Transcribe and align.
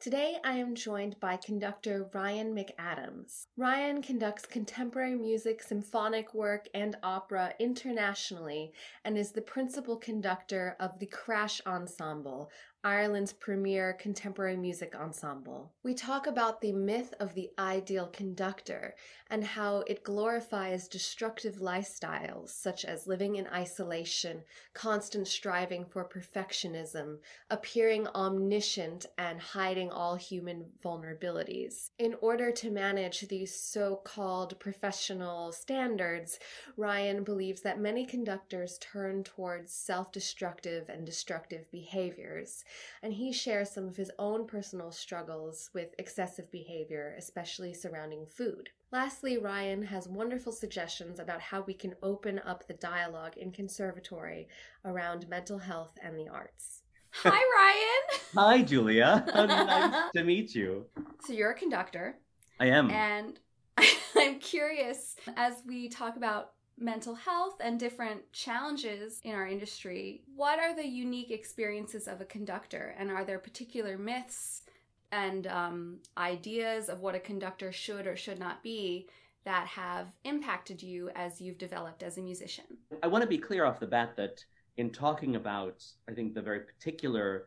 Today 0.00 0.36
I 0.44 0.52
am 0.52 0.76
joined 0.76 1.18
by 1.18 1.36
conductor 1.38 2.08
Ryan 2.14 2.54
McAdams. 2.54 3.48
Ryan 3.56 4.00
conducts 4.00 4.46
contemporary 4.46 5.16
music, 5.16 5.60
symphonic 5.60 6.32
work, 6.34 6.68
and 6.72 6.96
opera 7.02 7.52
internationally 7.58 8.72
and 9.04 9.18
is 9.18 9.32
the 9.32 9.42
principal 9.42 9.96
conductor 9.96 10.76
of 10.78 10.96
the 11.00 11.06
Crash 11.06 11.60
Ensemble, 11.66 12.48
Ireland's 12.84 13.32
premier 13.32 13.92
contemporary 13.94 14.56
music 14.56 14.94
ensemble. 14.94 15.72
We 15.82 15.94
talk 15.94 16.28
about 16.28 16.60
the 16.60 16.70
myth 16.70 17.12
of 17.18 17.34
the 17.34 17.50
ideal 17.58 18.06
conductor 18.06 18.94
and 19.30 19.42
how 19.42 19.82
it 19.88 20.04
glorifies 20.04 20.86
destructive 20.86 21.56
lifestyles 21.56 22.50
such 22.50 22.84
as 22.84 23.08
living 23.08 23.34
in 23.34 23.48
isolation, 23.48 24.44
constant 24.74 25.26
striving 25.26 25.86
for 25.86 26.08
perfectionism, 26.08 27.18
appearing 27.50 28.06
omniscient, 28.14 29.06
and 29.18 29.40
hiding 29.40 29.90
all 29.90 30.14
human 30.14 30.64
vulnerabilities. 30.82 31.90
In 31.98 32.14
order 32.20 32.52
to 32.52 32.70
manage 32.70 33.22
these 33.22 33.60
so 33.60 33.96
called 34.04 34.58
professional 34.60 35.50
standards, 35.50 36.38
Ryan 36.76 37.24
believes 37.24 37.60
that 37.62 37.80
many 37.80 38.06
conductors 38.06 38.78
turn 38.78 39.24
towards 39.24 39.72
self 39.72 40.12
destructive 40.12 40.88
and 40.88 41.04
destructive 41.04 41.68
behaviors 41.72 42.62
and 43.02 43.12
he 43.12 43.32
shares 43.32 43.70
some 43.70 43.86
of 43.86 43.96
his 43.96 44.10
own 44.18 44.46
personal 44.46 44.90
struggles 44.90 45.70
with 45.74 45.94
excessive 45.98 46.50
behavior, 46.50 47.14
especially 47.18 47.72
surrounding 47.74 48.26
food. 48.26 48.70
Lastly, 48.90 49.36
Ryan 49.38 49.82
has 49.82 50.08
wonderful 50.08 50.52
suggestions 50.52 51.18
about 51.18 51.40
how 51.40 51.60
we 51.62 51.74
can 51.74 51.94
open 52.02 52.40
up 52.44 52.66
the 52.66 52.74
dialogue 52.74 53.36
in 53.36 53.52
conservatory 53.52 54.48
around 54.84 55.28
mental 55.28 55.58
health 55.58 55.98
and 56.02 56.18
the 56.18 56.28
arts. 56.28 56.82
Hi, 57.10 57.30
Ryan. 57.56 58.20
Hi, 58.34 58.62
Julia. 58.62 59.24
nice 59.34 60.10
to 60.16 60.24
meet 60.24 60.54
you. 60.54 60.86
So, 61.26 61.32
you're 61.32 61.50
a 61.50 61.54
conductor. 61.54 62.18
I 62.60 62.66
am. 62.66 62.90
And 62.90 63.38
I'm 64.16 64.38
curious 64.38 65.16
as 65.36 65.62
we 65.66 65.88
talk 65.88 66.16
about 66.16 66.52
mental 66.80 67.14
health 67.14 67.56
and 67.60 67.78
different 67.78 68.32
challenges 68.32 69.20
in 69.24 69.34
our 69.34 69.46
industry. 69.46 70.22
What 70.34 70.58
are 70.58 70.74
the 70.74 70.86
unique 70.86 71.30
experiences 71.30 72.08
of 72.08 72.20
a 72.20 72.24
conductor, 72.24 72.94
and 72.98 73.10
are 73.10 73.24
there 73.24 73.38
particular 73.38 73.98
myths 73.98 74.62
and 75.10 75.46
um, 75.46 75.98
ideas 76.16 76.88
of 76.88 77.00
what 77.00 77.14
a 77.14 77.20
conductor 77.20 77.72
should 77.72 78.06
or 78.06 78.16
should 78.16 78.38
not 78.38 78.62
be 78.62 79.08
that 79.44 79.66
have 79.66 80.08
impacted 80.24 80.82
you 80.82 81.10
as 81.14 81.40
you've 81.40 81.58
developed 81.58 82.02
as 82.02 82.18
a 82.18 82.22
musician? 82.22 82.64
I 83.02 83.06
want 83.06 83.22
to 83.22 83.28
be 83.28 83.38
clear 83.38 83.64
off 83.64 83.80
the 83.80 83.86
bat 83.86 84.16
that 84.16 84.44
in 84.76 84.90
talking 84.90 85.36
about, 85.36 85.84
I 86.08 86.12
think, 86.12 86.34
the 86.34 86.42
very 86.42 86.60
particular 86.60 87.46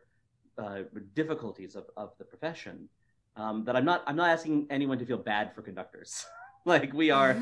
uh, 0.58 0.80
difficulties 1.14 1.76
of, 1.76 1.84
of 1.96 2.10
the 2.18 2.24
profession, 2.24 2.88
um, 3.36 3.64
that 3.64 3.76
I'm 3.76 3.84
not 3.84 4.02
I'm 4.06 4.16
not 4.16 4.28
asking 4.28 4.66
anyone 4.68 4.98
to 4.98 5.06
feel 5.06 5.16
bad 5.16 5.54
for 5.54 5.62
conductors. 5.62 6.26
like 6.64 6.92
we 6.92 7.10
are 7.10 7.34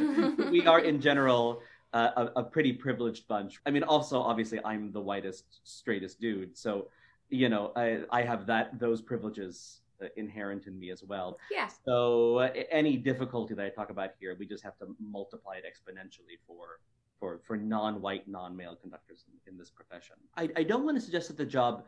we 0.51 0.67
are 0.67 0.81
in 0.81 1.01
general 1.01 1.61
a, 1.93 2.31
a, 2.37 2.43
pretty 2.43 2.73
privileged 2.73 3.27
bunch. 3.27 3.61
I 3.67 3.71
mean, 3.71 3.83
also 3.83 4.21
obviously 4.21 4.61
I'm 4.65 4.93
the 4.93 5.01
whitest, 5.01 5.45
straightest 5.65 6.21
dude, 6.21 6.57
so 6.57 6.89
you 7.31 7.49
know 7.49 7.73
I, 7.77 8.01
I 8.11 8.23
have 8.23 8.47
that 8.47 8.79
those 8.79 9.01
privileges 9.01 9.81
uh, 10.03 10.07
inherent 10.17 10.67
in 10.67 10.79
me 10.79 10.91
as 10.91 11.03
well. 11.03 11.39
Yeah. 11.51 11.69
So 11.85 12.39
uh, 12.39 12.53
any 12.71 12.97
difficulty 12.97 13.55
that 13.55 13.65
I 13.65 13.71
talk 13.71 13.91
about 13.91 14.11
here, 14.21 14.37
we 14.39 14.47
just 14.47 14.63
have 14.63 14.79
to 14.79 14.95
multiply 15.01 15.57
it 15.57 15.65
exponentially 15.65 16.39
for 16.47 16.81
for 17.19 17.41
for 17.45 17.57
non-white, 17.57 18.29
non-male 18.29 18.77
conductors 18.77 19.25
in, 19.29 19.53
in 19.53 19.59
this 19.59 19.71
profession. 19.71 20.17
I, 20.37 20.49
I 20.57 20.63
don't 20.63 20.85
want 20.85 20.97
to 20.97 21.01
suggest 21.01 21.29
that 21.29 21.37
the 21.37 21.47
job 21.47 21.85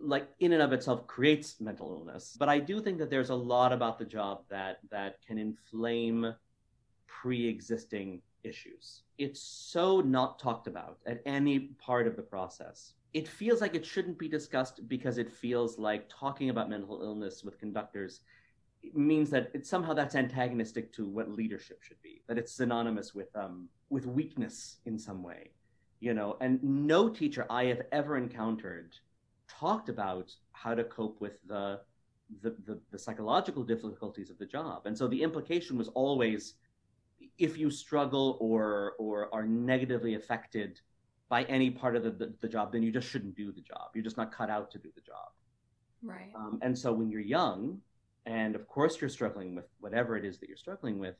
like 0.00 0.28
in 0.40 0.52
and 0.52 0.60
of 0.60 0.72
itself 0.72 1.06
creates 1.06 1.62
mental 1.62 1.90
illness 1.90 2.36
but 2.38 2.46
i 2.46 2.58
do 2.58 2.78
think 2.78 2.98
that 2.98 3.08
there's 3.08 3.30
a 3.30 3.34
lot 3.34 3.72
about 3.72 3.98
the 3.98 4.04
job 4.04 4.42
that 4.50 4.80
that 4.90 5.16
can 5.26 5.38
inflame 5.38 6.34
pre-existing 7.06 8.20
issues. 8.44 9.02
It's 9.18 9.40
so 9.40 10.00
not 10.00 10.38
talked 10.38 10.66
about 10.66 10.98
at 11.06 11.22
any 11.26 11.58
part 11.78 12.06
of 12.06 12.16
the 12.16 12.22
process. 12.22 12.94
It 13.14 13.26
feels 13.26 13.60
like 13.60 13.74
it 13.74 13.86
shouldn't 13.86 14.18
be 14.18 14.28
discussed 14.28 14.86
because 14.88 15.18
it 15.18 15.30
feels 15.30 15.78
like 15.78 16.08
talking 16.08 16.50
about 16.50 16.68
mental 16.68 17.02
illness 17.02 17.42
with 17.42 17.58
conductors 17.58 18.20
means 18.94 19.30
that 19.30 19.50
it, 19.54 19.66
somehow 19.66 19.92
that's 19.92 20.14
antagonistic 20.14 20.92
to 20.92 21.06
what 21.06 21.30
leadership 21.30 21.82
should 21.82 22.00
be, 22.02 22.22
that 22.28 22.38
it's 22.38 22.52
synonymous 22.52 23.14
with 23.14 23.34
um, 23.34 23.68
with 23.90 24.06
weakness 24.06 24.76
in 24.86 24.98
some 24.98 25.22
way, 25.22 25.50
you 26.00 26.14
know. 26.14 26.36
And 26.40 26.62
no 26.62 27.08
teacher 27.08 27.46
I 27.50 27.64
have 27.64 27.82
ever 27.92 28.16
encountered 28.16 28.94
talked 29.48 29.88
about 29.88 30.32
how 30.52 30.74
to 30.74 30.84
cope 30.84 31.20
with 31.20 31.38
the 31.46 31.80
the, 32.42 32.50
the, 32.66 32.78
the 32.90 32.98
psychological 32.98 33.64
difficulties 33.64 34.28
of 34.30 34.38
the 34.38 34.44
job. 34.44 34.82
And 34.84 34.96
so 34.96 35.08
the 35.08 35.22
implication 35.22 35.78
was 35.78 35.88
always 35.88 36.54
if 37.38 37.56
you 37.56 37.70
struggle 37.70 38.36
or 38.40 38.94
or 38.98 39.32
are 39.34 39.46
negatively 39.46 40.14
affected 40.14 40.80
by 41.28 41.44
any 41.44 41.70
part 41.70 41.94
of 41.94 42.02
the, 42.02 42.10
the, 42.10 42.34
the, 42.40 42.48
job, 42.48 42.72
then 42.72 42.82
you 42.82 42.90
just 42.90 43.08
shouldn't 43.08 43.36
do 43.36 43.52
the 43.52 43.60
job. 43.60 43.90
You're 43.94 44.04
just 44.04 44.16
not 44.16 44.32
cut 44.32 44.48
out 44.48 44.70
to 44.70 44.78
do 44.78 44.88
the 44.94 45.02
job. 45.02 45.28
Right. 46.02 46.32
Um, 46.34 46.58
and 46.62 46.76
so 46.76 46.90
when 46.90 47.10
you're 47.10 47.20
young, 47.20 47.80
and 48.24 48.54
of 48.54 48.66
course 48.66 48.98
you're 49.00 49.10
struggling 49.10 49.54
with 49.54 49.66
whatever 49.80 50.16
it 50.16 50.24
is 50.24 50.38
that 50.38 50.48
you're 50.48 50.56
struggling 50.56 50.98
with, 50.98 51.16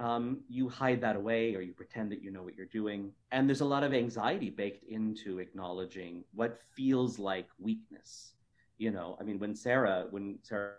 um, 0.00 0.40
you 0.48 0.68
hide 0.68 1.00
that 1.00 1.16
away 1.16 1.54
or 1.54 1.60
you 1.60 1.72
pretend 1.72 2.10
that 2.12 2.22
you 2.22 2.30
know 2.30 2.42
what 2.42 2.56
you're 2.56 2.66
doing. 2.66 3.12
And 3.32 3.48
there's 3.48 3.60
a 3.60 3.66
lot 3.66 3.82
of 3.82 3.92
anxiety 3.92 4.50
baked 4.50 4.84
into 4.84 5.38
acknowledging 5.38 6.24
what 6.34 6.58
feels 6.74 7.18
like 7.18 7.48
weakness. 7.58 8.32
You 8.76 8.92
know, 8.92 9.16
I 9.20 9.24
mean, 9.24 9.38
when 9.38 9.56
Sarah, 9.56 10.06
when 10.10 10.38
Sarah 10.42 10.74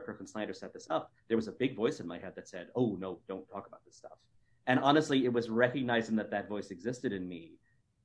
Griffin 0.00 0.26
Snyder 0.26 0.52
set 0.52 0.72
this 0.72 0.86
up, 0.90 1.12
there 1.28 1.36
was 1.36 1.48
a 1.48 1.52
big 1.52 1.76
voice 1.76 2.00
in 2.00 2.06
my 2.06 2.18
head 2.18 2.34
that 2.36 2.48
said, 2.48 2.68
"Oh 2.74 2.96
no, 2.98 3.20
don't 3.28 3.48
talk 3.48 3.66
about 3.66 3.84
this 3.84 3.96
stuff." 3.96 4.18
And 4.66 4.78
honestly, 4.80 5.24
it 5.24 5.32
was 5.32 5.48
recognizing 5.48 6.16
that 6.16 6.30
that 6.30 6.48
voice 6.48 6.70
existed 6.70 7.12
in 7.12 7.26
me, 7.26 7.58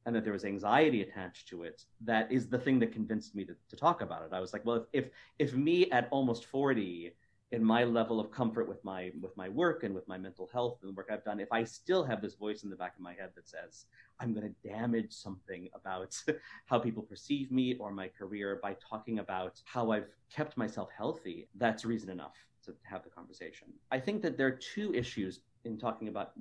and 0.05 0.15
that 0.15 0.23
there 0.23 0.33
was 0.33 0.45
anxiety 0.45 1.01
attached 1.01 1.47
to 1.49 1.63
it. 1.63 1.83
That 2.01 2.31
is 2.31 2.47
the 2.47 2.57
thing 2.57 2.79
that 2.79 2.91
convinced 2.91 3.35
me 3.35 3.45
to, 3.45 3.55
to 3.69 3.75
talk 3.75 4.01
about 4.01 4.23
it. 4.23 4.33
I 4.33 4.39
was 4.39 4.53
like, 4.53 4.65
well, 4.65 4.87
if, 4.93 5.05
if 5.05 5.11
if 5.39 5.55
me 5.55 5.89
at 5.91 6.07
almost 6.11 6.45
forty 6.45 7.13
in 7.53 7.63
my 7.63 7.83
level 7.83 8.19
of 8.19 8.31
comfort 8.31 8.67
with 8.67 8.83
my 8.83 9.11
with 9.21 9.37
my 9.37 9.47
work 9.47 9.83
and 9.83 9.93
with 9.93 10.07
my 10.07 10.17
mental 10.17 10.49
health 10.51 10.79
and 10.81 10.89
the 10.89 10.95
work 10.95 11.09
I've 11.11 11.23
done, 11.23 11.39
if 11.39 11.51
I 11.51 11.63
still 11.63 12.03
have 12.03 12.19
this 12.19 12.33
voice 12.33 12.63
in 12.63 12.69
the 12.71 12.75
back 12.75 12.95
of 12.95 13.01
my 13.01 13.13
head 13.13 13.29
that 13.35 13.47
says 13.47 13.85
I'm 14.19 14.33
going 14.33 14.51
to 14.51 14.69
damage 14.69 15.13
something 15.13 15.69
about 15.75 16.19
how 16.65 16.79
people 16.79 17.03
perceive 17.03 17.51
me 17.51 17.75
or 17.75 17.91
my 17.91 18.07
career 18.07 18.59
by 18.61 18.75
talking 18.89 19.19
about 19.19 19.61
how 19.65 19.91
I've 19.91 20.07
kept 20.33 20.57
myself 20.57 20.89
healthy, 20.97 21.47
that's 21.55 21.85
reason 21.85 22.09
enough 22.09 22.35
to 22.65 22.73
have 22.81 23.03
the 23.03 23.09
conversation. 23.11 23.67
I 23.91 23.99
think 23.99 24.23
that 24.23 24.35
there 24.35 24.47
are 24.47 24.59
two 24.75 24.91
issues 24.95 25.41
in 25.63 25.77
talking 25.77 26.07
about 26.07 26.31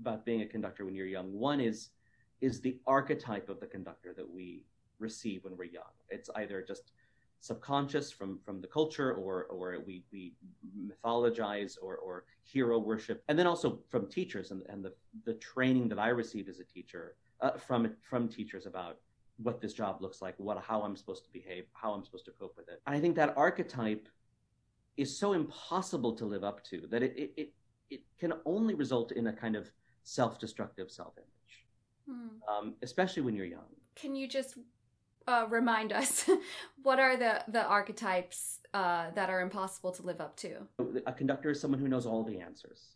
about 0.00 0.26
being 0.26 0.42
a 0.42 0.46
conductor 0.46 0.84
when 0.84 0.96
you're 0.96 1.06
young. 1.06 1.32
One 1.32 1.60
is 1.60 1.90
is 2.40 2.60
the 2.60 2.76
archetype 2.88 3.48
of 3.48 3.60
the 3.60 3.66
conductor 3.66 4.12
that 4.16 4.28
we 4.28 4.64
receive 4.98 5.44
when 5.44 5.56
we're 5.56 5.64
young. 5.64 5.94
It's 6.08 6.28
either 6.34 6.60
just 6.60 6.90
subconscious 7.44 8.10
from 8.10 8.38
from 8.38 8.62
the 8.62 8.66
culture 8.66 9.12
or 9.12 9.44
or 9.44 9.76
we 9.86 10.02
we 10.10 10.32
mythologize 10.90 11.76
or 11.82 11.96
or 11.96 12.24
hero 12.42 12.78
worship. 12.78 13.22
And 13.28 13.38
then 13.38 13.46
also 13.46 13.80
from 13.90 14.08
teachers 14.08 14.50
and, 14.50 14.62
and 14.70 14.82
the 14.82 14.94
the 15.26 15.34
training 15.34 15.88
that 15.90 15.98
i 15.98 16.08
received 16.08 16.48
as 16.48 16.58
a 16.58 16.64
teacher 16.64 17.16
uh, 17.42 17.50
from 17.66 17.80
from 18.00 18.28
teachers 18.28 18.64
about 18.64 18.96
what 19.46 19.60
this 19.60 19.74
job 19.74 20.00
looks 20.00 20.22
like 20.22 20.34
what 20.38 20.56
how 20.70 20.80
i'm 20.82 20.96
supposed 20.96 21.24
to 21.24 21.30
behave 21.38 21.64
how 21.74 21.92
i'm 21.92 22.04
supposed 22.04 22.24
to 22.24 22.30
cope 22.30 22.56
with 22.56 22.68
it. 22.68 22.80
And 22.86 22.96
i 22.96 23.00
think 23.00 23.14
that 23.16 23.36
archetype 23.36 24.08
is 24.96 25.10
so 25.22 25.34
impossible 25.34 26.12
to 26.20 26.24
live 26.24 26.44
up 26.44 26.64
to 26.70 26.76
that 26.92 27.02
it 27.02 27.12
it 27.36 27.52
it, 27.90 28.00
can 28.18 28.32
only 28.46 28.74
result 28.74 29.12
in 29.12 29.26
a 29.26 29.32
kind 29.32 29.54
of 29.54 29.70
self-destructive 30.02 30.90
self-image. 30.90 31.54
Hmm. 32.08 32.28
um, 32.52 32.74
especially 32.82 33.22
when 33.26 33.34
you're 33.34 33.52
young. 33.58 33.70
Can 34.02 34.14
you 34.14 34.26
just 34.38 34.50
uh, 35.26 35.46
remind 35.48 35.92
us 35.92 36.28
what 36.82 36.98
are 36.98 37.16
the 37.16 37.42
the 37.48 37.64
archetypes 37.64 38.60
uh, 38.72 39.10
that 39.14 39.30
are 39.30 39.40
impossible 39.40 39.92
to 39.92 40.02
live 40.02 40.20
up 40.20 40.36
to? 40.36 40.66
A 41.06 41.12
conductor 41.12 41.50
is 41.50 41.60
someone 41.60 41.80
who 41.80 41.88
knows 41.88 42.06
all 42.06 42.24
the 42.24 42.40
answers 42.40 42.94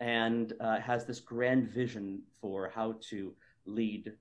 and 0.00 0.52
uh, 0.60 0.78
has 0.80 1.04
this 1.04 1.20
grand 1.20 1.68
vision 1.68 2.22
for 2.40 2.70
how 2.72 2.94
to 3.10 3.34
lead 3.66 4.12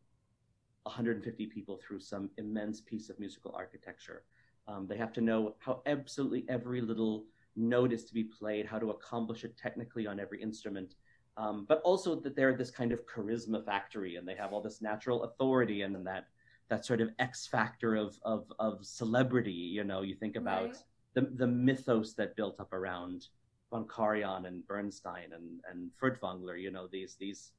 150 0.84 1.46
people 1.48 1.80
through 1.86 2.00
some 2.00 2.30
immense 2.38 2.82
piece 2.82 3.10
of 3.10 3.20
musical 3.20 3.54
architecture. 3.56 4.24
Um, 4.68 4.88
they 4.88 4.98
have 4.98 5.14
to 5.14 5.22
know 5.22 5.56
how 5.60 5.82
absolutely 5.86 6.46
every 6.50 6.82
little 6.82 7.26
note 7.56 7.94
is 7.94 8.06
to 8.06 8.14
be 8.14 8.24
played, 8.24 8.66
how 8.66 8.80
to 8.80 8.92
accomplish 8.92 9.44
it 9.44 9.58
technically 9.58 10.08
on 10.08 10.20
every 10.20 10.42
instrument, 10.42 10.96
um, 11.38 11.66
but 11.68 11.82
also 11.84 12.16
that 12.16 12.36
they're 12.36 12.56
this 12.56 12.72
kind 12.72 12.92
of 12.92 13.06
charisma 13.06 13.64
factory 13.64 14.16
and 14.16 14.28
they 14.28 14.36
have 14.36 14.54
all 14.54 14.62
this 14.62 14.82
natural 14.82 15.24
authority 15.24 15.84
and 15.84 16.06
that 16.06 16.28
that 16.70 16.86
sort 16.86 17.02
of 17.02 17.10
X 17.20 17.48
factor 17.48 17.96
of 17.96 18.18
of 18.24 18.52
of 18.60 18.86
celebrity. 18.86 19.52
You 19.52 19.84
know, 19.84 20.02
you 20.02 20.16
think 20.16 20.36
about 20.36 20.66
Right. 20.66 20.84
the 21.14 21.22
the 21.22 21.48
mythos 21.48 22.14
that 22.16 22.36
built 22.36 22.60
up 22.60 22.74
around 22.74 23.28
von 23.70 23.86
Karajan 23.86 24.46
and 24.48 24.66
Bernstein 24.68 25.34
and 25.34 25.62
and 25.70 25.92
Furtwängler. 26.02 26.60
You 26.62 26.72
know, 26.72 26.88
these 26.88 27.16
these 27.16 27.52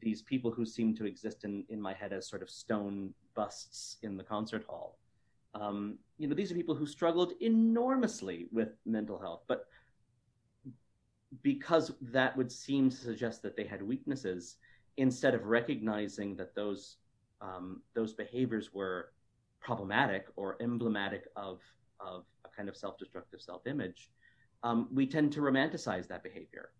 these 0.00 0.22
people 0.22 0.50
who 0.50 0.64
seem 0.66 0.94
to 0.96 1.06
exist 1.06 1.44
in 1.44 1.64
in 1.68 1.80
my 1.80 1.94
head 1.94 2.12
as 2.12 2.28
sort 2.28 2.42
of 2.42 2.50
stone 2.50 3.14
busts 3.34 3.98
in 4.02 4.16
the 4.16 4.24
concert 4.24 4.64
hall. 4.64 4.98
Um, 5.54 5.98
you 6.18 6.26
know, 6.26 6.34
these 6.34 6.50
are 6.50 6.56
people 6.56 6.74
who 6.74 6.86
struggled 6.86 7.32
enormously 7.40 8.48
with 8.50 8.70
mental 8.84 9.20
health, 9.20 9.42
but 9.46 9.66
because 11.42 11.92
that 12.00 12.36
would 12.36 12.50
seem 12.50 12.90
to 12.90 12.96
suggest 12.96 13.42
that 13.42 13.56
they 13.56 13.64
had 13.64 13.82
weaknesses, 13.82 14.56
instead 14.96 15.34
of 15.34 15.46
recognizing 15.46 16.36
that 16.36 16.54
those 16.54 16.96
um, 17.40 17.82
those 17.94 18.12
behaviors 18.12 18.72
were 18.72 19.10
problematic 19.60 20.26
or 20.36 20.56
emblematic 20.60 21.28
of 21.36 21.60
of 22.00 22.24
a 22.44 22.48
kind 22.54 22.68
of 22.68 22.76
self-destructive 22.76 23.40
self-image, 23.40 24.10
um, 24.62 24.88
we 24.92 25.06
tend 25.06 25.32
to 25.32 25.40
romanticize 25.40 26.06
that 26.08 26.22
behavior 26.22 26.70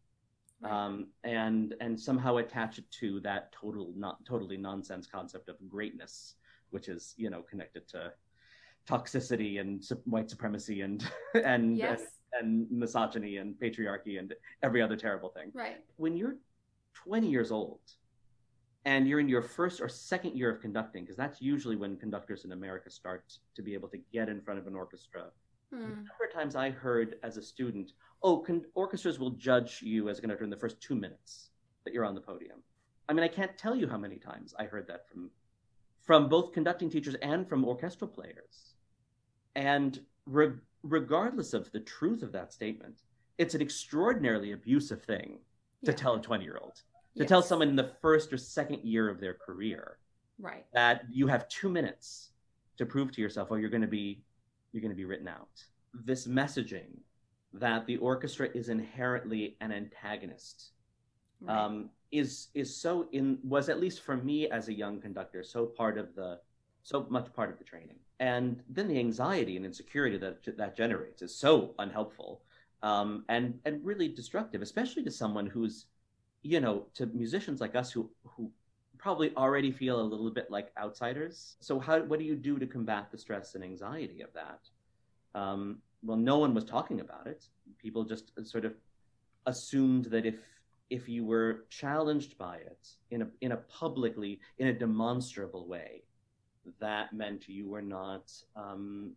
um, 0.64 1.08
and 1.24 1.74
and 1.80 1.98
somehow 1.98 2.36
attach 2.36 2.78
it 2.78 2.90
to 2.90 3.20
that 3.20 3.52
total 3.52 3.92
not 3.96 4.24
totally 4.24 4.56
nonsense 4.56 5.06
concept 5.06 5.48
of 5.48 5.56
greatness, 5.68 6.34
which 6.70 6.88
is 6.88 7.14
you 7.16 7.30
know 7.30 7.42
connected 7.42 7.86
to 7.88 8.12
toxicity 8.88 9.60
and 9.60 9.82
su- 9.84 10.00
white 10.04 10.28
supremacy 10.28 10.82
and 10.82 11.08
and, 11.44 11.76
yes. 11.76 12.00
and 12.00 12.08
and 12.40 12.66
misogyny 12.70 13.36
and 13.36 13.54
patriarchy 13.54 14.18
and 14.18 14.34
every 14.62 14.82
other 14.82 14.96
terrible 14.96 15.28
thing. 15.28 15.50
Right. 15.54 15.76
When 15.96 16.16
you're 16.16 16.36
20 16.94 17.28
years 17.28 17.52
old 17.52 17.80
and 18.84 19.08
you're 19.08 19.20
in 19.20 19.28
your 19.28 19.42
first 19.42 19.80
or 19.80 19.88
second 19.88 20.36
year 20.36 20.50
of 20.50 20.60
conducting, 20.60 21.04
because 21.04 21.16
that's 21.16 21.40
usually 21.40 21.76
when 21.76 21.96
conductors 21.96 22.44
in 22.44 22.52
America 22.52 22.90
start 22.90 23.38
to 23.54 23.62
be 23.62 23.74
able 23.74 23.88
to 23.88 23.98
get 24.12 24.28
in 24.28 24.40
front 24.40 24.60
of 24.60 24.66
an 24.66 24.74
orchestra 24.74 25.30
the 25.70 25.78
Hmm. 25.78 25.88
number 25.94 26.24
of 26.28 26.32
times 26.32 26.54
I 26.54 26.70
heard 26.70 27.16
as 27.24 27.36
a 27.36 27.42
student, 27.42 27.92
oh, 28.22 28.38
con- 28.38 28.64
orchestras 28.74 29.18
will 29.18 29.30
judge 29.30 29.82
you 29.82 30.08
as 30.08 30.18
a 30.18 30.20
conductor 30.20 30.44
in 30.44 30.50
the 30.50 30.56
first 30.56 30.80
two 30.80 30.94
minutes 30.94 31.50
that 31.84 31.92
you're 31.92 32.04
on 32.04 32.14
the 32.14 32.20
podium. 32.20 32.62
I 33.08 33.12
mean, 33.12 33.24
I 33.24 33.28
can't 33.28 33.58
tell 33.58 33.74
you 33.74 33.88
how 33.88 33.98
many 33.98 34.16
times 34.16 34.54
I 34.56 34.64
heard 34.66 34.86
that 34.86 35.08
from 35.08 35.30
from 36.02 36.28
both 36.28 36.52
conducting 36.52 36.90
teachers 36.90 37.14
and 37.22 37.48
from 37.48 37.64
orchestral 37.64 38.08
players. 38.08 38.74
And 39.56 40.04
re- 40.26 40.58
regardless 40.82 41.54
of 41.54 41.72
the 41.72 41.80
truth 41.80 42.22
of 42.22 42.30
that 42.32 42.52
statement, 42.52 43.00
it's 43.38 43.54
an 43.54 43.62
extraordinarily 43.62 44.52
abusive 44.52 45.02
thing 45.02 45.40
to 45.84 45.90
Yeah. 45.92 45.96
tell 45.96 46.14
a 46.14 46.20
20 46.22 46.44
year 46.44 46.58
old, 46.62 46.82
to 47.16 47.24
tell 47.24 47.42
someone 47.42 47.68
in 47.68 47.76
the 47.76 47.90
first 48.02 48.32
or 48.32 48.36
second 48.38 48.80
year 48.82 49.08
of 49.08 49.20
their 49.20 49.34
career 49.34 49.98
Right. 50.38 50.66
that 50.72 51.04
you 51.10 51.26
have 51.28 51.48
two 51.48 51.68
minutes 51.68 52.30
to 52.76 52.84
prove 52.86 53.12
to 53.12 53.20
yourself, 53.20 53.48
oh 53.50 53.54
you're 53.56 53.70
going 53.70 53.82
to 53.82 53.86
be 53.88 54.22
you're 54.72 54.80
going 54.80 54.90
to 54.90 54.96
be 54.96 55.04
written 55.04 55.28
out. 55.28 55.62
This 56.04 56.26
messaging 56.26 56.98
that 57.52 57.86
the 57.86 57.96
orchestra 57.98 58.48
is 58.54 58.68
inherently 58.68 59.56
an 59.60 59.70
antagonist 59.72 60.70
Right. 61.40 61.56
um, 61.56 61.90
is 62.10 62.48
is 62.54 62.74
so 62.74 63.08
in 63.12 63.38
was 63.44 63.68
at 63.68 63.80
least 63.80 64.00
for 64.02 64.16
me 64.16 64.48
as 64.48 64.68
a 64.68 64.72
young 64.72 65.00
conductor 65.00 65.42
so 65.42 65.66
part 65.66 65.98
of 65.98 66.14
the 66.14 66.40
so 66.82 67.06
much 67.10 67.32
part 67.32 67.50
of 67.50 67.58
the 67.58 67.64
training 67.64 67.96
and 68.20 68.62
then 68.68 68.86
the 68.88 68.98
anxiety 68.98 69.56
and 69.56 69.64
insecurity 69.66 70.16
that 70.16 70.56
that 70.56 70.76
generates 70.76 71.22
is 71.22 71.34
so 71.34 71.74
unhelpful 71.80 72.42
um, 72.82 73.24
and 73.28 73.58
and 73.64 73.84
really 73.84 74.08
destructive 74.08 74.62
especially 74.62 75.02
to 75.02 75.10
someone 75.10 75.46
who's 75.46 75.86
you 76.44 76.60
know 76.60 76.86
to 76.94 77.06
musicians 77.06 77.60
like 77.60 77.74
us 77.74 77.90
who 77.90 78.08
who 78.24 78.50
probably 78.98 79.34
already 79.36 79.72
feel 79.72 80.00
a 80.00 80.02
little 80.02 80.30
bit 80.30 80.50
like 80.50 80.70
outsiders 80.78 81.56
so 81.60 81.80
how 81.80 82.00
what 82.02 82.18
do 82.20 82.24
you 82.24 82.36
do 82.36 82.58
to 82.58 82.66
combat 82.66 83.10
the 83.10 83.18
stress 83.18 83.54
and 83.56 83.64
anxiety 83.64 84.22
of 84.22 84.30
that 84.32 84.60
um, 85.38 85.78
well 86.04 86.16
no 86.16 86.38
one 86.38 86.54
was 86.54 86.64
talking 86.64 87.00
about 87.00 87.26
it 87.26 87.44
people 87.78 88.04
just 88.04 88.30
sort 88.44 88.64
of 88.64 88.74
assumed 89.46 90.06
that 90.06 90.24
if 90.24 90.36
if 90.90 91.08
you 91.08 91.24
were 91.24 91.64
challenged 91.70 92.36
by 92.38 92.56
it 92.56 92.88
in 93.10 93.22
a 93.22 93.28
in 93.40 93.52
a 93.52 93.56
publicly 93.56 94.40
in 94.58 94.68
a 94.68 94.72
demonstrable 94.72 95.66
way, 95.66 96.02
that 96.80 97.12
meant 97.12 97.48
you 97.48 97.68
were 97.68 97.82
not 97.82 98.30
um, 98.56 99.12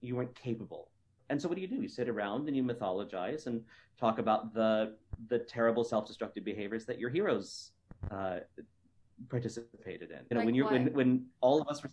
you 0.00 0.16
weren't 0.16 0.34
capable. 0.34 0.88
And 1.30 1.40
so, 1.40 1.48
what 1.48 1.54
do 1.54 1.60
you 1.62 1.68
do? 1.68 1.76
You 1.76 1.88
sit 1.88 2.08
around 2.08 2.48
and 2.48 2.56
you 2.56 2.62
mythologize 2.62 3.46
and 3.46 3.62
talk 3.98 4.18
about 4.18 4.54
the 4.54 4.96
the 5.28 5.38
terrible 5.38 5.84
self-destructive 5.84 6.44
behaviors 6.44 6.84
that 6.86 6.98
your 6.98 7.10
heroes 7.10 7.72
uh, 8.10 8.40
participated 9.28 10.10
in. 10.10 10.18
You 10.30 10.34
know, 10.34 10.40
Like 10.40 10.46
when 10.46 10.54
you're 10.54 10.70
when 10.70 10.92
when 10.92 11.26
all 11.40 11.60
of 11.60 11.68
us 11.68 11.82
were. 11.82 11.90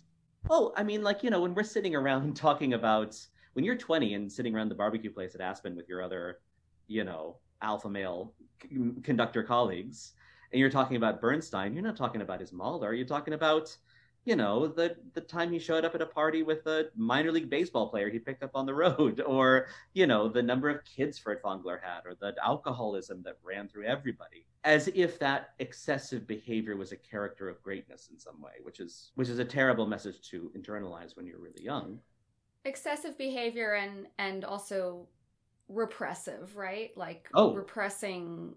Oh, 0.48 0.72
I 0.76 0.82
mean, 0.82 1.02
like 1.02 1.22
you 1.22 1.30
know, 1.30 1.40
when 1.40 1.54
we're 1.54 1.62
sitting 1.62 1.94
around 1.94 2.36
talking 2.46 2.74
about 2.74 3.16
when 3.54 3.64
you're 3.64 3.76
20 3.76 4.14
and 4.14 4.30
sitting 4.30 4.54
around 4.54 4.68
the 4.68 4.74
barbecue 4.74 5.10
place 5.12 5.34
at 5.34 5.40
Aspen 5.40 5.74
with 5.74 5.88
your 5.88 6.02
other, 6.02 6.38
you 6.86 7.04
know, 7.04 7.36
alpha 7.62 7.88
male 7.88 8.32
c- 8.62 8.92
conductor 9.02 9.42
colleagues, 9.42 10.12
and 10.52 10.60
you're 10.60 10.70
talking 10.70 10.96
about 10.96 11.20
Bernstein, 11.20 11.74
you're 11.74 11.82
not 11.82 11.96
talking 11.96 12.22
about 12.22 12.40
his 12.40 12.52
Mahler. 12.52 12.94
You're 12.94 13.06
talking 13.06 13.34
about, 13.34 13.76
you 14.24 14.36
know, 14.36 14.66
the 14.68 14.96
the 15.14 15.20
time 15.20 15.50
he 15.52 15.58
showed 15.58 15.84
up 15.84 15.94
at 15.94 16.02
a 16.02 16.06
party 16.06 16.42
with 16.42 16.66
a 16.66 16.90
minor 16.96 17.32
league 17.32 17.50
baseball 17.50 17.88
player 17.90 18.08
he 18.10 18.18
picked 18.18 18.42
up 18.42 18.50
on 18.54 18.66
the 18.66 18.74
road, 18.84 19.20
or 19.26 19.68
you 19.94 20.06
know, 20.06 20.28
the 20.28 20.42
number 20.42 20.68
of 20.68 20.84
kids 20.84 21.18
Furtwängler 21.20 21.80
had, 21.82 22.02
or 22.06 22.14
the 22.14 22.34
alcoholism 22.44 23.22
that 23.24 23.38
ran 23.42 23.68
through 23.68 23.86
everybody, 23.86 24.46
as 24.64 24.88
if 24.88 25.18
that 25.20 25.50
excessive 25.58 26.26
behavior 26.26 26.76
was 26.76 26.92
a 26.92 26.96
character 26.96 27.48
of 27.48 27.62
greatness 27.62 28.08
in 28.12 28.18
some 28.18 28.40
way, 28.40 28.52
which 28.62 28.80
is 28.80 29.12
which 29.14 29.28
is 29.28 29.38
a 29.38 29.44
terrible 29.44 29.86
message 29.86 30.20
to 30.30 30.52
internalize 30.56 31.16
when 31.16 31.26
you're 31.26 31.38
really 31.40 31.62
young. 31.62 31.98
excessive 32.64 33.16
behavior 33.16 33.72
and 33.74 34.06
and 34.18 34.44
also 34.44 35.08
repressive 35.68 36.56
right 36.56 36.90
like 36.96 37.28
Oh. 37.34 37.54
repressing 37.54 38.54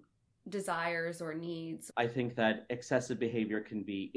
desires 0.49 1.21
or 1.21 1.33
needs 1.33 1.91
I 1.95 2.07
think 2.07 2.35
that 2.35 2.65
excessive 2.69 3.19
behavior 3.19 3.61
can 3.61 3.83
be 3.83 4.11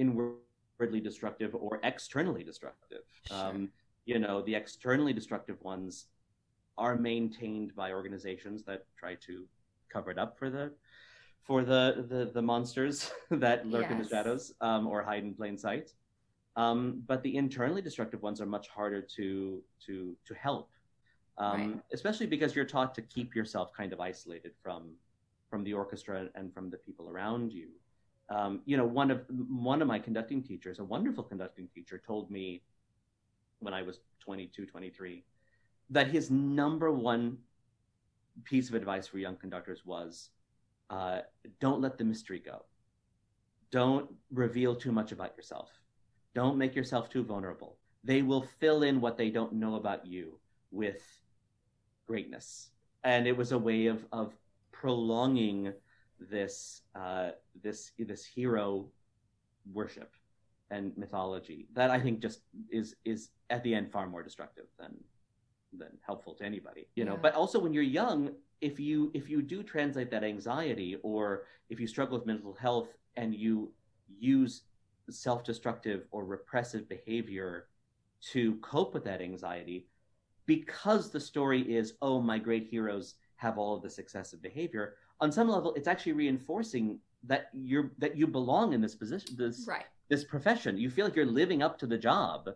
inwardly 0.78 1.00
destructive 1.00 1.54
or 1.54 1.80
externally 1.82 2.44
destructive. 2.44 3.02
Um, 3.30 3.70
you 4.04 4.18
know, 4.18 4.42
the 4.42 4.54
externally 4.54 5.12
destructive 5.12 5.60
ones 5.62 6.06
are 6.78 6.96
maintained 6.96 7.74
by 7.74 7.92
organizations 7.92 8.62
that 8.64 8.84
try 8.98 9.14
to 9.26 9.46
cover 9.92 10.10
it 10.10 10.18
up 10.18 10.38
for 10.38 10.50
the 10.50 10.72
for 11.42 11.64
the 11.64 12.04
the, 12.08 12.30
the 12.32 12.42
monsters 12.42 13.10
that 13.30 13.66
lurk 13.66 13.90
in 13.90 13.98
the 13.98 14.08
shadows 14.08 14.52
um, 14.60 14.86
or 14.86 15.02
hide 15.02 15.24
in 15.24 15.34
plain 15.34 15.56
sight. 15.56 15.92
Um, 16.56 17.02
but 17.06 17.22
the 17.22 17.36
internally 17.36 17.82
destructive 17.82 18.22
ones 18.22 18.40
are 18.40 18.46
much 18.46 18.68
harder 18.68 19.02
to 19.16 19.62
to 19.86 20.16
to 20.26 20.34
help, 20.34 20.70
um, 21.38 21.52
Right. 21.72 21.80
especially 21.92 22.26
because 22.26 22.54
you're 22.54 22.64
taught 22.64 22.94
to 22.94 23.02
keep 23.02 23.34
yourself 23.34 23.72
kind 23.72 23.92
of 23.92 24.00
isolated 24.00 24.52
from 24.62 24.92
from 25.50 25.64
the 25.64 25.72
orchestra 25.72 26.28
and 26.34 26.52
from 26.52 26.70
the 26.70 26.76
people 26.78 27.08
around 27.08 27.52
you. 27.52 27.68
Um, 28.28 28.60
you 28.64 28.76
know, 28.76 28.84
one 28.84 29.10
of 29.10 29.24
one 29.48 29.82
of 29.82 29.88
my 29.88 29.98
conducting 29.98 30.42
teachers, 30.42 30.78
a 30.78 30.84
wonderful 30.84 31.22
conducting 31.22 31.68
teacher, 31.74 32.00
told 32.04 32.30
me 32.30 32.62
when 33.60 33.72
I 33.72 33.82
was 33.82 34.00
22, 34.20 34.66
23, 34.66 35.24
that 35.90 36.08
his 36.08 36.30
number 36.30 36.90
one 36.90 37.38
piece 38.44 38.68
of 38.68 38.74
advice 38.74 39.06
for 39.06 39.18
young 39.18 39.36
conductors 39.36 39.86
was 39.86 40.30
uh, 40.90 41.20
don't 41.60 41.80
let 41.80 41.98
the 41.98 42.04
mystery 42.04 42.38
go. 42.38 42.64
Don't 43.70 44.10
reveal 44.30 44.74
too 44.74 44.92
much 44.92 45.12
about 45.12 45.36
yourself. 45.36 45.70
Don't 46.34 46.58
make 46.58 46.74
yourself 46.74 47.08
too 47.08 47.24
vulnerable. 47.24 47.76
They 48.04 48.22
will 48.22 48.42
fill 48.60 48.82
in 48.82 49.00
what 49.00 49.16
they 49.16 49.30
don't 49.30 49.54
know 49.54 49.76
about 49.76 50.06
you 50.06 50.38
with 50.70 51.02
greatness. 52.06 52.70
And 53.04 53.26
it 53.26 53.36
was 53.36 53.52
a 53.52 53.58
way 53.58 53.86
of, 53.86 54.04
of 54.12 54.34
prolonging 54.70 55.72
this 56.20 56.82
uh, 56.94 57.30
this 57.62 57.92
this 57.98 58.24
hero 58.24 58.86
worship 59.72 60.12
and 60.70 60.96
mythology 60.96 61.66
that 61.74 61.90
I 61.90 62.00
think 62.00 62.20
just 62.20 62.40
is 62.70 62.96
is 63.04 63.30
at 63.50 63.62
the 63.62 63.74
end 63.74 63.90
far 63.90 64.06
more 64.08 64.22
destructive 64.22 64.66
than 64.78 64.96
than 65.76 65.88
helpful 66.04 66.34
to 66.34 66.44
anybody 66.44 66.88
you 66.94 67.04
know 67.04 67.14
Yeah. 67.14 67.20
but 67.22 67.34
also 67.34 67.58
when 67.58 67.72
you're 67.72 67.82
young 67.82 68.30
if 68.60 68.80
you 68.80 69.10
if 69.14 69.28
you 69.28 69.42
do 69.42 69.62
translate 69.62 70.10
that 70.10 70.24
anxiety 70.24 70.96
or 71.02 71.44
if 71.68 71.78
you 71.80 71.86
struggle 71.86 72.16
with 72.18 72.26
mental 72.26 72.54
health 72.54 72.88
and 73.16 73.34
you 73.34 73.72
use 74.18 74.62
self-destructive 75.10 76.06
or 76.10 76.24
repressive 76.24 76.88
behavior 76.88 77.66
to 78.32 78.56
cope 78.56 78.94
with 78.94 79.04
that 79.04 79.20
anxiety 79.20 79.86
because 80.46 81.10
the 81.10 81.20
story 81.20 81.62
is 81.62 81.94
oh 82.02 82.20
my 82.20 82.38
great 82.38 82.66
heroes 82.68 83.14
have 83.36 83.58
all 83.58 83.74
of 83.74 83.82
this 83.82 83.98
excessive 83.98 84.42
behavior 84.42 84.94
on 85.20 85.30
some 85.30 85.48
level 85.48 85.72
it's 85.74 85.88
actually 85.88 86.12
reinforcing 86.12 86.98
that 87.22 87.48
you're 87.52 87.92
that 87.98 88.16
you 88.16 88.26
belong 88.26 88.72
in 88.72 88.80
this 88.80 88.94
position 88.94 89.36
this 89.36 89.64
right 89.66 89.86
this 90.08 90.24
profession 90.24 90.76
you 90.76 90.90
feel 90.90 91.04
like 91.04 91.16
you're 91.16 91.26
living 91.26 91.62
up 91.62 91.78
to 91.78 91.86
the 91.86 91.98
job 91.98 92.48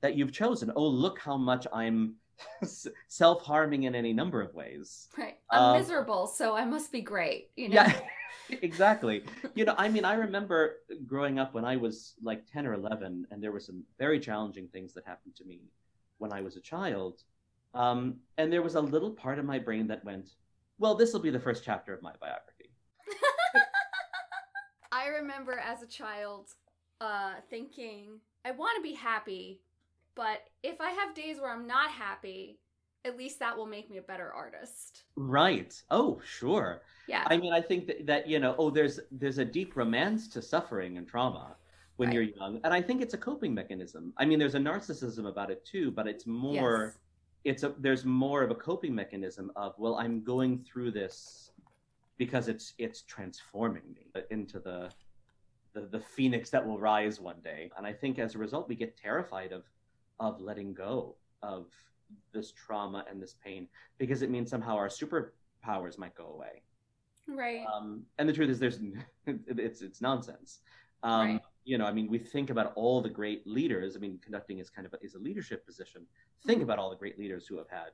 that 0.00 0.14
you've 0.14 0.32
chosen 0.32 0.72
oh 0.76 0.86
look 0.86 1.18
how 1.18 1.36
much 1.36 1.66
i'm 1.72 2.14
self-harming 3.08 3.84
in 3.84 3.94
any 3.94 4.12
number 4.12 4.40
of 4.40 4.54
ways. 4.54 5.08
Right. 5.16 5.38
I'm 5.50 5.62
um, 5.62 5.76
miserable, 5.76 6.26
so 6.26 6.54
I 6.54 6.64
must 6.64 6.92
be 6.92 7.00
great. 7.00 7.50
You 7.56 7.70
know. 7.70 7.74
Yeah. 7.74 8.00
exactly. 8.62 9.24
You 9.54 9.64
know, 9.64 9.74
I 9.76 9.88
mean, 9.88 10.04
I 10.04 10.14
remember 10.14 10.76
growing 11.06 11.38
up 11.38 11.54
when 11.54 11.64
I 11.64 11.76
was 11.76 12.14
like 12.22 12.50
10 12.50 12.66
or 12.66 12.74
11, 12.74 13.26
and 13.30 13.42
there 13.42 13.52
were 13.52 13.60
some 13.60 13.82
very 13.98 14.20
challenging 14.20 14.68
things 14.68 14.94
that 14.94 15.04
happened 15.06 15.34
to 15.36 15.44
me 15.44 15.60
when 16.18 16.32
I 16.32 16.40
was 16.40 16.56
a 16.56 16.60
child. 16.60 17.22
Um, 17.74 18.16
and 18.36 18.52
there 18.52 18.62
was 18.62 18.74
a 18.74 18.80
little 18.80 19.10
part 19.10 19.38
of 19.38 19.44
my 19.44 19.58
brain 19.58 19.86
that 19.88 20.04
went, 20.04 20.30
well, 20.78 20.94
this 20.94 21.12
will 21.12 21.20
be 21.20 21.30
the 21.30 21.40
first 21.40 21.64
chapter 21.64 21.92
of 21.92 22.02
my 22.02 22.12
biography. 22.20 22.70
I 24.92 25.08
remember 25.08 25.58
as 25.58 25.82
a 25.82 25.86
child 25.86 26.48
uh, 27.00 27.34
thinking, 27.50 28.20
I 28.44 28.52
want 28.52 28.76
to 28.76 28.82
be 28.82 28.94
happy, 28.94 29.60
but 30.14 30.40
if 30.62 30.80
I 30.80 30.90
have 30.90 31.14
days 31.14 31.40
where 31.40 31.52
I'm 31.52 31.66
not 31.66 31.90
happy, 31.90 32.58
at 33.04 33.16
least 33.16 33.38
that 33.40 33.56
will 33.56 33.66
make 33.66 33.90
me 33.90 33.98
a 33.98 34.02
better 34.02 34.32
artist. 34.32 35.04
Right. 35.16 35.80
Oh, 35.90 36.20
sure. 36.24 36.82
Yeah. 37.06 37.24
I 37.26 37.36
mean, 37.36 37.52
I 37.52 37.60
think 37.60 37.86
that, 37.86 38.06
that 38.06 38.28
you 38.28 38.38
know, 38.38 38.54
oh, 38.58 38.70
there's 38.70 39.00
there's 39.10 39.38
a 39.38 39.44
deep 39.44 39.76
romance 39.76 40.28
to 40.28 40.42
suffering 40.42 40.98
and 40.98 41.06
trauma 41.06 41.56
when 41.96 42.08
right. 42.08 42.14
you're 42.14 42.22
young, 42.24 42.60
and 42.64 42.72
I 42.72 42.82
think 42.82 43.02
it's 43.02 43.14
a 43.14 43.18
coping 43.18 43.54
mechanism. 43.54 44.12
I 44.18 44.24
mean, 44.24 44.38
there's 44.38 44.54
a 44.54 44.60
narcissism 44.60 45.26
about 45.26 45.50
it 45.50 45.64
too, 45.64 45.90
but 45.90 46.06
it's 46.06 46.26
more. 46.26 46.86
Yes. 46.86 46.98
It's 47.48 47.62
a 47.62 47.74
there's 47.78 48.04
more 48.04 48.42
of 48.42 48.50
a 48.50 48.54
coping 48.54 48.94
mechanism 48.94 49.50
of 49.56 49.74
well, 49.78 49.96
I'm 49.96 50.22
going 50.22 50.58
through 50.58 50.90
this 50.92 51.52
because 52.18 52.48
it's 52.48 52.74
it's 52.78 53.02
transforming 53.02 53.82
me 53.94 54.22
into 54.30 54.58
the 54.58 54.90
the, 55.72 55.82
the 55.86 56.00
phoenix 56.00 56.50
that 56.50 56.66
will 56.66 56.78
rise 56.78 57.20
one 57.20 57.40
day. 57.42 57.70
And 57.76 57.86
I 57.86 57.92
think 57.92 58.18
as 58.18 58.34
a 58.34 58.38
result, 58.38 58.68
we 58.68 58.74
get 58.74 58.96
terrified 58.96 59.52
of 59.52 59.64
of 60.20 60.40
letting 60.40 60.74
go 60.74 61.16
of 61.42 61.66
this 62.32 62.52
trauma 62.52 63.04
and 63.08 63.22
this 63.22 63.36
pain 63.44 63.68
because 63.98 64.22
it 64.22 64.30
means 64.30 64.50
somehow 64.50 64.76
our 64.76 64.88
superpowers 64.88 65.98
might 65.98 66.14
go 66.14 66.26
away. 66.26 66.62
Right. 67.28 67.64
Um, 67.72 68.04
and 68.18 68.28
the 68.28 68.32
truth 68.32 68.50
is, 68.50 68.58
there's 68.58 68.80
it's 69.26 69.82
it's 69.82 70.00
nonsense. 70.00 70.60
Um, 71.02 71.20
right. 71.20 71.40
You 71.68 71.76
know, 71.76 71.84
I 71.84 71.92
mean, 71.92 72.08
we 72.08 72.16
think 72.16 72.48
about 72.48 72.72
all 72.76 73.02
the 73.02 73.10
great 73.10 73.46
leaders. 73.46 73.94
I 73.94 73.98
mean, 73.98 74.18
conducting 74.24 74.58
is 74.58 74.70
kind 74.70 74.86
of 74.86 74.94
a, 74.94 75.04
is 75.04 75.16
a 75.16 75.18
leadership 75.18 75.66
position. 75.66 76.06
Think 76.46 76.62
about 76.62 76.78
all 76.78 76.88
the 76.88 76.96
great 76.96 77.18
leaders 77.18 77.46
who 77.46 77.58
have 77.58 77.68
had 77.68 77.90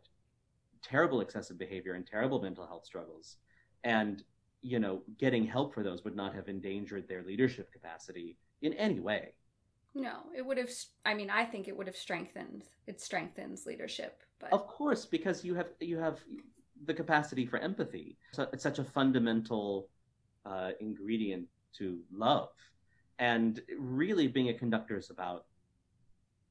terrible 0.80 1.20
excessive 1.20 1.58
behavior 1.58 1.94
and 1.94 2.06
terrible 2.06 2.40
mental 2.40 2.64
health 2.68 2.84
struggles, 2.84 3.38
and 3.82 4.22
you 4.62 4.78
know, 4.78 5.02
getting 5.18 5.44
help 5.44 5.74
for 5.74 5.82
those 5.82 6.04
would 6.04 6.14
not 6.14 6.36
have 6.36 6.48
endangered 6.48 7.08
their 7.08 7.24
leadership 7.24 7.72
capacity 7.72 8.38
in 8.62 8.74
any 8.74 9.00
way. 9.00 9.34
No, 9.92 10.18
it 10.36 10.46
would 10.46 10.58
have. 10.58 10.70
I 11.04 11.14
mean, 11.14 11.28
I 11.28 11.44
think 11.44 11.66
it 11.66 11.76
would 11.76 11.88
have 11.88 11.96
strengthened. 11.96 12.62
It 12.86 13.00
strengthens 13.00 13.66
leadership. 13.66 14.22
But 14.38 14.52
of 14.52 14.68
course, 14.68 15.04
because 15.04 15.44
you 15.44 15.56
have 15.56 15.70
you 15.80 15.98
have 15.98 16.20
the 16.84 16.94
capacity 16.94 17.44
for 17.44 17.58
empathy. 17.58 18.18
So 18.34 18.46
it's 18.52 18.62
such 18.62 18.78
a 18.78 18.84
fundamental 18.84 19.88
uh, 20.46 20.70
ingredient 20.78 21.48
to 21.78 21.98
love, 22.12 22.50
and 23.18 23.60
really 23.78 24.26
being 24.26 24.48
a 24.48 24.54
conductor 24.54 24.96
is 24.96 25.10
about. 25.10 25.46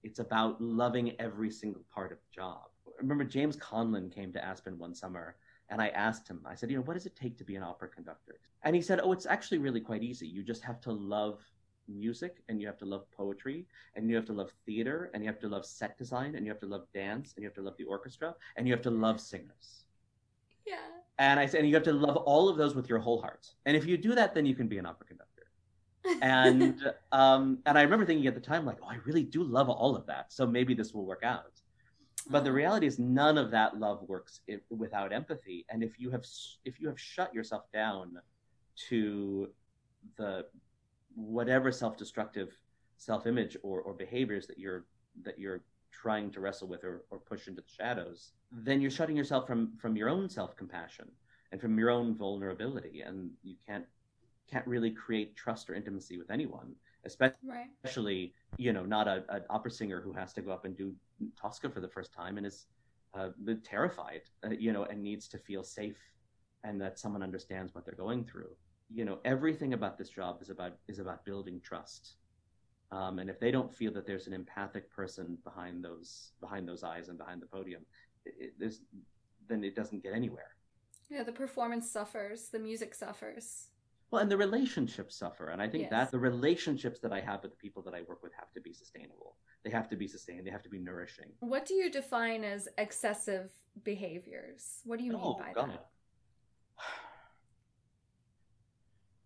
It's 0.03 0.19
about 0.19 0.61
loving 0.61 1.19
every 1.19 1.49
single 1.49 1.83
part 1.93 2.11
of 2.11 2.17
the 2.17 2.35
job. 2.35 2.63
I 2.87 2.91
remember 2.99 3.23
James 3.23 3.55
Conlon 3.55 4.13
came 4.13 4.33
to 4.33 4.43
Aspen 4.43 4.77
one 4.77 4.93
summer, 4.93 5.37
and 5.69 5.81
I 5.81 5.89
asked 5.89 6.27
him. 6.27 6.41
I 6.45 6.55
said, 6.55 6.69
"You 6.69 6.77
know, 6.77 6.83
what 6.83 6.95
does 6.95 7.05
it 7.05 7.15
take 7.15 7.37
to 7.37 7.45
be 7.45 7.55
an 7.55 7.63
opera 7.63 7.87
conductor?" 7.87 8.39
And 8.63 8.75
he 8.75 8.81
said, 8.81 8.99
"Oh, 9.01 9.13
it's 9.13 9.25
actually 9.25 9.59
really 9.59 9.81
quite 9.81 10.03
easy. 10.03 10.27
You 10.27 10.43
just 10.43 10.63
have 10.63 10.81
to 10.81 10.91
love 10.91 11.41
music 11.87 12.43
and 12.47 12.61
you 12.61 12.67
have 12.67 12.77
to 12.77 12.85
love 12.85 13.09
poetry 13.11 13.65
and 13.95 14.09
you 14.09 14.15
have 14.15 14.25
to 14.25 14.33
love 14.33 14.51
theater 14.65 15.11
and 15.13 15.23
you 15.23 15.29
have 15.29 15.39
to 15.39 15.49
love 15.49 15.65
set 15.65 15.97
design 15.97 16.35
and 16.35 16.45
you 16.45 16.51
have 16.51 16.59
to 16.59 16.65
love 16.65 16.85
dance 16.93 17.33
and 17.35 17.43
you 17.43 17.47
have 17.47 17.55
to 17.55 17.61
love 17.61 17.75
the 17.77 17.83
orchestra 17.83 18.33
and 18.55 18.67
you 18.67 18.73
have 18.73 18.81
to 18.81 18.89
love 18.89 19.19
singers. 19.19 19.85
Yeah. 20.65 20.77
And 21.19 21.39
I 21.39 21.45
said, 21.45 21.59
and 21.59 21.69
you 21.69 21.75
have 21.75 21.83
to 21.83 21.93
love 21.93 22.17
all 22.17 22.49
of 22.49 22.57
those 22.57 22.75
with 22.75 22.89
your 22.89 22.99
whole 22.99 23.21
heart. 23.21 23.47
And 23.65 23.75
if 23.75 23.85
you 23.85 23.97
do 23.97 24.15
that, 24.15 24.33
then 24.33 24.45
you 24.45 24.55
can 24.55 24.67
be 24.67 24.77
an 24.77 24.85
opera 24.85 25.05
conductor. 25.05 25.32
And 26.21 26.91
um, 27.11 27.59
and 27.65 27.77
I 27.77 27.81
remember 27.81 28.05
thinking 28.05 28.27
at 28.27 28.35
the 28.35 28.41
time, 28.41 28.65
like, 28.65 28.77
oh, 28.83 28.87
I 28.87 28.97
really 29.05 29.23
do 29.23 29.43
love 29.43 29.69
all 29.69 29.95
of 29.95 30.05
that. 30.07 30.31
So 30.33 30.45
maybe 30.45 30.73
this 30.73 30.93
will 30.93 31.05
work 31.05 31.23
out. 31.23 31.61
But 32.29 32.43
the 32.43 32.49
oh. 32.49 32.53
reality 32.53 32.87
is, 32.87 32.99
none 32.99 33.37
of 33.37 33.51
that 33.51 33.79
love 33.79 34.01
works 34.07 34.41
if, 34.47 34.61
without 34.69 35.11
empathy. 35.11 35.65
And 35.69 35.83
if 35.83 35.99
you 35.99 36.09
have 36.11 36.25
if 36.65 36.79
you 36.79 36.87
have 36.87 36.99
shut 36.99 37.33
yourself 37.33 37.63
down 37.71 38.19
to 38.89 39.49
the 40.17 40.45
whatever 41.15 41.71
self-destructive 41.71 42.57
self-image 42.97 43.57
or, 43.63 43.81
or 43.81 43.93
behaviors 43.93 44.47
that 44.47 44.57
you're 44.57 44.85
that 45.23 45.37
you're 45.37 45.61
trying 45.91 46.31
to 46.31 46.39
wrestle 46.39 46.67
with 46.67 46.83
or, 46.83 47.03
or 47.11 47.19
push 47.19 47.47
into 47.47 47.61
the 47.61 47.67
shadows 47.67 48.31
then 48.51 48.81
you're 48.81 48.91
shutting 48.91 49.15
yourself 49.15 49.45
from 49.45 49.73
from 49.77 49.95
your 49.95 50.09
own 50.09 50.27
self-compassion 50.29 51.07
and 51.51 51.61
from 51.61 51.77
your 51.77 51.91
own 51.91 52.15
vulnerability 52.15 53.01
and 53.01 53.29
you 53.43 53.55
can't 53.67 53.85
can't 54.53 54.67
really 54.67 54.91
create 54.91 55.35
trust 55.35 55.69
or 55.69 55.73
intimacy 55.73 56.17
with 56.17 56.29
anyone 56.31 56.73
especially 57.05 57.41
right. 57.49 58.31
you 58.57 58.71
know 58.71 58.85
not 58.85 59.07
a, 59.07 59.23
an 59.29 59.43
opera 59.49 59.71
singer 59.71 59.99
who 59.99 60.13
has 60.13 60.31
to 60.33 60.41
go 60.41 60.51
up 60.51 60.65
and 60.65 60.77
do 60.77 60.93
tosca 61.39 61.69
for 61.69 61.81
the 61.81 61.87
first 61.87 62.13
time 62.13 62.37
and 62.37 62.45
is 62.45 62.67
uh, 63.15 63.29
terrified 63.63 64.21
uh, 64.45 64.49
you 64.49 64.71
know 64.71 64.83
and 64.85 65.01
needs 65.01 65.27
to 65.27 65.37
feel 65.37 65.63
safe 65.63 65.97
and 66.63 66.79
that 66.79 66.97
someone 66.97 67.23
understands 67.23 67.75
what 67.75 67.85
they're 67.85 67.95
going 67.95 68.23
through. 68.23 68.49
You 68.93 69.05
know 69.05 69.19
everything 69.25 69.73
about 69.73 69.97
this 69.97 70.09
job 70.09 70.41
is 70.41 70.49
about 70.49 70.73
is 70.87 70.99
about 70.99 71.25
building 71.25 71.59
trust. 71.63 72.15
Um, 72.91 73.17
and 73.19 73.29
if 73.29 73.39
they 73.39 73.49
don't 73.49 73.73
feel 73.73 73.91
that 73.93 74.05
there's 74.05 74.27
an 74.27 74.33
empathic 74.33 74.91
person 74.91 75.37
behind 75.43 75.83
those 75.83 76.31
behind 76.39 76.67
those 76.67 76.83
eyes 76.83 77.09
and 77.09 77.17
behind 77.17 77.41
the 77.41 77.47
podium 77.47 77.81
it, 78.25 78.53
it, 78.59 78.73
then 79.47 79.63
it 79.63 79.75
doesn't 79.75 80.03
get 80.03 80.13
anywhere. 80.13 80.55
Yeah 81.09 81.23
the 81.23 81.31
performance 81.31 81.89
suffers 81.89 82.49
the 82.49 82.59
music 82.59 82.93
suffers 82.93 83.67
well 84.13 84.21
and 84.21 84.31
the 84.31 84.37
relationships 84.37 85.15
suffer 85.15 85.49
and 85.49 85.61
i 85.61 85.67
think 85.67 85.83
yes. 85.83 85.91
that 85.91 86.11
the 86.11 86.19
relationships 86.19 86.99
that 86.99 87.11
i 87.11 87.19
have 87.19 87.41
with 87.41 87.51
the 87.51 87.57
people 87.57 87.81
that 87.81 87.93
i 87.93 88.01
work 88.07 88.23
with 88.23 88.31
have 88.33 88.51
to 88.53 88.61
be 88.61 88.73
sustainable. 88.73 89.35
They 89.63 89.69
have 89.69 89.89
to 89.89 89.95
be 89.95 90.07
sustained. 90.07 90.45
They 90.45 90.51
have 90.51 90.63
to 90.63 90.69
be 90.69 90.79
nourishing. 90.79 91.27
What 91.39 91.65
do 91.65 91.73
you 91.73 91.89
define 91.89 92.43
as 92.43 92.67
excessive 92.77 93.51
behaviors? 93.83 94.81
What 94.83 94.99
do 94.99 95.05
you 95.05 95.13
mean 95.13 95.21
oh, 95.23 95.35
by 95.39 95.53
God. 95.53 95.69
that? 95.69 95.87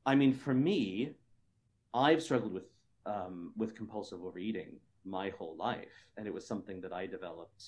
I 0.06 0.16
mean, 0.16 0.34
for 0.34 0.54
me, 0.54 1.16
I've 1.94 2.22
struggled 2.22 2.54
with 2.54 2.70
um, 3.06 3.54
with 3.58 3.74
compulsive 3.74 4.24
overeating 4.24 4.76
my 5.06 5.30
whole 5.38 5.56
life, 5.58 6.06
and 6.18 6.28
it 6.28 6.34
was 6.34 6.46
something 6.46 6.82
that 6.82 6.94
I 6.94 7.08
developed 7.08 7.64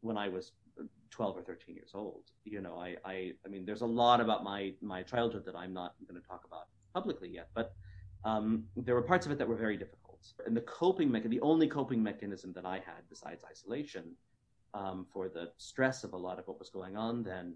when 0.00 0.16
I 0.16 0.28
was 0.28 0.52
12 1.10 1.38
or 1.38 1.42
13 1.42 1.74
years 1.74 1.90
old. 1.94 2.22
You 2.44 2.60
know, 2.60 2.76
I, 2.78 2.96
I, 3.04 3.32
I 3.44 3.48
mean, 3.48 3.64
there's 3.64 3.82
a 3.82 3.86
lot 3.86 4.20
about 4.20 4.44
my 4.44 4.72
my 4.80 5.02
childhood 5.02 5.44
that 5.46 5.56
I'm 5.56 5.72
not 5.72 5.94
going 6.08 6.20
to 6.20 6.26
talk 6.26 6.44
about 6.46 6.66
publicly 6.94 7.28
yet, 7.28 7.48
but 7.54 7.74
um, 8.24 8.64
there 8.76 8.94
were 8.94 9.02
parts 9.02 9.26
of 9.26 9.32
it 9.32 9.38
that 9.38 9.48
were 9.48 9.56
very 9.56 9.76
difficult. 9.76 10.26
And 10.46 10.56
the 10.56 10.62
coping 10.62 11.10
mechanism, 11.10 11.30
the 11.30 11.46
only 11.46 11.66
coping 11.66 12.02
mechanism 12.02 12.52
that 12.54 12.66
I 12.66 12.76
had 12.76 13.02
besides 13.08 13.44
isolation 13.44 14.04
um, 14.74 15.06
for 15.12 15.28
the 15.28 15.50
stress 15.58 16.04
of 16.04 16.12
a 16.12 16.16
lot 16.16 16.38
of 16.38 16.46
what 16.46 16.58
was 16.58 16.70
going 16.70 16.96
on 16.96 17.22
then 17.22 17.54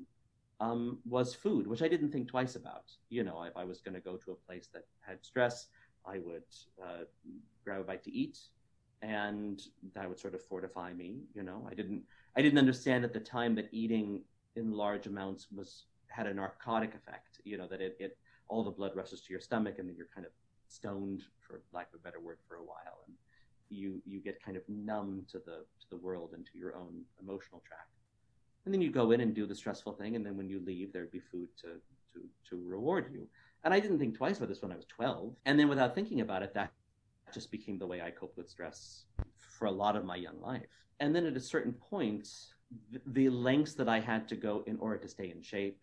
um, 0.61 0.99
was 1.09 1.35
food, 1.35 1.67
which 1.67 1.83
I 1.83 1.89
didn't 1.89 2.11
think 2.11 2.29
twice 2.29 2.57
about. 2.57 2.91
You 3.11 3.25
know, 3.25 3.43
if 3.43 3.57
I 3.57 3.65
was 3.65 3.81
going 3.81 3.95
to 3.95 4.01
go 4.01 4.17
to 4.17 4.33
a 4.33 4.47
place 4.47 4.69
that 4.73 4.85
had 5.01 5.25
stress, 5.25 5.67
I 6.07 6.19
would 6.19 6.45
uh, 6.83 7.05
grab 7.65 7.81
a 7.81 7.85
bite 7.85 8.05
to 8.05 8.13
eat, 8.13 8.39
and 9.03 9.61
that 9.95 10.09
would 10.09 10.19
sort 10.19 10.35
of 10.35 10.43
fortify 10.43 10.93
me. 10.93 11.21
You 11.35 11.43
know, 11.43 11.67
I 11.71 11.75
didn't 11.75 12.03
I 12.37 12.43
didn't 12.43 12.59
understand 12.59 13.05
at 13.05 13.13
the 13.13 13.21
time 13.21 13.55
that 13.57 13.69
eating 13.73 14.23
in 14.57 14.73
large 14.73 15.07
amounts 15.07 15.47
was 15.55 15.85
had 16.09 16.27
a 16.27 16.35
narcotic 16.35 16.95
effect. 16.95 17.41
You 17.45 17.59
know, 17.59 17.67
that 17.69 17.81
it, 17.81 17.97
it 17.99 18.17
all 18.49 18.65
the 18.65 18.71
blood 18.71 18.93
rushes 18.95 19.21
to 19.23 19.33
your 19.33 19.41
stomach, 19.41 19.79
and 19.79 19.89
then 19.89 19.97
you're 19.97 20.09
kind 20.15 20.27
of 20.27 20.33
stoned, 20.69 21.23
for 21.41 21.63
lack 21.73 21.89
of 21.93 22.01
a 22.01 22.03
better 22.03 22.21
word, 22.21 22.39
for 22.49 22.57
a 22.57 22.65
while, 22.65 23.05
and 23.07 23.17
you 23.71 24.03
you 24.05 24.21
get 24.21 24.43
kind 24.43 24.57
of 24.57 24.63
numb 24.69 25.25
to 25.31 25.39
the 25.39 25.65
to 25.81 25.87
the 25.91 25.97
world 25.97 26.31
and 26.35 26.45
to 26.47 26.59
your 26.59 26.77
own 26.77 27.03
emotional 27.21 27.63
track. 27.67 27.87
And 28.65 28.73
then 28.73 28.81
you 28.81 28.91
go 28.91 29.11
in 29.11 29.21
and 29.21 29.35
do 29.35 29.47
the 29.47 29.55
stressful 29.55 29.93
thing 29.95 30.17
and 30.17 30.25
then 30.25 30.37
when 30.37 30.49
you 30.49 30.61
leave 30.65 30.93
there'd 30.93 31.11
be 31.11 31.21
food 31.21 31.49
to 31.61 31.81
to 32.15 32.21
to 32.49 32.63
reward 32.67 33.11
you. 33.13 33.27
And 33.65 33.73
i 33.73 33.81
didn't 33.81 33.99
think 33.99 34.17
twice 34.17 34.37
about 34.37 34.49
this 34.49 34.63
when 34.63 34.73
i 34.73 34.77
was 34.77 34.85
12 34.87 35.35
and 35.47 35.59
then 35.59 35.69
without 35.69 35.95
thinking 35.95 36.21
about 36.21 36.43
it 36.43 36.53
that 36.55 36.71
just 37.33 37.51
became 37.51 37.79
the 37.79 37.87
way 37.87 38.03
i 38.03 38.11
coped 38.11 38.37
with 38.37 38.49
stress 38.49 39.05
for 39.65 39.69
a 39.69 39.71
lot 39.87 39.97
of 39.97 40.05
my 40.05 40.17
young 40.17 40.39
life 40.43 40.67
and 41.01 41.17
then 41.17 41.25
at 41.25 41.35
a 41.39 41.41
certain 41.41 41.73
point 41.73 42.29
the 43.07 43.31
lengths 43.31 43.73
that 43.73 43.89
i 43.89 43.99
had 43.99 44.29
to 44.29 44.37
go 44.37 44.63
in 44.67 44.77
order 44.77 44.99
to 44.99 45.09
stay 45.09 45.31
in 45.35 45.41
shape 45.41 45.81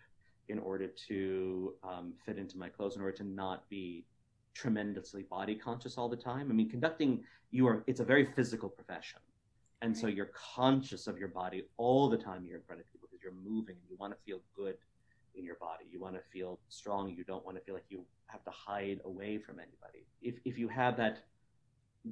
in 0.50 0.60
order 0.60 0.88
to 1.08 1.74
um, 1.84 2.14
fit 2.24 2.38
into 2.38 2.60
my 2.60 2.70
clothes 2.70 2.96
in 2.96 3.02
order 3.02 3.18
to 3.18 3.24
not 3.24 3.68
be 3.70 4.06
tremendously 4.54 5.24
body 5.24 5.56
conscious 5.56 5.98
all 5.98 6.08
the 6.08 6.24
time 6.32 6.52
i 6.52 6.54
mean 6.54 6.70
conducting 6.70 7.24
you 7.50 7.68
are 7.68 7.84
it's 7.88 8.02
a 8.02 8.06
very 8.06 8.26
physical 8.36 8.70
profession 8.70 9.20
and 9.82 9.98
so 9.98 10.06
you're 10.06 10.32
conscious 10.56 11.08
of 11.08 11.18
your 11.18 11.30
body 11.30 11.64
all 11.78 12.08
the 12.08 12.18
time 12.18 12.46
you're 12.46 12.58
in 12.58 12.64
front 12.68 12.80
of 12.80 12.86
people 12.92 13.08
because 13.10 13.24
you're 13.24 13.42
moving 13.52 13.78
and 13.82 13.90
you 13.90 13.98
want 13.98 14.14
to 14.14 14.20
feel 14.28 14.42
good 14.56 14.76
in 15.34 15.46
your 15.46 15.56
body. 15.56 15.86
You 15.90 16.02
want 16.02 16.16
to 16.16 16.22
feel 16.34 16.60
strong. 16.68 17.10
You 17.10 17.24
don't 17.24 17.46
want 17.46 17.58
to 17.58 17.64
feel 17.64 17.74
like 17.74 17.86
you 17.90 18.04
have 18.28 18.44
to 18.44 18.52
hide 18.52 19.00
away 19.06 19.38
from 19.38 19.60
anybody. 19.60 20.06
If, 20.22 20.36
if 20.44 20.58
you 20.58 20.68
have 20.68 20.98
that, 20.98 21.20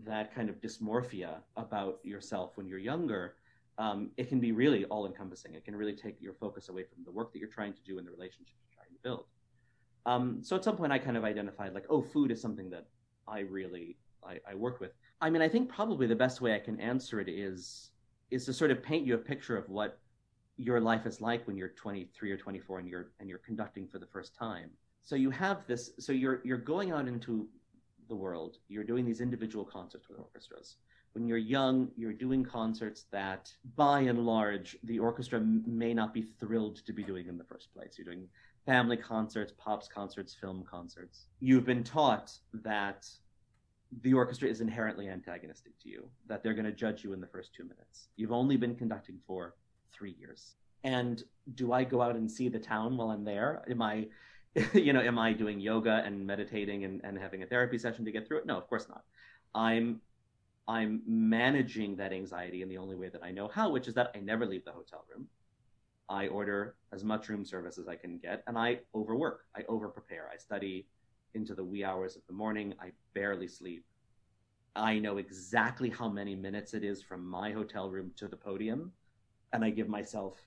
that 0.05 0.33
kind 0.33 0.49
of 0.49 0.61
dysmorphia 0.61 1.37
about 1.57 1.99
yourself 2.03 2.51
when 2.55 2.67
you're 2.67 2.79
younger, 2.79 3.35
um, 3.77 4.11
it 4.17 4.29
can 4.29 4.39
be 4.39 4.51
really 4.51 4.85
all 4.85 5.07
encompassing. 5.07 5.55
It 5.55 5.65
can 5.65 5.75
really 5.75 5.93
take 5.93 6.21
your 6.21 6.33
focus 6.33 6.69
away 6.69 6.83
from 6.83 7.03
the 7.03 7.11
work 7.11 7.31
that 7.33 7.39
you're 7.39 7.49
trying 7.49 7.73
to 7.73 7.81
do 7.85 7.97
and 7.97 8.05
the 8.05 8.11
relationship 8.11 8.55
you're 8.61 8.75
trying 8.75 8.93
to 8.93 9.01
build. 9.01 9.25
Um, 10.05 10.39
so 10.43 10.55
at 10.55 10.63
some 10.63 10.75
point, 10.75 10.91
I 10.91 10.99
kind 10.99 11.17
of 11.17 11.23
identified 11.23 11.73
like, 11.73 11.85
oh, 11.89 12.01
food 12.01 12.31
is 12.31 12.41
something 12.41 12.69
that 12.71 12.87
I 13.27 13.39
really 13.39 13.97
I, 14.25 14.39
I 14.49 14.55
work 14.55 14.79
with. 14.79 14.91
I 15.21 15.29
mean, 15.29 15.41
I 15.41 15.49
think 15.49 15.69
probably 15.69 16.07
the 16.07 16.15
best 16.15 16.41
way 16.41 16.55
I 16.55 16.59
can 16.59 16.79
answer 16.79 17.19
it 17.19 17.29
is 17.29 17.91
is 18.31 18.45
to 18.45 18.53
sort 18.53 18.69
of 18.71 18.83
paint 18.83 19.07
you 19.07 19.15
a 19.15 19.17
picture 19.17 19.57
of 19.57 19.67
what 19.69 19.99
your 20.57 20.79
life 20.79 21.05
is 21.05 21.21
like 21.21 21.47
when 21.47 21.57
you're 21.57 21.69
23 21.69 22.31
or 22.31 22.37
24 22.37 22.79
and 22.79 22.87
you're 22.87 23.11
and 23.19 23.29
you're 23.29 23.39
conducting 23.39 23.87
for 23.87 23.97
the 23.97 24.05
first 24.05 24.35
time. 24.35 24.69
So 25.03 25.15
you 25.15 25.29
have 25.31 25.65
this. 25.67 25.91
So 25.99 26.11
you're 26.11 26.41
you're 26.43 26.57
going 26.57 26.91
out 26.91 27.07
into 27.07 27.47
the 28.09 28.15
world. 28.15 28.57
You're 28.67 28.83
doing 28.83 29.05
these 29.05 29.21
individual 29.21 29.63
concerts 29.63 30.09
with 30.09 30.19
orchestras. 30.19 30.75
When 31.13 31.27
you're 31.27 31.37
young, 31.37 31.89
you're 31.95 32.13
doing 32.13 32.43
concerts 32.43 33.05
that, 33.11 33.51
by 33.75 34.01
and 34.01 34.25
large, 34.25 34.77
the 34.83 34.99
orchestra 34.99 35.39
may 35.39 35.93
not 35.93 36.13
be 36.13 36.27
thrilled 36.39 36.85
to 36.85 36.93
be 36.93 37.03
doing 37.03 37.27
in 37.27 37.37
the 37.37 37.43
first 37.43 37.73
place. 37.73 37.95
You're 37.97 38.05
doing 38.05 38.27
family 38.65 38.97
concerts, 38.97 39.53
pops 39.57 39.87
concerts, 39.87 40.35
film 40.35 40.63
concerts. 40.69 41.25
You've 41.39 41.65
been 41.65 41.83
taught 41.83 42.31
that 42.53 43.07
the 44.03 44.13
orchestra 44.13 44.47
is 44.47 44.61
inherently 44.61 45.09
antagonistic 45.09 45.79
to 45.79 45.89
you, 45.89 46.07
that 46.27 46.43
they're 46.43 46.53
going 46.53 46.65
to 46.65 46.71
judge 46.71 47.03
you 47.03 47.13
in 47.13 47.21
the 47.21 47.27
first 47.27 47.53
two 47.55 47.63
minutes. 47.63 48.09
You've 48.15 48.31
only 48.31 48.57
been 48.57 48.75
conducting 48.75 49.17
for 49.25 49.55
three 49.91 50.15
years. 50.19 50.55
And 50.83 51.23
do 51.55 51.73
I 51.73 51.83
go 51.83 52.01
out 52.01 52.15
and 52.15 52.31
see 52.31 52.49
the 52.49 52.59
town 52.59 52.95
while 52.95 53.09
I'm 53.09 53.23
there? 53.23 53.63
Am 53.69 53.81
I, 53.81 54.07
you 54.73 54.93
know, 54.93 55.01
am 55.01 55.19
I 55.19 55.33
doing 55.33 55.59
yoga 55.59 56.01
and 56.05 56.25
meditating 56.25 56.83
and, 56.83 57.01
and 57.03 57.17
having 57.17 57.43
a 57.43 57.45
therapy 57.45 57.77
session 57.77 58.05
to 58.05 58.11
get 58.11 58.27
through 58.27 58.39
it? 58.39 58.45
No, 58.45 58.57
of 58.57 58.67
course 58.67 58.87
not. 58.89 59.03
I'm 59.53 60.01
I'm 60.67 61.01
managing 61.07 61.95
that 61.95 62.13
anxiety 62.13 62.61
in 62.61 62.69
the 62.69 62.77
only 62.77 62.95
way 62.95 63.09
that 63.09 63.23
I 63.23 63.31
know 63.31 63.47
how, 63.47 63.71
which 63.71 63.87
is 63.87 63.95
that 63.95 64.11
I 64.15 64.19
never 64.19 64.45
leave 64.45 64.65
the 64.65 64.71
hotel 64.71 65.03
room. 65.11 65.27
I 66.09 66.27
order 66.27 66.75
as 66.93 67.03
much 67.03 67.27
room 67.29 67.43
service 67.45 67.77
as 67.77 67.87
I 67.87 67.95
can 67.95 68.17
get, 68.19 68.43
and 68.47 68.57
I 68.57 68.79
overwork. 68.93 69.45
I 69.55 69.61
over 69.67 69.89
prepare. 69.89 70.29
I 70.33 70.37
study 70.37 70.87
into 71.33 71.55
the 71.55 71.63
wee 71.63 71.83
hours 71.83 72.15
of 72.15 72.21
the 72.27 72.33
morning. 72.33 72.73
I 72.81 72.91
barely 73.13 73.47
sleep. 73.47 73.83
I 74.75 74.99
know 74.99 75.17
exactly 75.17 75.89
how 75.89 76.07
many 76.09 76.35
minutes 76.35 76.73
it 76.73 76.83
is 76.83 77.01
from 77.01 77.27
my 77.27 77.51
hotel 77.51 77.89
room 77.89 78.11
to 78.17 78.27
the 78.27 78.37
podium, 78.37 78.91
and 79.53 79.63
I 79.63 79.71
give 79.71 79.89
myself 79.89 80.37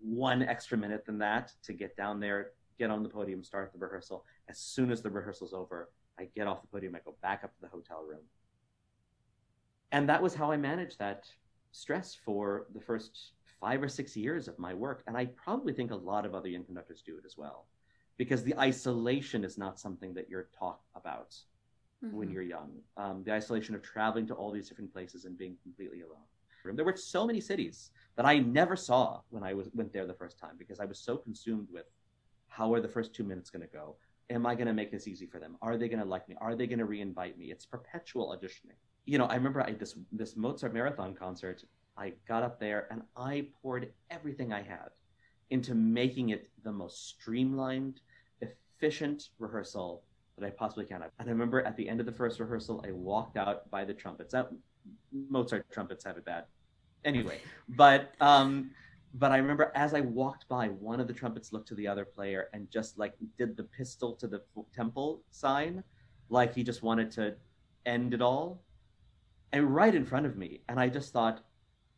one 0.00 0.42
extra 0.42 0.78
minute 0.78 1.04
than 1.06 1.18
that 1.18 1.52
to 1.64 1.72
get 1.72 1.96
down 1.96 2.20
there, 2.20 2.52
get 2.80 2.90
on 2.90 3.02
the 3.02 3.08
podium, 3.08 3.44
start 3.44 3.70
the 3.72 3.78
rehearsal. 3.78 4.24
As 4.48 4.58
soon 4.58 4.90
as 4.90 5.02
the 5.02 5.10
rehearsal's 5.10 5.52
over, 5.52 5.90
I 6.18 6.28
get 6.34 6.46
off 6.46 6.62
the 6.62 6.68
podium, 6.68 6.96
I 6.96 7.00
go 7.04 7.14
back 7.22 7.44
up 7.44 7.54
to 7.54 7.60
the 7.60 7.68
hotel 7.68 8.02
room. 8.08 8.24
And 9.92 10.08
that 10.08 10.22
was 10.22 10.34
how 10.34 10.50
I 10.50 10.56
managed 10.56 10.98
that 10.98 11.26
stress 11.72 12.16
for 12.24 12.66
the 12.74 12.80
first 12.80 13.32
five 13.60 13.82
or 13.82 13.88
six 13.88 14.16
years 14.16 14.48
of 14.48 14.58
my 14.58 14.72
work. 14.72 15.02
And 15.06 15.16
I 15.16 15.26
probably 15.26 15.74
think 15.74 15.90
a 15.90 15.96
lot 15.96 16.24
of 16.24 16.34
other 16.34 16.48
young 16.48 16.64
conductors 16.64 17.02
do 17.02 17.18
it 17.18 17.24
as 17.26 17.36
well 17.36 17.66
because 18.16 18.42
the 18.42 18.58
isolation 18.58 19.44
is 19.44 19.58
not 19.58 19.78
something 19.78 20.14
that 20.14 20.30
you're 20.30 20.48
taught 20.58 20.80
about 20.94 21.36
mm-hmm. 22.02 22.16
when 22.16 22.30
you're 22.30 22.42
young. 22.42 22.70
Um, 22.96 23.22
the 23.24 23.32
isolation 23.32 23.74
of 23.74 23.82
traveling 23.82 24.26
to 24.28 24.34
all 24.34 24.50
these 24.50 24.68
different 24.68 24.92
places 24.92 25.26
and 25.26 25.36
being 25.36 25.56
completely 25.62 26.00
alone. 26.00 26.76
There 26.76 26.84
were 26.84 26.96
so 26.96 27.26
many 27.26 27.40
cities 27.40 27.90
that 28.16 28.26
I 28.26 28.38
never 28.38 28.76
saw 28.76 29.20
when 29.30 29.42
I 29.42 29.54
was 29.54 29.68
went 29.74 29.92
there 29.92 30.06
the 30.06 30.14
first 30.14 30.38
time 30.38 30.56
because 30.58 30.78
I 30.78 30.84
was 30.84 30.98
so 30.98 31.16
consumed 31.16 31.68
with 31.72 31.86
how 32.50 32.72
are 32.74 32.80
the 32.80 32.88
first 32.88 33.14
two 33.14 33.24
minutes 33.24 33.48
going 33.48 33.62
to 33.62 33.72
go? 33.72 33.96
Am 34.28 34.46
I 34.46 34.54
going 34.54 34.66
to 34.66 34.74
make 34.74 34.92
this 34.92 35.08
easy 35.08 35.26
for 35.26 35.40
them? 35.40 35.56
Are 35.62 35.76
they 35.76 35.88
going 35.88 36.00
to 36.00 36.08
like 36.08 36.28
me? 36.28 36.36
Are 36.40 36.54
they 36.54 36.66
going 36.66 36.78
to 36.78 36.86
reinvite 36.86 37.38
me? 37.38 37.46
It's 37.46 37.64
perpetual 37.64 38.36
auditioning. 38.36 38.76
You 39.06 39.18
know, 39.18 39.24
I 39.24 39.34
remember 39.34 39.62
I 39.62 39.72
this 39.72 39.96
this 40.12 40.36
Mozart 40.36 40.74
marathon 40.74 41.14
concert. 41.14 41.64
I 41.96 42.12
got 42.28 42.42
up 42.42 42.60
there 42.60 42.86
and 42.90 43.02
I 43.16 43.46
poured 43.60 43.92
everything 44.10 44.52
I 44.52 44.62
had 44.62 44.90
into 45.50 45.74
making 45.74 46.30
it 46.30 46.48
the 46.62 46.72
most 46.72 47.08
streamlined, 47.08 48.00
efficient 48.40 49.30
rehearsal 49.38 50.02
that 50.38 50.46
I 50.46 50.50
possibly 50.50 50.84
can. 50.84 51.02
And 51.02 51.28
I 51.28 51.30
remember 51.30 51.62
at 51.62 51.76
the 51.76 51.88
end 51.88 52.00
of 52.00 52.06
the 52.06 52.12
first 52.12 52.40
rehearsal, 52.40 52.84
I 52.86 52.92
walked 52.92 53.36
out 53.36 53.68
by 53.70 53.84
the 53.84 53.94
trumpets. 53.94 54.32
That, 54.32 54.50
Mozart 55.12 55.66
trumpets 55.70 56.04
have 56.04 56.16
it 56.16 56.24
bad, 56.24 56.44
anyway. 57.04 57.38
But 57.68 58.12
um, 58.20 58.70
but 59.14 59.32
I 59.32 59.38
remember 59.38 59.72
as 59.74 59.94
I 59.94 60.00
walked 60.00 60.48
by, 60.48 60.68
one 60.68 61.00
of 61.00 61.08
the 61.08 61.12
trumpets 61.12 61.52
looked 61.52 61.68
to 61.68 61.74
the 61.74 61.88
other 61.88 62.04
player 62.04 62.48
and 62.52 62.70
just 62.70 62.98
like 62.98 63.14
did 63.36 63.56
the 63.56 63.64
pistol 63.64 64.14
to 64.14 64.28
the 64.28 64.42
temple 64.72 65.22
sign, 65.30 65.82
like 66.28 66.54
he 66.54 66.62
just 66.62 66.82
wanted 66.82 67.10
to 67.12 67.34
end 67.86 68.14
it 68.14 68.22
all, 68.22 68.62
and 69.52 69.74
right 69.74 69.94
in 69.94 70.04
front 70.04 70.26
of 70.26 70.36
me. 70.36 70.60
And 70.68 70.78
I 70.78 70.88
just 70.88 71.12
thought, 71.12 71.44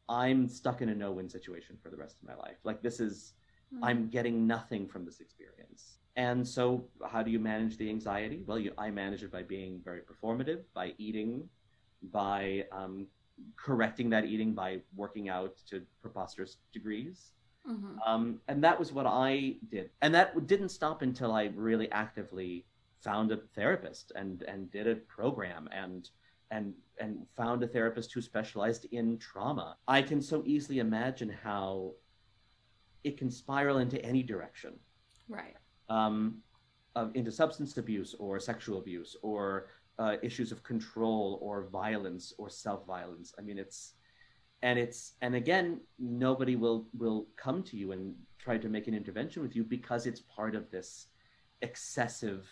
I'm 0.08 0.48
stuck 0.48 0.80
in 0.80 0.88
a 0.88 0.94
no-win 0.94 1.28
situation 1.28 1.76
for 1.82 1.90
the 1.90 1.96
rest 1.96 2.16
of 2.22 2.28
my 2.28 2.34
life. 2.34 2.56
Like 2.64 2.82
this 2.82 2.98
is, 2.98 3.34
mm-hmm. 3.72 3.84
I'm 3.84 4.08
getting 4.08 4.46
nothing 4.46 4.88
from 4.88 5.04
this 5.04 5.20
experience. 5.20 5.98
And 6.16 6.46
so, 6.46 6.84
how 7.10 7.22
do 7.22 7.30
you 7.30 7.38
manage 7.38 7.78
the 7.78 7.88
anxiety? 7.88 8.42
Well, 8.44 8.58
you, 8.58 8.72
I 8.76 8.90
manage 8.90 9.22
it 9.22 9.32
by 9.32 9.42
being 9.42 9.80
very 9.82 10.00
performative, 10.00 10.60
by 10.74 10.92
eating, 10.98 11.48
by 12.10 12.66
um, 12.70 13.06
correcting 13.56 14.10
that 14.10 14.24
eating, 14.24 14.54
by 14.54 14.80
working 14.94 15.28
out 15.28 15.56
to 15.70 15.82
preposterous 16.00 16.56
degrees. 16.72 17.32
Mm-hmm. 17.68 17.98
Um, 18.06 18.40
and 18.48 18.62
that 18.64 18.78
was 18.78 18.92
what 18.92 19.06
I 19.06 19.56
did. 19.70 19.90
And 20.00 20.14
that 20.14 20.46
didn't 20.46 20.70
stop 20.70 21.02
until 21.02 21.32
I 21.32 21.50
really 21.54 21.90
actively 21.92 22.66
found 23.00 23.32
a 23.32 23.36
therapist 23.54 24.12
and, 24.16 24.42
and 24.42 24.70
did 24.70 24.86
a 24.86 24.96
program 24.96 25.68
and 25.72 26.08
and 26.50 26.74
and 27.00 27.26
found 27.34 27.62
a 27.62 27.66
therapist 27.66 28.12
who 28.12 28.20
specialized 28.20 28.86
in 28.92 29.16
trauma. 29.16 29.76
I 29.88 30.02
can 30.02 30.20
so 30.20 30.42
easily 30.44 30.80
imagine 30.80 31.34
how 31.42 31.92
it 33.04 33.16
can 33.16 33.30
spiral 33.30 33.78
into 33.78 34.04
any 34.04 34.22
direction. 34.22 34.74
Right 35.28 35.56
um, 35.92 36.38
into 37.14 37.30
substance 37.30 37.76
abuse 37.76 38.14
or 38.18 38.38
sexual 38.40 38.78
abuse 38.78 39.16
or 39.22 39.68
uh, 39.98 40.16
issues 40.22 40.52
of 40.52 40.62
control 40.62 41.38
or 41.42 41.68
violence 41.68 42.32
or 42.38 42.48
self-violence. 42.48 43.34
I 43.38 43.42
mean, 43.42 43.58
it's 43.58 43.94
and 44.62 44.78
it's 44.78 45.14
and 45.20 45.34
again, 45.34 45.80
nobody 45.98 46.56
will 46.56 46.86
will 46.96 47.26
come 47.36 47.62
to 47.64 47.76
you 47.76 47.92
and 47.92 48.14
try 48.38 48.58
to 48.58 48.68
make 48.68 48.88
an 48.88 48.94
intervention 48.94 49.42
with 49.42 49.54
you 49.56 49.64
because 49.64 50.06
it's 50.06 50.20
part 50.20 50.54
of 50.54 50.70
this 50.70 51.08
excessive 51.62 52.46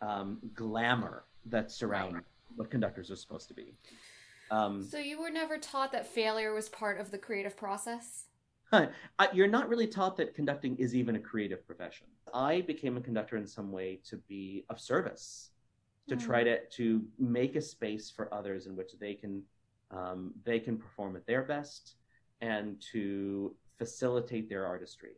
um, 0.00 0.38
glamour 0.54 1.24
that 1.46 1.70
surround 1.70 2.14
right. 2.14 2.24
what 2.56 2.70
conductors 2.70 3.10
are 3.10 3.16
supposed 3.16 3.48
to 3.48 3.54
be. 3.54 3.74
Um, 4.50 4.82
so 4.82 4.98
you 4.98 5.20
were 5.20 5.30
never 5.30 5.58
taught 5.58 5.92
that 5.92 6.06
failure 6.06 6.52
was 6.52 6.68
part 6.68 7.00
of 7.00 7.10
the 7.10 7.18
creative 7.18 7.56
process. 7.56 8.24
You're 9.32 9.48
not 9.48 9.68
really 9.68 9.86
taught 9.86 10.16
that 10.18 10.34
conducting 10.34 10.76
is 10.76 10.94
even 10.94 11.16
a 11.16 11.18
creative 11.18 11.66
profession. 11.66 12.06
I 12.32 12.60
became 12.60 12.96
a 12.96 13.00
conductor 13.00 13.36
in 13.36 13.46
some 13.46 13.72
way 13.72 14.00
to 14.04 14.16
be 14.16 14.64
of 14.70 14.80
service, 14.80 15.50
to 16.10 16.16
mm. 16.16 16.24
try 16.24 16.42
to 16.42 16.58
to 16.66 17.02
make 17.18 17.54
a 17.56 17.62
space 17.62 18.10
for 18.10 18.32
others 18.34 18.66
in 18.66 18.76
which 18.76 18.92
they 19.00 19.14
can 19.14 19.42
um, 19.92 20.32
they 20.44 20.58
can 20.58 20.76
perform 20.76 21.16
at 21.16 21.26
their 21.26 21.42
best 21.42 21.94
and 22.40 22.82
to 22.92 23.54
facilitate 23.78 24.48
their 24.48 24.66
artistry, 24.66 25.12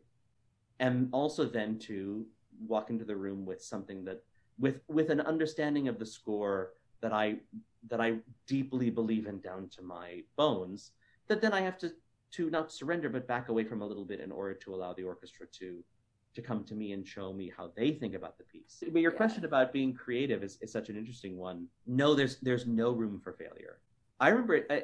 and 0.79 1.09
also 1.11 1.45
then 1.45 1.79
to 1.79 2.25
walk 2.67 2.89
into 2.91 3.05
the 3.05 3.15
room 3.15 3.45
with 3.45 3.61
something 3.61 4.05
that 4.05 4.23
with 4.59 4.81
with 4.87 5.09
an 5.09 5.21
understanding 5.21 5.87
of 5.87 5.97
the 5.97 6.05
score 6.05 6.73
that 7.01 7.11
I 7.11 7.37
that 7.89 7.99
I 7.99 8.19
deeply 8.47 8.89
believe 8.89 9.25
in 9.27 9.39
down 9.41 9.69
to 9.75 9.81
my 9.81 10.21
bones. 10.37 10.91
That 11.27 11.41
then 11.41 11.53
I 11.53 11.61
have 11.61 11.79
to 11.79 11.91
to 12.33 12.49
not 12.51 12.71
surrender 12.71 13.09
but 13.09 13.27
back 13.27 13.49
away 13.49 13.63
from 13.63 13.81
a 13.81 13.85
little 13.85 14.05
bit 14.05 14.19
in 14.19 14.31
order 14.31 14.53
to 14.53 14.75
allow 14.75 14.93
the 14.93 15.03
orchestra 15.03 15.47
to 15.59 15.83
to 16.35 16.41
come 16.41 16.63
to 16.65 16.75
me 16.75 16.93
and 16.93 17.07
show 17.07 17.33
me 17.33 17.51
how 17.55 17.71
they 17.75 17.91
think 17.91 18.15
about 18.15 18.37
the 18.37 18.43
piece. 18.45 18.83
But 18.91 19.01
your 19.01 19.11
yeah. 19.11 19.17
question 19.17 19.45
about 19.45 19.71
being 19.71 19.93
creative 19.93 20.43
is, 20.43 20.57
is 20.61 20.71
such 20.71 20.89
an 20.89 20.97
interesting 20.97 21.37
one. 21.37 21.67
No, 21.85 22.15
there's 22.15 22.37
there's 22.37 22.65
no 22.65 22.91
room 22.91 23.19
for 23.19 23.33
failure. 23.33 23.79
I 24.19 24.29
remember 24.29 24.65
uh, 24.69 24.79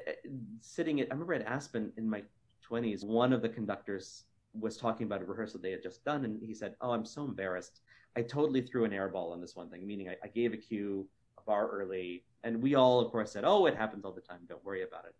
sitting 0.61 1.01
at 1.01 1.07
I 1.09 1.13
remember 1.13 1.33
at 1.33 1.45
Aspen 1.45 1.91
in 1.97 2.09
my 2.09 2.23
20s, 2.69 3.03
one 3.03 3.33
of 3.33 3.41
the 3.41 3.49
conductors 3.49 4.25
was 4.53 4.77
talking 4.77 5.05
about 5.05 5.21
a 5.21 5.25
rehearsal 5.25 5.59
they 5.59 5.71
had 5.71 5.83
just 5.83 6.03
done, 6.03 6.25
and 6.25 6.41
he 6.41 6.53
said, 6.53 6.75
"Oh, 6.81 6.91
I'm 6.91 7.05
so 7.05 7.23
embarrassed. 7.23 7.81
I 8.15 8.21
totally 8.21 8.61
threw 8.61 8.85
an 8.85 8.91
airball 8.91 9.31
on 9.31 9.41
this 9.41 9.55
one 9.55 9.69
thing, 9.69 9.85
meaning 9.85 10.09
I, 10.09 10.15
I 10.23 10.27
gave 10.27 10.53
a 10.53 10.57
cue 10.57 11.07
a 11.37 11.41
bar 11.41 11.67
early, 11.69 12.25
and 12.43 12.61
we 12.61 12.75
all, 12.75 12.99
of 12.99 13.11
course, 13.11 13.31
said, 13.31 13.43
"Oh, 13.45 13.65
it 13.65 13.75
happens 13.75 14.05
all 14.05 14.11
the 14.11 14.21
time. 14.21 14.41
Don't 14.47 14.63
worry 14.63 14.83
about 14.83 15.05
it." 15.05 15.15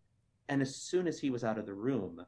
And 0.50 0.62
as 0.62 0.76
soon 0.76 1.08
as 1.08 1.20
he 1.20 1.30
was 1.30 1.44
out 1.44 1.60
of 1.60 1.66
the 1.66 1.74
room, 1.74 2.26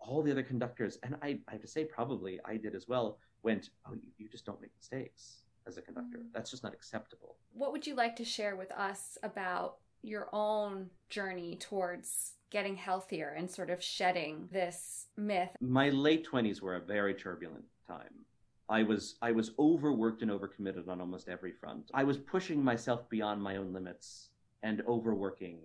all 0.00 0.22
the 0.22 0.30
other 0.30 0.42
conductors, 0.42 0.98
and 1.02 1.16
I, 1.22 1.38
I 1.48 1.52
have 1.52 1.60
to 1.62 1.68
say, 1.68 1.84
probably 1.84 2.40
I 2.44 2.56
did 2.56 2.74
as 2.74 2.88
well, 2.88 3.18
went, 3.42 3.70
Oh, 3.86 3.94
you, 3.94 4.10
you 4.18 4.28
just 4.28 4.44
don't 4.44 4.60
make 4.60 4.70
mistakes 4.76 5.42
as 5.66 5.76
a 5.78 5.82
conductor. 5.82 6.18
Mm. 6.18 6.32
That's 6.32 6.50
just 6.50 6.62
not 6.62 6.72
acceptable. 6.72 7.36
What 7.52 7.72
would 7.72 7.86
you 7.86 7.94
like 7.94 8.16
to 8.16 8.24
share 8.24 8.56
with 8.56 8.72
us 8.72 9.18
about 9.22 9.76
your 10.02 10.28
own 10.32 10.90
journey 11.08 11.56
towards 11.60 12.32
getting 12.50 12.76
healthier 12.76 13.34
and 13.36 13.50
sort 13.50 13.70
of 13.70 13.82
shedding 13.82 14.48
this 14.50 15.06
myth? 15.16 15.50
My 15.60 15.90
late 15.90 16.26
20s 16.30 16.60
were 16.60 16.76
a 16.76 16.80
very 16.80 17.14
turbulent 17.14 17.64
time. 17.86 18.24
I 18.70 18.82
was 18.82 19.16
I 19.22 19.32
was 19.32 19.52
overworked 19.58 20.20
and 20.20 20.30
overcommitted 20.30 20.88
on 20.88 21.00
almost 21.00 21.28
every 21.28 21.52
front. 21.52 21.90
I 21.94 22.04
was 22.04 22.18
pushing 22.18 22.62
myself 22.62 23.08
beyond 23.08 23.42
my 23.42 23.56
own 23.56 23.72
limits 23.72 24.28
and 24.62 24.82
overworking 24.86 25.58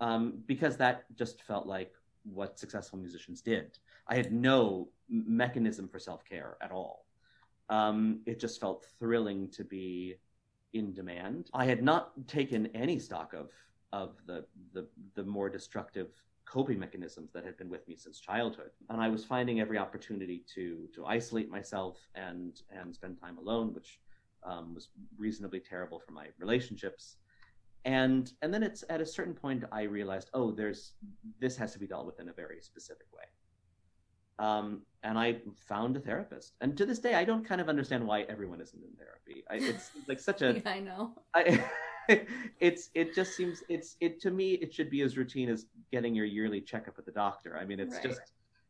um, 0.00 0.38
because 0.46 0.76
that 0.76 1.04
just 1.16 1.42
felt 1.42 1.66
like 1.66 1.92
what 2.24 2.58
successful 2.58 2.98
musicians 2.98 3.40
did. 3.40 3.78
I 4.06 4.16
had 4.16 4.32
no 4.32 4.88
mechanism 5.08 5.88
for 5.88 5.98
self 5.98 6.24
care 6.24 6.56
at 6.60 6.70
all. 6.70 7.06
Um, 7.68 8.20
it 8.26 8.40
just 8.40 8.60
felt 8.60 8.86
thrilling 8.98 9.48
to 9.50 9.64
be 9.64 10.16
in 10.72 10.92
demand. 10.92 11.50
I 11.54 11.64
had 11.64 11.82
not 11.82 12.12
taken 12.28 12.66
any 12.74 12.98
stock 12.98 13.32
of 13.32 13.50
of 13.92 14.16
the 14.26 14.44
the, 14.72 14.86
the 15.14 15.24
more 15.24 15.48
destructive 15.48 16.08
coping 16.44 16.78
mechanisms 16.78 17.30
that 17.32 17.44
had 17.44 17.56
been 17.56 17.68
with 17.68 17.86
me 17.86 17.94
since 17.94 18.18
childhood 18.18 18.70
and 18.88 19.00
i 19.00 19.08
was 19.08 19.24
finding 19.24 19.60
every 19.60 19.78
opportunity 19.78 20.42
to 20.52 20.88
to 20.92 21.06
isolate 21.06 21.48
myself 21.48 21.96
and 22.14 22.62
and 22.70 22.94
spend 22.94 23.20
time 23.20 23.38
alone 23.38 23.72
which 23.72 24.00
um, 24.42 24.74
was 24.74 24.88
reasonably 25.18 25.60
terrible 25.60 26.00
for 26.00 26.12
my 26.12 26.26
relationships 26.38 27.16
and 27.84 28.32
and 28.42 28.52
then 28.52 28.62
it's 28.62 28.84
at 28.90 29.00
a 29.00 29.06
certain 29.06 29.34
point 29.34 29.64
i 29.72 29.82
realized 29.82 30.30
oh 30.34 30.50
there's 30.50 30.92
this 31.40 31.56
has 31.56 31.72
to 31.72 31.78
be 31.78 31.86
dealt 31.86 32.04
with 32.06 32.20
in 32.20 32.28
a 32.28 32.32
very 32.32 32.60
specific 32.60 33.06
way. 33.14 33.24
Um, 34.38 34.82
and 35.02 35.18
i 35.18 35.36
found 35.56 35.96
a 35.96 36.00
therapist. 36.00 36.54
And 36.60 36.76
to 36.76 36.86
this 36.86 36.98
day 36.98 37.14
i 37.14 37.24
don't 37.24 37.44
kind 37.44 37.60
of 37.60 37.68
understand 37.68 38.06
why 38.06 38.22
everyone 38.22 38.60
isn't 38.60 38.82
in 38.82 38.90
therapy. 38.96 39.44
I, 39.50 39.56
it's 39.56 39.90
like 40.08 40.20
such 40.20 40.42
a 40.42 40.54
yeah, 40.54 40.70
i 40.70 40.80
know. 40.80 41.12
I, 41.34 41.64
it's 42.60 42.90
it 42.94 43.14
just 43.14 43.36
seems 43.36 43.62
it's 43.68 43.96
it 44.00 44.20
to 44.22 44.30
me 44.30 44.52
it 44.54 44.74
should 44.74 44.90
be 44.90 45.02
as 45.02 45.16
routine 45.16 45.48
as 45.48 45.66
getting 45.92 46.14
your 46.14 46.26
yearly 46.26 46.60
checkup 46.60 46.98
at 46.98 47.06
the 47.06 47.12
doctor. 47.12 47.56
I 47.60 47.64
mean 47.64 47.80
it's 47.80 47.94
Right. 47.96 48.04
just 48.04 48.20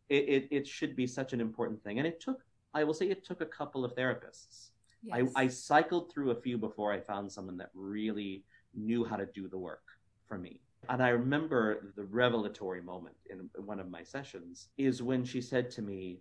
it, 0.08 0.28
it 0.28 0.48
it 0.50 0.66
should 0.66 0.94
be 0.96 1.06
such 1.06 1.32
an 1.32 1.40
important 1.40 1.82
thing. 1.82 1.98
And 1.98 2.06
it 2.06 2.20
took 2.20 2.42
i 2.74 2.84
will 2.84 2.94
say 2.94 3.06
it 3.08 3.24
took 3.24 3.40
a 3.40 3.46
couple 3.46 3.84
of 3.84 3.94
therapists. 3.96 4.70
Yes. 5.02 5.32
I, 5.36 5.42
I 5.44 5.48
cycled 5.48 6.12
through 6.12 6.30
a 6.30 6.34
few 6.34 6.58
before 6.58 6.92
I 6.92 7.00
found 7.00 7.32
someone 7.32 7.56
that 7.56 7.70
really 7.74 8.44
knew 8.74 9.04
how 9.04 9.16
to 9.16 9.26
do 9.26 9.48
the 9.48 9.58
work 9.58 9.82
for 10.26 10.38
me. 10.38 10.60
And 10.88 11.02
I 11.02 11.10
remember 11.10 11.92
the 11.96 12.04
revelatory 12.04 12.80
moment 12.80 13.16
in 13.28 13.48
one 13.64 13.80
of 13.80 13.90
my 13.90 14.02
sessions 14.02 14.68
is 14.78 15.02
when 15.02 15.24
she 15.24 15.40
said 15.40 15.70
to 15.72 15.82
me, 15.82 16.20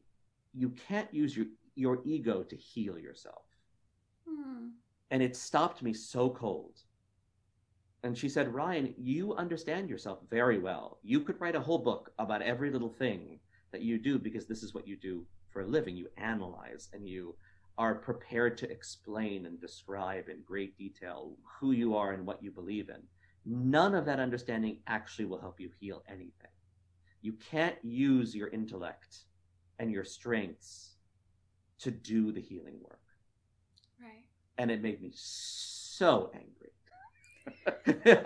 You 0.54 0.70
can't 0.70 1.12
use 1.14 1.36
your, 1.36 1.48
your 1.76 2.00
ego 2.06 2.44
to 2.44 2.56
heal 2.56 3.00
yourself. 3.00 3.44
Hmm. 4.28 4.70
And 5.12 5.24
it 5.24 5.36
stopped 5.36 5.82
me 5.82 5.94
so 5.94 6.30
cold. 6.30 6.82
And 8.04 8.18
she 8.18 8.30
said, 8.30 8.54
Ryan, 8.54 8.94
you 8.98 9.36
understand 9.36 9.90
yourself 9.90 10.20
very 10.30 10.58
well. 10.58 11.00
You 11.04 11.22
could 11.22 11.40
write 11.42 11.56
a 11.56 11.62
whole 11.62 11.80
book 11.80 12.12
about 12.18 12.42
every 12.42 12.70
little 12.70 12.90
thing 12.90 13.40
that 13.72 13.82
you 13.82 13.98
do 13.98 14.18
because 14.18 14.46
this 14.46 14.64
is 14.64 14.74
what 14.74 14.88
you 14.88 14.96
do 14.96 15.26
for 15.52 15.62
a 15.62 15.68
living. 15.68 15.98
You 15.98 16.08
analyze 16.18 16.90
and 16.94 17.08
you 17.08 17.36
are 17.80 17.96
prepared 17.96 18.58
to 18.58 18.70
explain 18.70 19.46
and 19.46 19.60
describe 19.60 20.28
in 20.28 20.42
great 20.46 20.78
detail 20.78 21.32
who 21.60 21.72
you 21.72 21.96
are 21.96 22.12
and 22.12 22.26
what 22.26 22.44
you 22.44 22.52
believe 22.52 22.90
in. 22.90 23.02
None 23.46 23.96
of 23.96 24.06
that 24.06 24.20
understanding 24.20 24.80
actually 24.86 25.24
will 25.24 25.40
help 25.40 25.62
you 25.62 25.70
heal 25.80 26.04
anything. 26.10 26.52
You 27.22 27.34
can't 27.50 27.78
use 27.82 28.36
your 28.36 28.50
intellect 28.50 29.20
and 29.80 29.90
your 29.90 30.04
strengths 30.04 30.96
to 31.80 31.90
do 31.90 32.34
the 32.34 32.42
healing 32.42 32.76
work. 32.84 33.00
right 34.02 34.26
And 34.58 34.70
it 34.70 34.82
made 34.82 35.02
me 35.02 35.12
so 35.16 36.32
angry. 36.36 36.74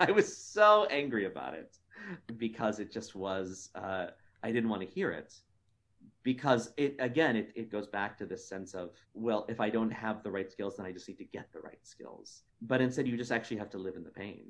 I 0.00 0.10
was 0.10 0.36
so 0.36 0.86
angry 0.90 1.26
about 1.26 1.54
it 1.54 1.76
because 2.36 2.80
it 2.80 2.92
just 2.92 3.14
was, 3.14 3.70
uh, 3.76 4.06
I 4.42 4.50
didn't 4.50 4.68
want 4.68 4.82
to 4.82 4.88
hear 4.88 5.12
it 5.12 5.32
because 6.24 6.72
it 6.76 6.96
again 6.98 7.36
it, 7.36 7.52
it 7.54 7.70
goes 7.70 7.86
back 7.86 8.18
to 8.18 8.26
this 8.26 8.48
sense 8.48 8.74
of 8.74 8.90
well 9.12 9.44
if 9.48 9.60
i 9.60 9.70
don't 9.70 9.90
have 9.90 10.22
the 10.22 10.30
right 10.30 10.50
skills 10.50 10.76
then 10.76 10.86
i 10.86 10.90
just 10.90 11.06
need 11.06 11.18
to 11.18 11.24
get 11.24 11.52
the 11.52 11.60
right 11.60 11.78
skills. 11.84 12.42
But 12.62 12.80
instead 12.80 13.06
you 13.06 13.16
just 13.16 13.30
actually 13.30 13.58
have 13.58 13.70
to 13.70 13.78
live 13.78 13.94
in 13.94 14.02
the 14.02 14.10
pain. 14.10 14.46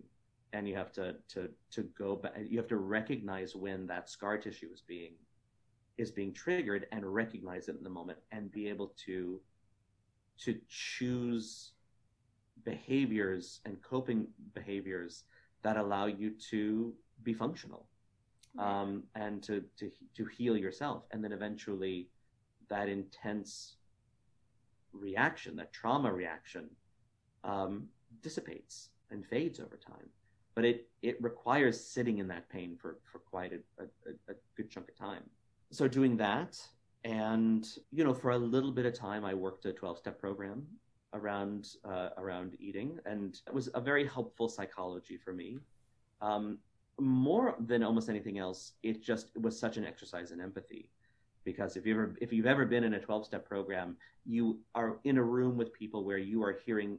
And 0.53 0.69
you 0.69 0.77
have 0.77 0.93
to 0.93 1.17
to 1.31 1.51
to 1.73 1.83
go 1.99 2.15
back 2.15 2.35
you 2.49 2.59
have 2.59 2.69
to 2.69 2.77
recognize 2.77 3.57
when 3.57 3.89
that 3.89 4.09
scar 4.09 4.39
tissue 4.39 4.69
is 4.73 4.83
being 4.83 5.15
is 5.99 6.13
being 6.13 6.33
triggered 6.33 6.87
and 6.93 7.05
recognize 7.05 7.69
it 7.69 7.77
in 7.77 7.83
the 7.83 7.91
moment 7.91 8.19
and 8.31 8.53
be 8.53 8.69
able 8.69 8.95
to 9.07 9.41
to 10.39 10.61
choose 10.69 11.73
behaviors 12.65 13.61
and 13.65 13.83
coping 13.83 14.29
behaviors 14.55 15.25
that 15.63 15.77
allow 15.77 16.07
you 16.07 16.31
to 16.51 16.95
be 17.25 17.33
functional 17.33 17.89
um, 18.59 19.05
and 19.14 19.43
to, 19.43 19.64
to 19.79 19.90
to 20.17 20.25
heal 20.27 20.57
yourself, 20.57 21.05
and 21.11 21.23
then 21.23 21.33
eventually 21.33 22.09
that 22.69 22.88
intense 22.88 23.77
reaction, 24.93 25.57
that 25.57 25.73
trauma 25.73 26.12
reaction, 26.12 26.69
um, 27.43 27.88
dissipates 28.23 28.90
and 29.11 29.27
fades 29.27 29.61
over 29.61 29.77
time. 29.77 30.09
But 30.55 30.64
it 30.64 30.88
it 31.03 31.21
requires 31.21 31.81
sitting 31.81 32.19
in 32.19 32.29
that 32.29 32.49
pain 32.49 32.77
for 32.81 32.99
for 33.11 33.19
quite 33.19 33.53
a, 33.53 33.83
a, 33.83 34.33
a 34.33 34.35
good 34.57 34.71
chunk 34.71 34.88
of 34.88 34.97
time. 34.97 35.25
So 35.71 35.88
doing 35.88 36.17
that, 36.19 36.61
and 37.05 37.67
you 37.90 38.05
know, 38.05 38.14
for 38.14 38.31
a 38.31 38.38
little 38.38 38.71
bit 38.71 38.87
of 38.87 38.95
time, 38.95 39.25
I 39.25 39.35
worked 39.35 39.64
a 39.64 39.73
twelve 39.73 39.99
step 39.99 40.21
program 40.21 40.67
around 41.12 41.71
uh, 41.85 42.11
around 42.19 42.57
eating, 42.61 43.01
and 43.05 43.40
it 43.47 43.55
was 43.55 43.69
a 43.75 43.81
very 43.81 44.07
helpful 44.07 44.49
psychology 44.49 45.17
for 45.17 45.33
me. 45.33 45.59
Um, 46.21 46.59
more 47.01 47.57
than 47.59 47.83
almost 47.83 48.09
anything 48.09 48.39
else, 48.39 48.73
it 48.83 49.03
just 49.03 49.29
it 49.35 49.43
was 49.43 49.59
such 49.59 49.77
an 49.77 49.85
exercise 49.85 50.31
in 50.31 50.41
empathy. 50.41 50.91
Because 51.45 51.77
if 51.77 51.87
you 51.87 51.95
ever 51.95 52.17
if 52.21 52.33
you've 52.33 52.47
ever 52.47 52.65
been 52.65 52.85
in 52.85 52.95
a 52.95 53.01
12 53.01 53.27
step 53.27 53.47
program, 53.47 53.97
you 54.25 54.61
are 54.75 54.99
in 55.05 55.19
a 55.19 55.23
room 55.23 55.57
with 55.57 55.73
people 55.73 56.05
where 56.05 56.19
you 56.19 56.43
are 56.43 56.57
hearing 56.65 56.99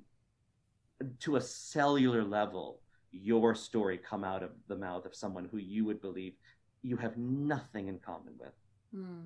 to 1.20 1.36
a 1.36 1.42
cellular 1.42 2.24
level 2.24 2.80
your 3.12 3.56
story 3.56 3.98
come 3.98 4.24
out 4.24 4.44
of 4.44 4.52
the 4.68 4.76
mouth 4.76 5.06
of 5.06 5.16
someone 5.16 5.46
who 5.46 5.58
you 5.58 5.86
would 5.86 6.02
believe 6.02 6.34
you 6.82 6.98
have 6.98 7.18
nothing 7.18 7.88
in 7.88 7.98
common 8.00 8.34
with. 8.38 8.54
Hmm. 8.94 9.22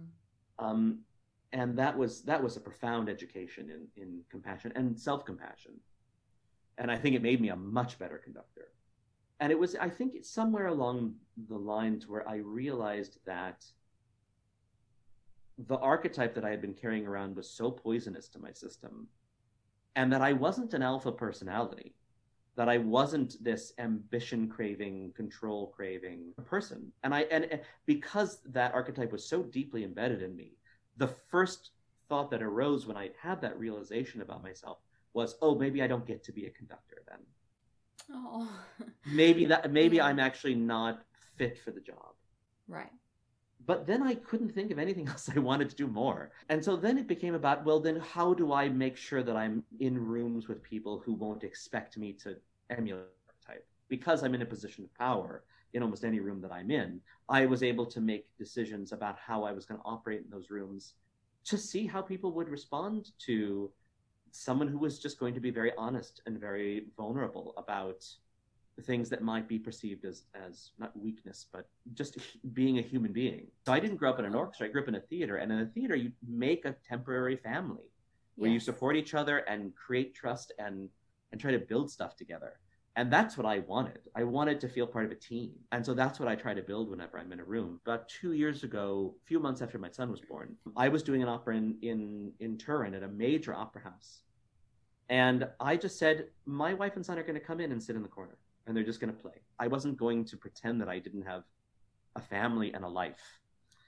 Um, 0.60 1.00
and 1.52 1.78
that 1.80 1.98
was 1.98 2.22
that 2.24 2.42
was 2.44 2.58
a 2.58 2.62
profound 2.62 3.10
education 3.10 3.70
in 3.70 4.02
in 4.02 4.22
compassion 4.30 4.72
and 4.76 4.98
self 4.98 5.26
compassion. 5.26 5.74
And 6.78 6.90
I 6.92 6.98
think 6.98 7.16
it 7.16 7.22
made 7.22 7.42
me 7.42 7.50
a 7.50 7.56
much 7.56 8.00
better 8.00 8.18
conductor 8.18 8.70
and 9.40 9.52
it 9.52 9.60
was 9.60 9.76
i 9.76 9.90
think 9.90 10.16
it's 10.16 10.30
somewhere 10.30 10.68
along 10.68 11.14
the 11.48 11.58
lines 11.58 12.08
where 12.08 12.28
i 12.28 12.36
realized 12.36 13.20
that 13.26 13.66
the 15.68 15.78
archetype 15.78 16.34
that 16.34 16.46
i 16.46 16.50
had 16.50 16.62
been 16.62 16.74
carrying 16.74 17.06
around 17.06 17.36
was 17.36 17.50
so 17.50 17.70
poisonous 17.72 18.28
to 18.28 18.40
my 18.40 18.52
system 18.52 19.08
and 19.96 20.12
that 20.12 20.22
i 20.22 20.34
wasn't 20.34 20.74
an 20.74 20.82
alpha 20.82 21.12
personality 21.12 21.94
that 22.56 22.70
i 22.70 22.78
wasn't 22.78 23.42
this 23.44 23.74
ambition 23.80 24.48
craving 24.48 25.14
control 25.16 25.68
craving 25.68 26.34
person. 26.46 26.92
And 27.04 27.14
i 27.14 27.22
and 27.32 27.46
and 27.46 27.62
because 27.86 28.40
that 28.46 28.74
archetype 28.74 29.12
was 29.12 29.26
so 29.26 29.44
deeply 29.44 29.84
embedded 29.84 30.22
in 30.22 30.36
me 30.36 30.58
the 30.98 31.08
first 31.08 31.72
thought 32.10 32.30
that 32.32 32.42
arose 32.42 32.86
when 32.86 32.98
i 32.98 33.12
had 33.22 33.40
that 33.42 33.58
realization 33.58 34.22
about 34.22 34.44
myself 34.44 34.80
was 35.14 35.36
oh 35.42 35.56
maybe 35.56 35.82
i 35.82 35.88
don't 35.88 36.06
get 36.06 36.24
to 36.24 36.32
be 36.34 36.46
a 36.46 36.52
conductor 36.52 36.89
oh. 38.12 38.50
Maybe 39.12 39.46
that 39.46 39.72
maybe 39.72 39.98
Yeah. 39.98 40.06
i'm 40.06 40.20
actually 40.20 40.56
not 40.56 41.04
fit 41.38 41.58
for 41.64 41.72
the 41.72 41.82
job. 41.82 42.14
Right. 42.68 42.92
But 43.66 43.86
then 43.88 44.02
i 44.04 44.16
couldn't 44.16 44.54
think 44.54 44.72
of 44.72 44.80
anything 44.80 45.08
else 45.12 45.30
i 45.36 45.40
wanted 45.40 45.70
to 45.70 45.76
do 45.76 45.88
more. 45.88 46.32
And 46.50 46.64
so 46.64 46.76
then 46.76 46.98
it 46.98 47.08
became 47.08 47.36
about 47.36 47.66
well 47.66 47.80
then 47.80 47.98
how 48.00 48.34
do 48.34 48.54
i 48.54 48.70
make 48.70 48.98
sure 48.98 49.24
that 49.24 49.36
i'm 49.36 49.64
in 49.80 49.98
rooms 49.98 50.48
with 50.48 50.62
people 50.64 51.02
who 51.06 51.14
won't 51.14 51.44
expect 51.44 51.98
me 51.98 52.14
to 52.24 52.36
emulate 52.70 53.06
type? 53.46 53.66
Because 53.90 54.24
i'm 54.24 54.36
in 54.36 54.42
a 54.42 54.46
position 54.46 54.84
of 54.84 54.94
power 54.96 55.44
in 55.74 55.84
almost 55.84 56.04
any 56.04 56.20
room 56.20 56.42
that 56.42 56.52
i'm 56.52 56.72
in 56.72 57.00
i 57.30 57.46
was 57.46 57.62
able 57.64 57.86
to 57.86 58.02
make 58.02 58.26
decisions 58.38 58.92
about 58.92 59.18
how 59.20 59.44
i 59.44 59.52
was 59.52 59.66
going 59.66 59.80
to 59.80 59.86
operate 59.86 60.22
in 60.24 60.30
those 60.32 60.50
rooms 60.50 60.94
to 61.46 61.58
see 61.58 61.86
how 61.86 62.02
people 62.02 62.32
would 62.34 62.50
respond 62.50 63.12
to 63.28 63.72
someone 64.32 64.68
who 64.68 64.78
was 64.78 65.00
just 65.00 65.20
going 65.20 65.34
to 65.34 65.40
be 65.40 65.52
very 65.52 65.72
honest 65.78 66.22
and 66.26 66.40
very 66.40 66.86
vulnerable 66.98 67.54
about 67.58 68.06
the 68.76 68.82
things 68.82 69.10
that 69.10 69.22
might 69.22 69.48
be 69.48 69.60
perceived 69.60 70.06
as 70.06 70.24
as 70.34 70.72
not 70.80 70.98
weakness 70.98 71.48
but 71.52 71.68
just 71.94 72.18
being 72.54 72.80
a 72.80 72.82
human 72.82 73.12
being. 73.12 73.48
So 73.66 73.74
i 73.74 73.80
didn't 73.80 73.98
grow 73.98 74.12
up 74.12 74.20
in 74.20 74.26
an 74.26 74.36
orchestra 74.36 74.68
i 74.68 74.72
grew 74.72 74.82
up 74.82 74.88
in 74.88 74.96
a 74.96 75.02
theater 75.02 75.38
and 75.38 75.52
in 75.52 75.60
a 75.60 75.66
theater 75.66 75.96
you 75.96 76.12
make 76.28 76.66
a 76.66 76.76
temporary 76.88 77.36
family 77.36 77.90
where 78.36 78.50
you 78.50 78.60
support 78.60 78.96
each 78.96 79.14
other 79.14 79.40
and 79.40 79.76
create 79.76 80.16
trust 80.16 80.54
and 80.60 80.90
and 81.32 81.42
try 81.42 81.52
to 81.52 81.60
build 81.60 81.92
stuff 81.92 82.16
together 82.16 82.54
and 83.00 83.10
that's 83.10 83.38
what 83.38 83.46
i 83.46 83.60
wanted. 83.60 84.02
I 84.14 84.26
wanted 84.26 84.60
to 84.60 84.68
feel 84.68 84.86
part 84.86 85.06
of 85.06 85.12
a 85.12 85.16
team. 85.16 85.52
And 85.72 85.86
so 85.86 85.94
that's 85.94 86.20
what 86.20 86.28
i 86.28 86.36
try 86.36 86.54
to 86.54 86.62
build 86.62 86.90
whenever 86.90 87.18
i'm 87.18 87.32
in 87.32 87.40
a 87.40 87.46
room. 87.46 87.80
About 87.86 88.10
two 88.10 88.34
years 88.34 88.64
ago 88.64 89.16
a 89.24 89.26
few 89.26 89.40
months 89.40 89.62
after 89.62 89.78
my 89.80 89.90
son 89.90 90.12
was 90.12 90.22
born 90.22 90.56
i 90.76 90.90
was 90.90 91.02
doing 91.02 91.24
an 91.24 91.30
opera 91.30 91.56
in 91.56 91.78
in, 91.82 92.34
in 92.42 92.58
turin 92.58 92.94
at 92.94 93.04
a 93.04 93.08
major 93.08 93.54
opera 93.56 93.82
house. 93.84 94.24
And 95.10 95.48
i 95.62 95.78
just 95.78 95.98
said 95.98 96.28
my 96.46 96.74
wife 96.74 96.98
and 96.98 97.06
son 97.06 97.18
are 97.18 97.24
going 97.24 97.40
to 97.42 97.48
come 97.52 97.62
in 97.62 97.72
and 97.72 97.82
sit 97.82 97.96
in 97.96 98.04
the 98.04 98.14
corner 98.18 98.38
and 98.68 98.76
they're 98.76 98.90
just 98.92 99.00
going 99.00 99.14
to 99.16 99.22
play. 99.26 99.38
I 99.58 99.68
wasn't 99.68 99.98
going 99.98 100.26
to 100.26 100.36
pretend 100.36 100.82
that 100.82 100.90
i 100.90 101.00
didn't 101.00 101.26
have 101.34 101.44
a 102.18 102.22
family 102.22 102.74
and 102.74 102.84
a 102.84 102.92
life. 103.04 103.26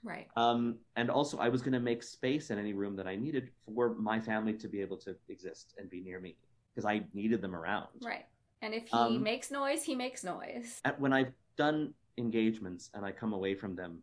Right. 0.02 0.26
Um, 0.36 0.78
and 0.96 1.10
also, 1.10 1.38
I 1.38 1.48
was 1.48 1.60
going 1.62 1.74
to 1.74 1.84
make 1.90 2.02
space 2.02 2.50
in 2.50 2.58
any 2.58 2.72
room 2.72 2.96
that 2.96 3.06
I 3.06 3.14
needed 3.14 3.50
for 3.64 3.94
my 3.94 4.18
family 4.18 4.54
to 4.54 4.66
be 4.66 4.80
able 4.80 4.96
to 5.06 5.14
exist 5.28 5.74
and 5.78 5.88
be 5.88 6.00
near 6.00 6.18
me 6.18 6.34
because 6.74 6.84
I 6.84 7.02
needed 7.14 7.40
them 7.40 7.54
around. 7.54 7.86
right 8.00 8.24
and 8.62 8.72
if 8.74 8.88
he 8.88 8.96
Um, 8.96 9.22
makes 9.22 9.50
noise 9.50 9.82
he 9.82 9.94
makes 9.94 10.24
noise 10.24 10.80
At- 10.84 10.98
When 11.00 11.12
I've 11.12 11.32
done 11.56 11.94
engagements 12.16 12.90
and 12.94 13.04
I 13.04 13.12
come 13.12 13.32
away 13.32 13.54
from 13.54 13.74
them, 13.74 14.02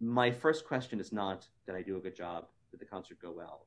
my 0.00 0.30
first 0.30 0.66
question 0.66 1.00
is 1.00 1.12
not, 1.12 1.46
did 1.66 1.74
I 1.74 1.82
do 1.82 1.96
a 1.96 2.00
good 2.00 2.14
job? 2.16 2.48
Did 2.70 2.80
the 2.80 2.86
concert 2.86 3.18
go 3.20 3.32
well? 3.32 3.66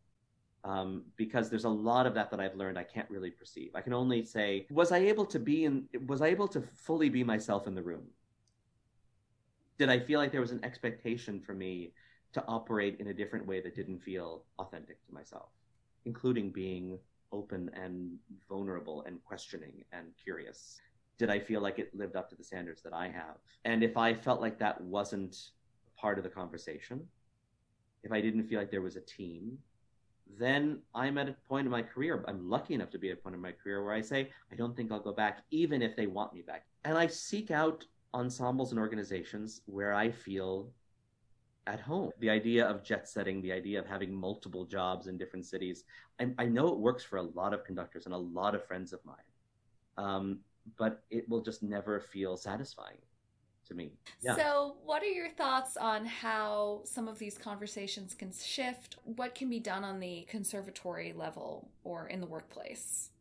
Um, 0.64 1.06
because 1.16 1.50
there's 1.50 1.66
a 1.66 1.70
lot 1.70 2.06
of 2.06 2.14
that 2.14 2.30
that 2.32 2.40
I've 2.40 2.56
learned 2.56 2.78
I 2.78 2.84
can't 2.84 3.10
really 3.10 3.32
perceive. 3.32 3.72
I 3.74 3.82
can 3.82 3.94
only 3.94 4.24
say, 4.24 4.68
was 4.70 4.92
I 4.92 5.00
able 5.00 5.26
to 5.26 5.40
be 5.40 5.66
in, 5.66 5.88
was 6.08 6.22
I 6.22 6.28
able 6.28 6.48
to 6.50 6.62
fully 6.62 7.10
be 7.10 7.24
myself 7.24 7.68
in 7.68 7.74
the 7.74 7.82
room? 7.82 8.04
Did 9.78 9.90
I 9.90 10.00
feel 10.00 10.20
like 10.20 10.32
there 10.32 10.42
was 10.42 10.52
an 10.52 10.64
expectation 10.64 11.42
for 11.42 11.54
me 11.54 11.94
to 12.34 12.46
operate 12.48 12.98
in 13.00 13.08
a 13.08 13.14
different 13.14 13.46
way 13.48 13.60
that 13.62 13.76
didn't 13.76 14.00
feel 14.00 14.44
authentic 14.60 15.04
to 15.08 15.14
myself, 15.14 15.50
including 16.06 16.52
being 16.52 17.00
open 17.32 17.70
and 17.74 18.18
vulnerable 18.50 19.04
and 19.08 19.24
questioning 19.24 19.84
and 19.92 20.08
curious? 20.22 20.80
Did 21.18 21.30
I 21.30 21.40
feel 21.40 21.62
like 21.62 21.80
it 21.80 21.96
lived 21.96 22.16
up 22.16 22.30
to 22.30 22.36
the 22.36 22.44
standards 22.44 22.82
that 22.82 22.94
I 22.94 23.08
have? 23.08 23.38
And 23.66 23.84
if 23.84 23.98
I 23.98 24.14
felt 24.14 24.42
like 24.42 24.58
that 24.60 24.82
wasn't 24.82 25.38
part 25.98 26.18
of 26.18 26.24
the 26.24 26.30
conversation, 26.30 27.08
if 28.04 28.12
I 28.12 28.22
didn't 28.22 28.44
feel 28.46 28.60
like 28.60 28.72
there 28.72 28.82
was 28.82 28.96
a 28.96 29.02
team, 29.02 29.58
then 30.40 30.80
I'm 30.96 31.18
at 31.18 31.30
a 31.30 31.36
point 31.48 31.66
in 31.66 31.72
my 31.72 31.82
career. 31.82 32.24
I'm 32.28 32.50
lucky 32.50 32.74
enough 32.74 32.90
to 32.92 32.98
be 32.98 33.10
at 33.10 33.18
a 33.18 33.22
point 33.22 33.36
in 33.36 33.42
my 33.42 33.52
career 33.52 33.84
where 33.84 33.94
I 33.94 34.02
say, 34.02 34.30
I 34.52 34.56
don't 34.56 34.76
think 34.76 34.92
I'll 34.92 35.00
go 35.00 35.12
back, 35.12 35.44
even 35.52 35.82
if 35.82 35.96
they 35.96 36.08
want 36.08 36.34
me 36.34 36.42
back. 36.42 36.66
And 36.86 36.98
I 36.98 37.08
seek 37.08 37.52
out 37.52 37.86
ensembles 38.14 38.72
and 38.72 38.80
organizations 38.80 39.62
where 39.66 39.94
I 39.94 40.10
feel 40.12 40.72
at 41.72 41.80
home. 41.80 42.12
The 42.20 42.30
idea 42.30 42.68
of 42.68 42.84
jet 42.84 43.08
setting, 43.08 43.42
the 43.42 43.52
idea 43.54 43.80
of 43.80 43.86
having 43.86 44.14
multiple 44.14 44.66
jobs 44.66 45.08
in 45.08 45.18
different 45.18 45.46
cities, 45.46 45.86
I, 46.20 46.28
I 46.38 46.46
know 46.46 46.68
it 46.68 46.78
works 46.78 47.04
for 47.04 47.18
a 47.18 47.24
lot 47.24 47.54
of 47.54 47.64
conductors 47.64 48.06
and 48.06 48.14
a 48.14 48.18
lot 48.18 48.56
of 48.56 48.66
friends 48.66 48.92
of 48.92 49.00
mine, 49.06 49.16
um, 49.98 50.40
but 50.78 51.04
it 51.10 51.28
will 51.30 51.42
just 51.42 51.64
never 51.64 52.02
feel 52.02 52.36
satisfying 52.36 52.98
to 53.68 53.74
me. 53.74 53.94
Yeah. 54.22 54.36
So, 54.36 54.76
what 54.84 55.02
are 55.02 55.08
your 55.08 55.30
thoughts 55.30 55.78
on 55.78 56.06
how 56.06 56.82
some 56.84 57.08
of 57.08 57.18
these 57.20 57.38
conversations 57.38 58.14
can 58.14 58.34
shift? 58.34 58.98
What 59.04 59.34
can 59.34 59.50
be 59.50 59.60
done 59.60 59.84
on 59.84 60.00
the 60.00 60.28
conservatory 60.30 61.14
level 61.14 61.70
or 61.84 62.08
in 62.08 62.20
the 62.20 62.28
workplace? 62.28 63.12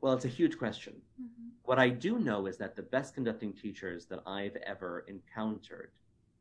Well, 0.00 0.12
it's 0.12 0.24
a 0.24 0.28
huge 0.28 0.58
question. 0.58 0.94
Mm-hmm. 1.20 1.48
What 1.64 1.78
I 1.78 1.88
do 1.88 2.18
know 2.18 2.46
is 2.46 2.58
that 2.58 2.76
the 2.76 2.82
best 2.82 3.14
conducting 3.14 3.52
teachers 3.52 4.06
that 4.06 4.22
I've 4.26 4.56
ever 4.56 5.04
encountered 5.08 5.90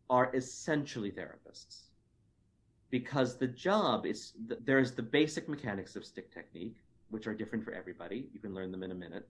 are 0.09 0.31
essentially 0.33 1.11
therapists. 1.11 1.83
Because 2.89 3.37
the 3.37 3.47
job 3.47 4.05
is, 4.05 4.33
there's 4.63 4.91
the 4.91 5.01
basic 5.01 5.49
mechanics 5.49 5.95
of 5.95 6.05
stick 6.05 6.31
technique, 6.31 6.77
which 7.09 7.27
are 7.27 7.33
different 7.33 7.63
for 7.65 7.73
everybody. 7.73 8.27
You 8.33 8.39
can 8.39 8.53
learn 8.53 8.71
them 8.71 8.83
in 8.83 8.91
a 8.91 8.95
minute. 8.95 9.27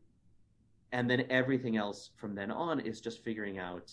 And 0.92 1.10
then 1.10 1.26
everything 1.30 1.78
else 1.78 2.12
from 2.18 2.36
then 2.36 2.52
on 2.52 2.80
is 2.80 3.02
just 3.02 3.24
figuring 3.24 3.60
out 3.60 3.92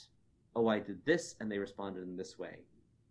oh 0.57 0.67
i 0.67 0.79
did 0.79 1.05
this 1.05 1.37
and 1.41 1.51
they 1.51 1.59
responded 1.59 2.03
in 2.03 2.17
this 2.17 2.39
way. 2.39 2.57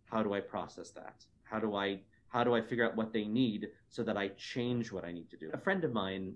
How 0.04 0.22
do 0.22 0.34
i 0.34 0.40
process 0.40 0.90
that? 0.90 1.24
How 1.44 1.58
do 1.58 1.74
i 1.74 2.00
how 2.28 2.44
do 2.44 2.54
i 2.54 2.60
figure 2.60 2.86
out 2.86 2.96
what 2.96 3.12
they 3.12 3.24
need 3.24 3.68
so 3.88 4.02
that 4.02 4.16
i 4.16 4.28
change 4.28 4.92
what 4.92 5.04
i 5.04 5.12
need 5.12 5.28
to 5.30 5.36
do? 5.36 5.50
A 5.52 5.58
friend 5.58 5.82
of 5.84 5.92
mine 5.92 6.34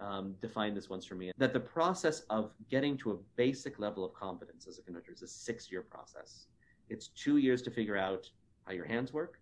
um, 0.00 0.34
defined 0.40 0.76
this 0.76 0.88
once 0.88 1.04
for 1.04 1.14
me 1.14 1.32
that 1.38 1.52
the 1.52 1.60
process 1.60 2.20
of 2.30 2.50
getting 2.70 2.96
to 2.98 3.12
a 3.12 3.16
basic 3.36 3.78
level 3.78 4.04
of 4.04 4.12
competence 4.14 4.66
as 4.66 4.78
a 4.78 4.82
conductor 4.82 5.12
is 5.12 5.22
a 5.22 5.28
six 5.28 5.70
year 5.70 5.82
process 5.82 6.46
it's 6.88 7.08
two 7.08 7.36
years 7.38 7.62
to 7.62 7.70
figure 7.70 7.96
out 7.96 8.28
how 8.66 8.72
your 8.72 8.86
hands 8.86 9.12
work 9.12 9.38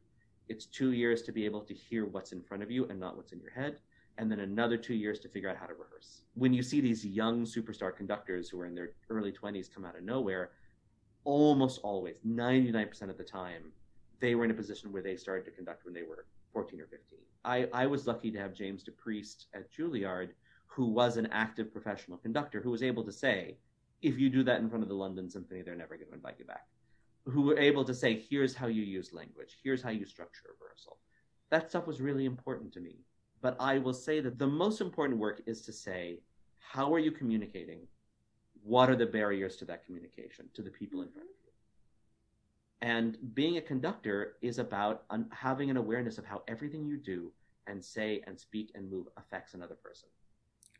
it's 0.49 0.67
two 0.67 0.93
years 0.93 1.23
to 1.23 1.33
be 1.33 1.45
able 1.45 1.63
to 1.63 1.75
hear 1.75 2.07
what's 2.07 2.33
in 2.33 2.43
front 2.43 2.63
of 2.63 2.71
you 2.71 2.87
and 2.89 2.99
not 2.99 3.17
what's 3.17 3.33
in 3.33 3.41
your 3.41 3.53
head 3.53 3.79
and 4.19 4.31
then 4.31 4.41
another 4.41 4.77
two 4.77 4.95
years 4.95 5.19
to 5.21 5.29
figure 5.29 5.49
out 5.49 5.57
how 5.57 5.67
to 5.67 5.75
rehearse. 5.75 6.23
When 6.35 6.53
you 6.53 6.63
see 6.63 6.81
these 6.81 7.05
young 7.05 7.45
superstar 7.45 7.95
conductors 7.97 8.49
who 8.49 8.61
are 8.61 8.67
in 8.67 8.75
their 8.75 8.91
early 9.09 9.33
20s 9.33 9.73
come 9.73 9.85
out 9.85 9.97
of 9.97 10.05
nowhere, 10.05 10.51
almost 11.25 11.81
always, 11.83 12.17
99% 12.27 13.09
of 13.09 13.17
the 13.17 13.25
time, 13.25 13.73
they 14.21 14.35
were 14.35 14.45
in 14.45 14.51
a 14.51 14.55
position 14.55 14.93
where 14.93 15.03
they 15.03 15.17
started 15.17 15.45
to 15.45 15.51
conduct 15.51 15.85
when 15.85 15.95
they 15.95 16.03
were 16.03 16.27
14 16.53 16.81
or 16.81 16.87
15. 16.87 17.19
I, 17.45 17.69
I 17.73 17.87
was 17.87 18.07
lucky 18.07 18.31
to 18.31 18.39
have 18.39 18.53
James 18.53 18.85
DePriest 18.85 19.47
at 19.55 19.73
Juilliard, 19.73 20.31
who 20.67 20.87
was 20.87 21.17
an 21.17 21.29
active 21.33 21.73
professional 21.73 22.19
conductor, 22.19 22.61
who 22.61 22.71
was 22.71 22.83
able 22.83 23.05
to 23.05 23.13
say, 23.13 23.57
if 24.03 24.19
you 24.19 24.29
do 24.29 24.43
that 24.45 24.61
in 24.61 24.69
front 24.69 24.83
of 24.83 24.89
the 24.89 24.95
London 24.95 25.29
Symphony, 25.31 25.63
they're 25.63 25.75
never 25.75 25.97
going 25.97 26.09
to 26.09 26.15
invite 26.15 26.37
you 26.39 26.45
back. 26.45 26.67
Who 27.27 27.43
were 27.43 27.59
able 27.59 27.85
to 27.85 27.95
say, 27.95 28.25
here's 28.29 28.55
how 28.55 28.67
you 28.67 28.83
use 28.83 29.13
language, 29.13 29.59
here's 29.63 29.83
how 29.83 29.91
you 29.91 30.05
structure 30.05 30.47
a 30.49 30.53
rehearsal. 30.63 30.99
That 31.51 31.71
stuff 31.71 31.87
was 31.87 32.01
really 32.01 32.25
important 32.25 32.73
to 32.75 32.81
me 32.81 33.05
but 33.43 33.57
I 33.59 33.79
will 33.79 33.93
say 33.93 34.21
that 34.21 34.39
the 34.39 34.47
most 34.47 34.81
important 34.81 35.19
work 35.19 35.43
is 35.47 35.63
to 35.63 35.73
say, 35.73 36.21
how 36.59 36.95
are 36.95 37.01
you 37.01 37.11
communicating? 37.11 37.81
What 38.63 38.89
are 38.89 38.97
the 38.97 39.05
barriers 39.05 39.57
to 39.57 39.65
that 39.67 39.85
communication 39.85 40.49
to 40.55 40.63
the 40.63 40.71
people 40.71 41.03
in 41.03 41.11
front 41.11 41.29
of 41.29 41.35
you? 41.43 41.51
And 42.81 43.35
being 43.35 43.59
a 43.59 43.61
conductor 43.61 44.37
is 44.41 44.59
about 44.59 45.03
un- 45.11 45.29
having 45.33 45.71
an 45.71 45.77
awareness 45.77 46.19
of 46.19 46.25
how 46.25 46.43
everything 46.47 46.87
you 46.87 46.97
do 46.97 47.33
and 47.67 47.85
say 47.85 48.23
and 48.27 48.39
speak 48.39 48.71
and 48.77 48.91
move 48.91 49.07
affects 49.17 49.55
another 49.55 49.75
person. 49.75 50.09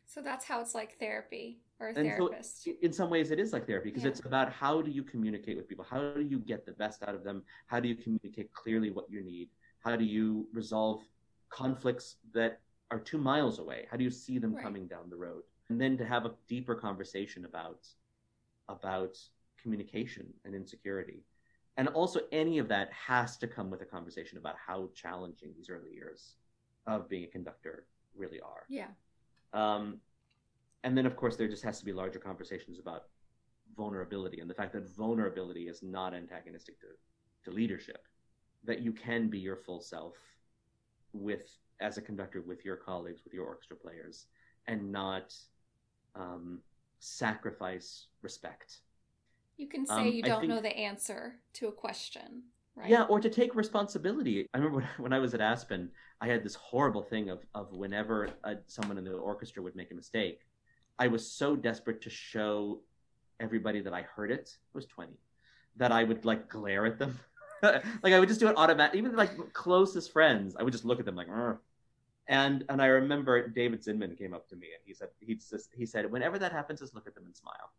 So 0.05 0.21
that's 0.21 0.45
how 0.45 0.61
it's 0.61 0.75
like 0.75 0.97
therapy 0.99 1.59
or 1.83 1.87
a 1.89 1.93
and 1.93 2.09
therapist. 2.09 2.63
So 2.63 2.71
in 2.81 2.93
some 2.93 3.09
ways, 3.09 3.31
it 3.31 3.39
is 3.39 3.53
like 3.53 3.67
therapy 3.67 3.89
because 3.89 4.03
yeah. 4.03 4.09
it's 4.09 4.21
about 4.25 4.51
how 4.51 4.81
do 4.81 4.89
you 4.89 5.03
communicate 5.03 5.57
with 5.57 5.67
people? 5.67 5.85
How 5.87 6.13
do 6.13 6.21
you 6.21 6.39
get 6.39 6.65
the 6.65 6.71
best 6.71 7.03
out 7.03 7.15
of 7.15 7.23
them? 7.23 7.43
How 7.67 7.79
do 7.79 7.87
you 7.87 7.95
communicate 7.95 8.51
clearly 8.53 8.89
what 8.89 9.09
you 9.09 9.21
need? 9.23 9.49
How 9.79 9.95
do 9.95 10.05
you 10.05 10.47
resolve 10.53 11.01
conflicts 11.49 12.15
that 12.33 12.61
are 12.89 12.99
two 12.99 13.17
miles 13.17 13.59
away? 13.59 13.85
How 13.91 13.97
do 13.97 14.03
you 14.03 14.11
see 14.11 14.37
them 14.39 14.55
right. 14.55 14.63
coming 14.63 14.87
down 14.87 15.09
the 15.09 15.17
road? 15.17 15.43
And 15.69 15.79
then 15.79 15.97
to 15.97 16.05
have 16.05 16.25
a 16.25 16.31
deeper 16.47 16.75
conversation 16.75 17.45
about 17.45 17.87
about 18.69 19.17
communication 19.61 20.27
and 20.45 20.55
insecurity. 20.55 21.23
And 21.75 21.87
also 21.89 22.21
any 22.31 22.59
of 22.59 22.67
that 22.69 22.91
has 22.93 23.37
to 23.37 23.47
come 23.47 23.69
with 23.69 23.81
a 23.81 23.85
conversation 23.85 24.37
about 24.37 24.55
how 24.65 24.89
challenging 24.93 25.49
these 25.55 25.69
early 25.69 25.91
years 25.93 26.35
of 26.85 27.09
being 27.09 27.23
a 27.23 27.27
conductor 27.27 27.85
really 28.15 28.39
are. 28.39 28.63
Yeah. 28.69 28.87
Um, 29.53 29.99
and 30.83 30.97
then 30.97 31.05
of 31.05 31.15
course 31.15 31.35
there 31.35 31.47
just 31.47 31.63
has 31.63 31.79
to 31.79 31.85
be 31.85 31.93
larger 31.93 32.19
conversations 32.19 32.79
about 32.79 33.05
vulnerability 33.75 34.39
and 34.39 34.49
the 34.49 34.53
fact 34.53 34.73
that 34.73 34.87
vulnerability 34.95 35.67
is 35.67 35.81
not 35.81 36.13
antagonistic 36.13 36.79
to, 36.79 36.87
to 37.43 37.51
leadership. 37.55 38.05
That 38.65 38.81
you 38.81 38.93
can 38.93 39.29
be 39.29 39.39
your 39.39 39.57
full 39.57 39.81
self 39.81 40.13
with 41.11 41.57
as 41.79 41.97
a 41.97 42.01
conductor 42.01 42.41
with 42.41 42.63
your 42.63 42.77
colleagues, 42.77 43.23
with 43.23 43.33
your 43.33 43.45
orchestra 43.45 43.75
players, 43.75 44.27
and 44.67 44.91
not 44.91 45.35
um, 46.15 46.59
sacrifice 46.99 48.07
respect. 48.21 48.79
You 49.57 49.67
can 49.67 49.85
say 49.85 49.93
um, 49.93 50.07
you 50.07 50.23
don't 50.23 50.41
think, 50.41 50.49
know 50.49 50.61
the 50.61 50.75
answer 50.75 51.35
to 51.53 51.67
a 51.67 51.71
question, 51.71 52.43
right? 52.75 52.89
Yeah, 52.89 53.03
or 53.03 53.19
to 53.19 53.29
take 53.29 53.53
responsibility. 53.53 54.47
I 54.53 54.57
remember 54.57 54.87
when 54.97 55.13
I 55.17 55.19
was 55.19 55.33
at 55.33 55.41
Aspen, 55.41 55.91
I 56.21 56.27
had 56.27 56.43
this 56.43 56.55
horrible 56.55 57.03
thing 57.03 57.29
of, 57.29 57.39
of 57.53 57.73
whenever 57.73 58.29
a, 58.45 58.55
someone 58.67 58.97
in 58.97 59.03
the 59.03 59.11
orchestra 59.11 59.61
would 59.61 59.75
make 59.75 59.91
a 59.91 59.95
mistake, 59.95 60.39
I 60.99 61.07
was 61.07 61.29
so 61.29 61.55
desperate 61.55 62.01
to 62.03 62.09
show 62.09 62.81
everybody 63.39 63.81
that 63.81 63.93
I 63.93 64.03
heard 64.03 64.31
it. 64.31 64.55
I 64.73 64.77
was 64.77 64.85
20, 64.85 65.13
that 65.77 65.91
I 65.91 66.03
would 66.03 66.25
like 66.25 66.49
glare 66.49 66.85
at 66.85 66.99
them. 66.99 67.19
like 67.63 68.13
I 68.13 68.19
would 68.19 68.29
just 68.29 68.39
do 68.39 68.47
it 68.47 68.57
automatic. 68.57 68.95
Even 68.95 69.15
like 69.15 69.53
closest 69.53 70.11
friends, 70.11 70.55
I 70.57 70.63
would 70.63 70.73
just 70.73 70.85
look 70.85 70.99
at 70.99 71.05
them 71.05 71.15
like, 71.15 71.27
and 72.27 72.63
and 72.69 72.81
I 72.81 72.85
remember 72.87 73.47
David 73.47 73.83
Zinman 73.83 74.17
came 74.17 74.33
up 74.33 74.47
to 74.49 74.55
me 74.55 74.67
and 74.73 74.81
he 74.85 74.93
said 74.93 75.09
he 75.19 75.35
just 75.35 75.69
he 75.73 75.85
said 75.85 76.09
whenever 76.11 76.39
that 76.39 76.51
happens, 76.51 76.79
just 76.79 76.95
look 76.95 77.07
at 77.07 77.15
them 77.15 77.25
and 77.25 77.35
smile 77.35 77.71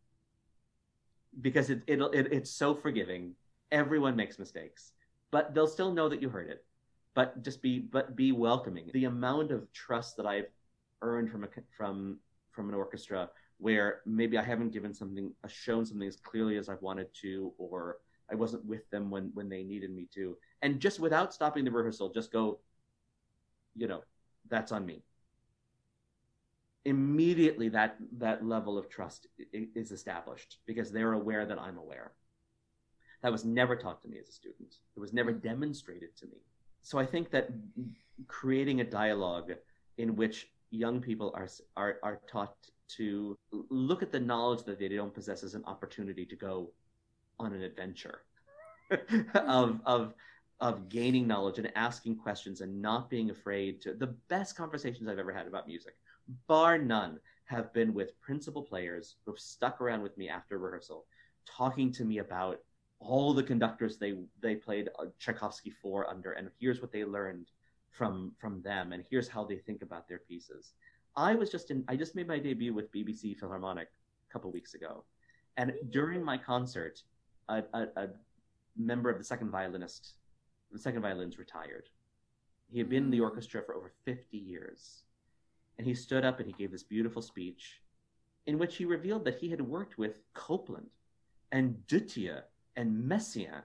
because 1.40 1.70
it, 1.70 1.82
it, 1.86 2.00
it 2.12 2.32
it's 2.32 2.50
so 2.50 2.74
forgiving. 2.74 3.34
Everyone 3.72 4.16
makes 4.16 4.38
mistakes, 4.38 4.92
but 5.30 5.54
they'll 5.54 5.66
still 5.66 5.92
know 5.92 6.08
that 6.08 6.22
you 6.22 6.28
heard 6.28 6.48
it. 6.48 6.64
But 7.14 7.42
just 7.42 7.62
be 7.62 7.78
but 7.78 8.16
be 8.16 8.32
welcoming. 8.32 8.90
The 8.92 9.04
amount 9.04 9.50
of 9.50 9.72
trust 9.72 10.16
that 10.16 10.26
I've 10.26 10.48
earned 11.02 11.30
from 11.30 11.44
a 11.44 11.48
from 11.76 12.18
from 12.54 12.68
an 12.68 12.74
orchestra 12.74 13.30
where 13.58 14.00
maybe 14.06 14.38
I 14.38 14.42
haven't 14.42 14.72
given 14.72 14.94
something, 14.94 15.32
uh, 15.42 15.48
shown 15.48 15.84
something 15.84 16.08
as 16.08 16.16
clearly 16.16 16.56
as 16.56 16.68
I've 16.68 16.82
wanted 16.82 17.08
to, 17.22 17.52
or 17.58 17.98
I 18.30 18.34
wasn't 18.34 18.64
with 18.64 18.88
them 18.90 19.10
when 19.10 19.30
when 19.34 19.48
they 19.48 19.62
needed 19.62 19.90
me 19.90 20.08
to. 20.14 20.36
And 20.62 20.80
just 20.80 21.00
without 21.00 21.34
stopping 21.34 21.64
the 21.64 21.70
rehearsal, 21.70 22.12
just 22.12 22.32
go, 22.32 22.60
you 23.76 23.86
know, 23.86 24.02
that's 24.48 24.72
on 24.72 24.86
me. 24.86 25.02
Immediately 26.84 27.70
that 27.70 27.96
that 28.18 28.44
level 28.44 28.76
of 28.76 28.88
trust 28.88 29.26
is 29.52 29.90
established 29.90 30.58
because 30.66 30.90
they're 30.90 31.12
aware 31.12 31.46
that 31.46 31.58
I'm 31.58 31.78
aware. 31.78 32.12
That 33.22 33.32
was 33.32 33.44
never 33.44 33.74
taught 33.74 34.02
to 34.02 34.08
me 34.08 34.18
as 34.18 34.28
a 34.28 34.32
student. 34.32 34.74
It 34.96 35.00
was 35.00 35.14
never 35.14 35.32
demonstrated 35.32 36.14
to 36.18 36.26
me. 36.26 36.42
So 36.82 36.98
I 36.98 37.06
think 37.06 37.30
that 37.30 37.48
creating 38.26 38.80
a 38.80 38.84
dialogue 38.84 39.52
in 39.96 40.16
which 40.16 40.48
young 40.74 41.00
people 41.00 41.32
are 41.34 41.48
are 41.76 41.98
are 42.02 42.20
taught 42.28 42.54
to 42.96 43.38
look 43.70 44.02
at 44.02 44.12
the 44.12 44.20
knowledge 44.20 44.64
that 44.64 44.78
they 44.78 44.88
don't 44.88 45.14
possess 45.14 45.42
as 45.42 45.54
an 45.54 45.64
opportunity 45.66 46.26
to 46.26 46.36
go 46.36 46.70
on 47.38 47.52
an 47.52 47.62
adventure 47.62 48.22
of 49.34 49.80
of 49.86 50.14
of 50.60 50.88
gaining 50.88 51.26
knowledge 51.26 51.58
and 51.58 51.70
asking 51.74 52.16
questions 52.16 52.60
and 52.60 52.80
not 52.80 53.10
being 53.10 53.30
afraid 53.30 53.80
to 53.80 53.94
the 53.94 54.14
best 54.28 54.56
conversations 54.56 55.08
I've 55.08 55.18
ever 55.18 55.32
had 55.32 55.46
about 55.46 55.66
music, 55.66 55.96
bar 56.46 56.78
none, 56.78 57.18
have 57.46 57.72
been 57.72 57.92
with 57.92 58.18
principal 58.20 58.62
players 58.62 59.16
who've 59.24 59.38
stuck 59.38 59.80
around 59.80 60.02
with 60.02 60.16
me 60.16 60.28
after 60.28 60.58
rehearsal, 60.58 61.06
talking 61.44 61.92
to 61.92 62.04
me 62.04 62.18
about 62.18 62.60
all 62.98 63.34
the 63.34 63.42
conductors 63.42 63.98
they 63.98 64.14
they 64.40 64.54
played 64.54 64.88
uh, 64.98 65.06
Tchaikovsky 65.18 65.70
for 65.70 66.08
under, 66.08 66.32
and 66.32 66.50
here's 66.58 66.80
what 66.80 66.92
they 66.92 67.04
learned 67.04 67.50
from 67.94 68.32
from 68.38 68.60
them, 68.62 68.92
and 68.92 69.04
here's 69.08 69.28
how 69.28 69.44
they 69.44 69.56
think 69.56 69.82
about 69.82 70.08
their 70.08 70.18
pieces. 70.18 70.72
I 71.16 71.34
was 71.34 71.50
just 71.50 71.70
in. 71.70 71.84
I 71.88 71.96
just 71.96 72.14
made 72.14 72.28
my 72.28 72.38
debut 72.38 72.74
with 72.74 72.92
BBC 72.92 73.38
Philharmonic 73.38 73.88
a 74.28 74.32
couple 74.32 74.50
weeks 74.50 74.74
ago, 74.74 75.04
and 75.56 75.72
during 75.90 76.22
my 76.22 76.36
concert, 76.36 77.02
a, 77.48 77.62
a, 77.72 77.82
a 77.96 78.08
member 78.76 79.10
of 79.10 79.18
the 79.18 79.24
second 79.24 79.50
violinist, 79.50 80.14
the 80.72 80.78
second 80.78 81.02
violin's 81.02 81.38
retired. 81.38 81.88
He 82.72 82.78
had 82.78 82.88
been 82.88 83.04
in 83.04 83.10
the 83.10 83.18
Mm. 83.18 83.28
orchestra 83.28 83.62
for 83.62 83.74
over 83.74 83.92
50 84.04 84.36
years. 84.36 85.04
And 85.78 85.86
he 85.86 85.94
stood 85.94 86.24
up 86.24 86.38
and 86.38 86.46
he 86.46 86.52
gave 86.54 86.70
this 86.70 86.82
beautiful 86.82 87.20
speech 87.22 87.82
in 88.46 88.58
which 88.58 88.76
he 88.76 88.84
revealed 88.84 89.24
that 89.24 89.38
he 89.38 89.50
had 89.50 89.60
worked 89.60 89.98
with 89.98 90.20
Copland 90.32 90.88
and 91.52 91.76
Dutilleux 91.88 92.42
and 92.76 93.10
Messiaen. 93.10 93.62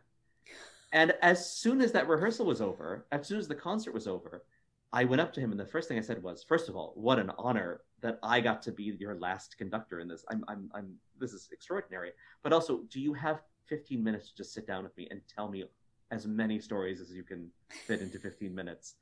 And 0.91 1.13
as 1.21 1.53
soon 1.53 1.81
as 1.81 1.91
that 1.91 2.07
rehearsal 2.07 2.45
was 2.45 2.61
over, 2.61 3.05
as 3.11 3.27
soon 3.27 3.39
as 3.39 3.47
the 3.47 3.55
concert 3.55 3.93
was 3.93 4.07
over, 4.07 4.43
I 4.91 5.03
went 5.03 5.21
up 5.21 5.33
to 5.33 5.39
him 5.39 5.51
and 5.51 5.59
the 5.59 5.65
first 5.65 5.87
thing 5.87 5.99
I 5.99 6.01
said 6.01 6.23
was, 6.23 6.43
first 6.43 6.67
of 6.67 6.75
all, 6.75 6.93
what 6.95 7.19
an 7.19 7.31
honor 7.37 7.81
that 8.01 8.17
I 8.23 8.41
got 8.41 8.61
to 8.63 8.71
be 8.71 8.95
your 8.99 9.15
last 9.15 9.57
conductor 9.57 9.99
in 9.99 10.07
this. 10.07 10.25
I'm, 10.31 10.43
I'm, 10.47 10.71
I'm, 10.73 10.95
this 11.19 11.33
is 11.33 11.49
extraordinary. 11.51 12.11
But 12.41 12.53
also, 12.53 12.81
do 12.89 12.99
you 12.99 13.13
have 13.13 13.41
15 13.67 14.03
minutes 14.03 14.29
to 14.29 14.35
just 14.35 14.53
sit 14.53 14.65
down 14.65 14.83
with 14.83 14.97
me 14.97 15.07
and 15.11 15.21
tell 15.33 15.47
me 15.47 15.65
as 16.09 16.25
many 16.25 16.59
stories 16.59 17.01
as 17.01 17.11
you 17.11 17.23
can 17.23 17.49
fit 17.85 18.01
into 18.01 18.17
15 18.17 18.53
minutes? 18.53 18.95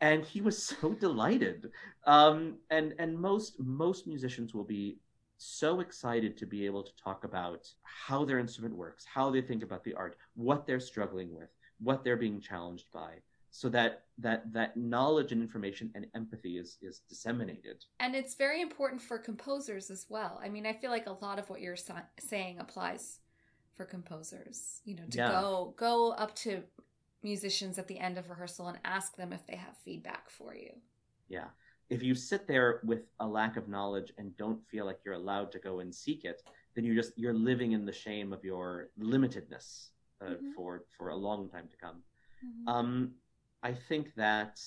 And 0.00 0.24
he 0.24 0.40
was 0.40 0.62
so 0.80 0.92
delighted. 0.92 1.70
Um, 2.06 2.58
and 2.70 2.94
and 2.98 3.18
most 3.18 3.58
most 3.58 4.06
musicians 4.06 4.54
will 4.54 4.64
be 4.64 4.98
so 5.36 5.80
excited 5.80 6.36
to 6.38 6.46
be 6.46 6.64
able 6.66 6.82
to 6.82 6.92
talk 6.96 7.24
about 7.24 7.68
how 7.82 8.24
their 8.24 8.38
instrument 8.38 8.74
works, 8.76 9.04
how 9.04 9.30
they 9.30 9.40
think 9.42 9.62
about 9.62 9.84
the 9.84 9.94
art, 9.94 10.16
what 10.34 10.66
they're 10.66 10.80
struggling 10.80 11.34
with, 11.34 11.50
what 11.80 12.04
they're 12.04 12.16
being 12.16 12.40
challenged 12.40 12.90
by, 12.92 13.14
so 13.50 13.68
that 13.68 14.04
that 14.18 14.52
that 14.52 14.76
knowledge 14.76 15.32
and 15.32 15.42
information 15.42 15.90
and 15.94 16.06
empathy 16.14 16.58
is 16.58 16.78
is 16.82 17.00
disseminated. 17.08 17.84
And 18.00 18.14
it's 18.14 18.34
very 18.34 18.60
important 18.60 19.00
for 19.00 19.18
composers 19.18 19.90
as 19.90 20.06
well. 20.08 20.40
I 20.42 20.48
mean, 20.48 20.66
I 20.66 20.72
feel 20.72 20.90
like 20.90 21.06
a 21.06 21.12
lot 21.24 21.38
of 21.38 21.48
what 21.50 21.60
you're 21.60 21.76
sa- 21.76 22.02
saying 22.18 22.58
applies 22.58 23.20
for 23.76 23.84
composers. 23.84 24.80
You 24.84 24.96
know, 24.96 25.06
to 25.10 25.18
Yeah. 25.18 25.28
go 25.30 25.74
go 25.76 26.12
up 26.12 26.34
to 26.36 26.62
musicians 27.22 27.78
at 27.78 27.88
the 27.88 27.98
end 27.98 28.18
of 28.18 28.28
rehearsal 28.28 28.68
and 28.68 28.78
ask 28.84 29.16
them 29.16 29.32
if 29.32 29.46
they 29.46 29.56
have 29.56 29.76
feedback 29.78 30.28
for 30.30 30.54
you. 30.54 30.72
Yeah. 31.28 31.48
If 31.90 32.02
you 32.02 32.14
sit 32.14 32.46
there 32.46 32.80
with 32.84 33.02
a 33.20 33.26
lack 33.26 33.56
of 33.56 33.68
knowledge 33.68 34.12
and 34.18 34.36
don't 34.36 34.60
feel 34.68 34.86
like 34.86 34.98
you're 35.04 35.14
allowed 35.14 35.52
to 35.52 35.58
go 35.58 35.80
and 35.80 35.94
seek 35.94 36.24
it, 36.24 36.42
then 36.74 36.84
you're 36.84 36.94
just 36.94 37.12
you're 37.16 37.34
living 37.34 37.72
in 37.72 37.84
the 37.84 37.92
shame 37.92 38.32
of 38.32 38.42
your 38.44 38.88
limitedness 39.00 39.88
uh, 40.20 40.26
Mhm. 40.30 40.54
for 40.54 40.84
for 40.96 41.10
a 41.10 41.16
long 41.16 41.48
time 41.48 41.68
to 41.68 41.76
come. 41.76 42.02
Mm-hmm. 42.44 42.68
Um, 42.68 43.10
I 43.62 43.72
think 43.72 44.14
that. 44.16 44.60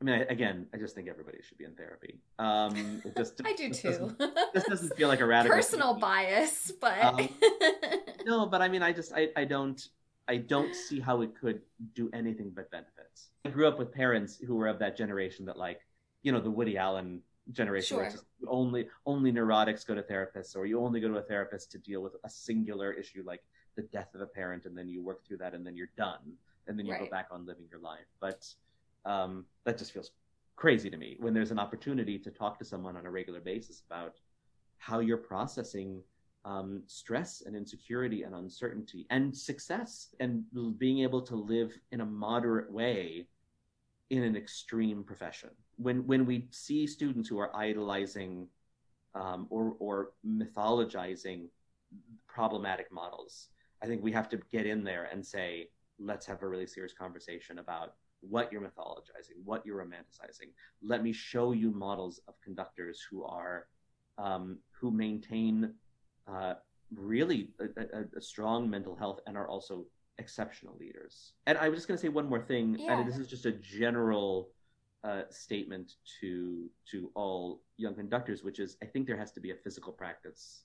I 0.00 0.04
mean, 0.04 0.16
I, 0.16 0.24
again, 0.24 0.66
I 0.74 0.76
just 0.76 0.94
think 0.94 1.08
everybody 1.08 1.38
should 1.40 1.56
be 1.56 1.64
in 1.64 1.74
therapy. 1.74 2.18
Um, 2.38 3.00
it 3.04 3.16
just 3.16 3.40
I 3.44 3.54
do 3.54 3.68
this 3.68 3.80
too. 3.80 3.90
doesn't- 3.90 4.18
This 4.52 4.64
doesn't 4.64 4.96
feel 4.96 5.08
like 5.08 5.20
a 5.20 5.26
radical 5.34 5.56
Personal 5.56 5.92
thing. 5.94 6.00
bias, 6.00 6.72
but 6.80 7.02
Um, 7.02 7.28
No, 8.26 8.46
but 8.46 8.60
I 8.60 8.68
mean, 8.68 8.82
I 8.82 8.92
just 8.92 9.12
I, 9.14 9.28
I 9.36 9.44
don't 9.44 9.80
I 10.26 10.38
don't 10.38 10.74
see 10.74 10.98
how 11.00 11.20
it 11.20 11.34
could 11.40 11.60
do 11.94 12.10
anything 12.12 12.50
but 12.54 12.70
benefits. 12.70 13.30
I 13.44 13.50
grew 13.50 13.68
up 13.68 13.78
with 13.78 13.92
parents 13.92 14.36
who 14.46 14.56
were 14.56 14.66
of 14.68 14.78
that 14.80 14.96
generation 14.96 15.44
that 15.46 15.56
like, 15.58 15.80
you 16.24 16.32
know, 16.32 16.40
the 16.40 16.50
Woody 16.50 16.76
Allen 16.76 17.22
generation 17.52 17.98
where 17.98 18.06
it's 18.06 18.14
Sure. 18.14 18.22
just 18.22 18.30
only 18.48 18.88
only 19.04 19.30
neurotics 19.30 19.86
go 19.86 19.94
to 19.94 20.02
therapists 20.02 20.56
or 20.56 20.64
you 20.64 20.80
only 20.80 20.98
go 20.98 21.08
to 21.08 21.18
a 21.18 21.22
therapist 21.22 21.70
to 21.70 21.78
deal 21.78 22.00
with 22.02 22.16
a 22.24 22.30
singular 22.30 22.90
issue 22.90 23.22
like 23.26 23.42
the 23.76 23.82
death 23.82 24.14
of 24.14 24.22
a 24.22 24.26
parent 24.26 24.64
and 24.64 24.76
then 24.76 24.88
you 24.88 25.02
work 25.02 25.22
through 25.26 25.36
that 25.36 25.52
and 25.54 25.66
then 25.66 25.76
you're 25.76 25.90
done 25.96 26.32
and 26.66 26.78
then 26.78 26.86
you 26.86 26.96
go 26.98 27.06
back 27.10 27.28
on 27.30 27.44
living 27.44 27.66
your 27.70 27.80
life. 27.80 28.06
But 28.18 28.46
um, 29.04 29.44
that 29.64 29.76
just 29.76 29.92
feels 29.92 30.12
crazy 30.56 30.88
to 30.88 30.96
me 30.96 31.16
when 31.20 31.34
there's 31.34 31.50
an 31.50 31.58
opportunity 31.58 32.18
to 32.18 32.30
talk 32.30 32.58
to 32.60 32.64
someone 32.64 32.96
on 32.96 33.04
a 33.04 33.10
regular 33.10 33.40
basis 33.40 33.82
about 33.86 34.14
how 34.78 35.00
you're 35.00 35.18
processing 35.18 36.00
um, 36.46 36.82
stress 36.86 37.42
and 37.44 37.54
insecurity 37.54 38.22
and 38.22 38.34
uncertainty 38.34 39.06
and 39.10 39.36
success 39.36 40.14
and 40.20 40.44
being 40.78 41.00
able 41.00 41.20
to 41.22 41.36
live 41.36 41.78
in 41.92 42.00
a 42.00 42.06
moderate 42.06 42.70
way 42.72 43.26
in 44.16 44.24
an 44.24 44.36
extreme 44.36 45.04
profession. 45.04 45.50
When 45.76 46.06
when 46.06 46.26
we 46.26 46.48
see 46.50 46.86
students 46.86 47.28
who 47.28 47.38
are 47.38 47.54
idolizing 47.54 48.48
um, 49.14 49.46
or 49.50 49.76
or 49.78 50.12
mythologizing 50.26 51.48
problematic 52.26 52.92
models, 52.92 53.48
I 53.82 53.86
think 53.86 54.02
we 54.02 54.12
have 54.12 54.28
to 54.30 54.38
get 54.50 54.66
in 54.66 54.84
there 54.84 55.04
and 55.12 55.24
say, 55.24 55.68
let's 55.98 56.26
have 56.26 56.42
a 56.42 56.48
really 56.48 56.66
serious 56.66 56.92
conversation 56.92 57.58
about 57.58 57.94
what 58.20 58.50
you're 58.50 58.62
mythologizing, 58.62 59.36
what 59.44 59.64
you're 59.66 59.84
romanticizing. 59.84 60.50
Let 60.82 61.02
me 61.02 61.12
show 61.12 61.52
you 61.52 61.70
models 61.70 62.20
of 62.28 62.34
conductors 62.40 63.06
who 63.08 63.24
are 63.24 63.66
um, 64.18 64.58
who 64.70 64.90
maintain 64.90 65.74
uh, 66.26 66.54
really 66.94 67.50
a, 67.60 67.64
a, 67.98 68.04
a 68.16 68.20
strong 68.20 68.70
mental 68.70 68.96
health 68.96 69.20
and 69.26 69.36
are 69.36 69.48
also 69.48 69.86
exceptional 70.18 70.76
leaders. 70.78 71.32
And 71.46 71.58
I 71.58 71.68
was 71.68 71.78
just 71.78 71.88
going 71.88 71.98
to 71.98 72.02
say 72.02 72.08
one 72.08 72.28
more 72.28 72.40
thing, 72.40 72.76
Yeah. 72.78 72.98
and 72.98 73.08
this 73.08 73.18
is 73.18 73.28
just 73.28 73.46
a 73.46 73.52
general 73.52 74.50
uh, 75.02 75.22
statement 75.30 75.94
to 76.20 76.70
to 76.90 77.10
all 77.14 77.62
young 77.76 77.94
conductors, 77.94 78.42
which 78.42 78.58
is 78.58 78.76
I 78.82 78.86
think 78.86 79.06
there 79.06 79.18
has 79.18 79.32
to 79.32 79.40
be 79.40 79.50
a 79.50 79.56
physical 79.56 79.92
practice 79.92 80.64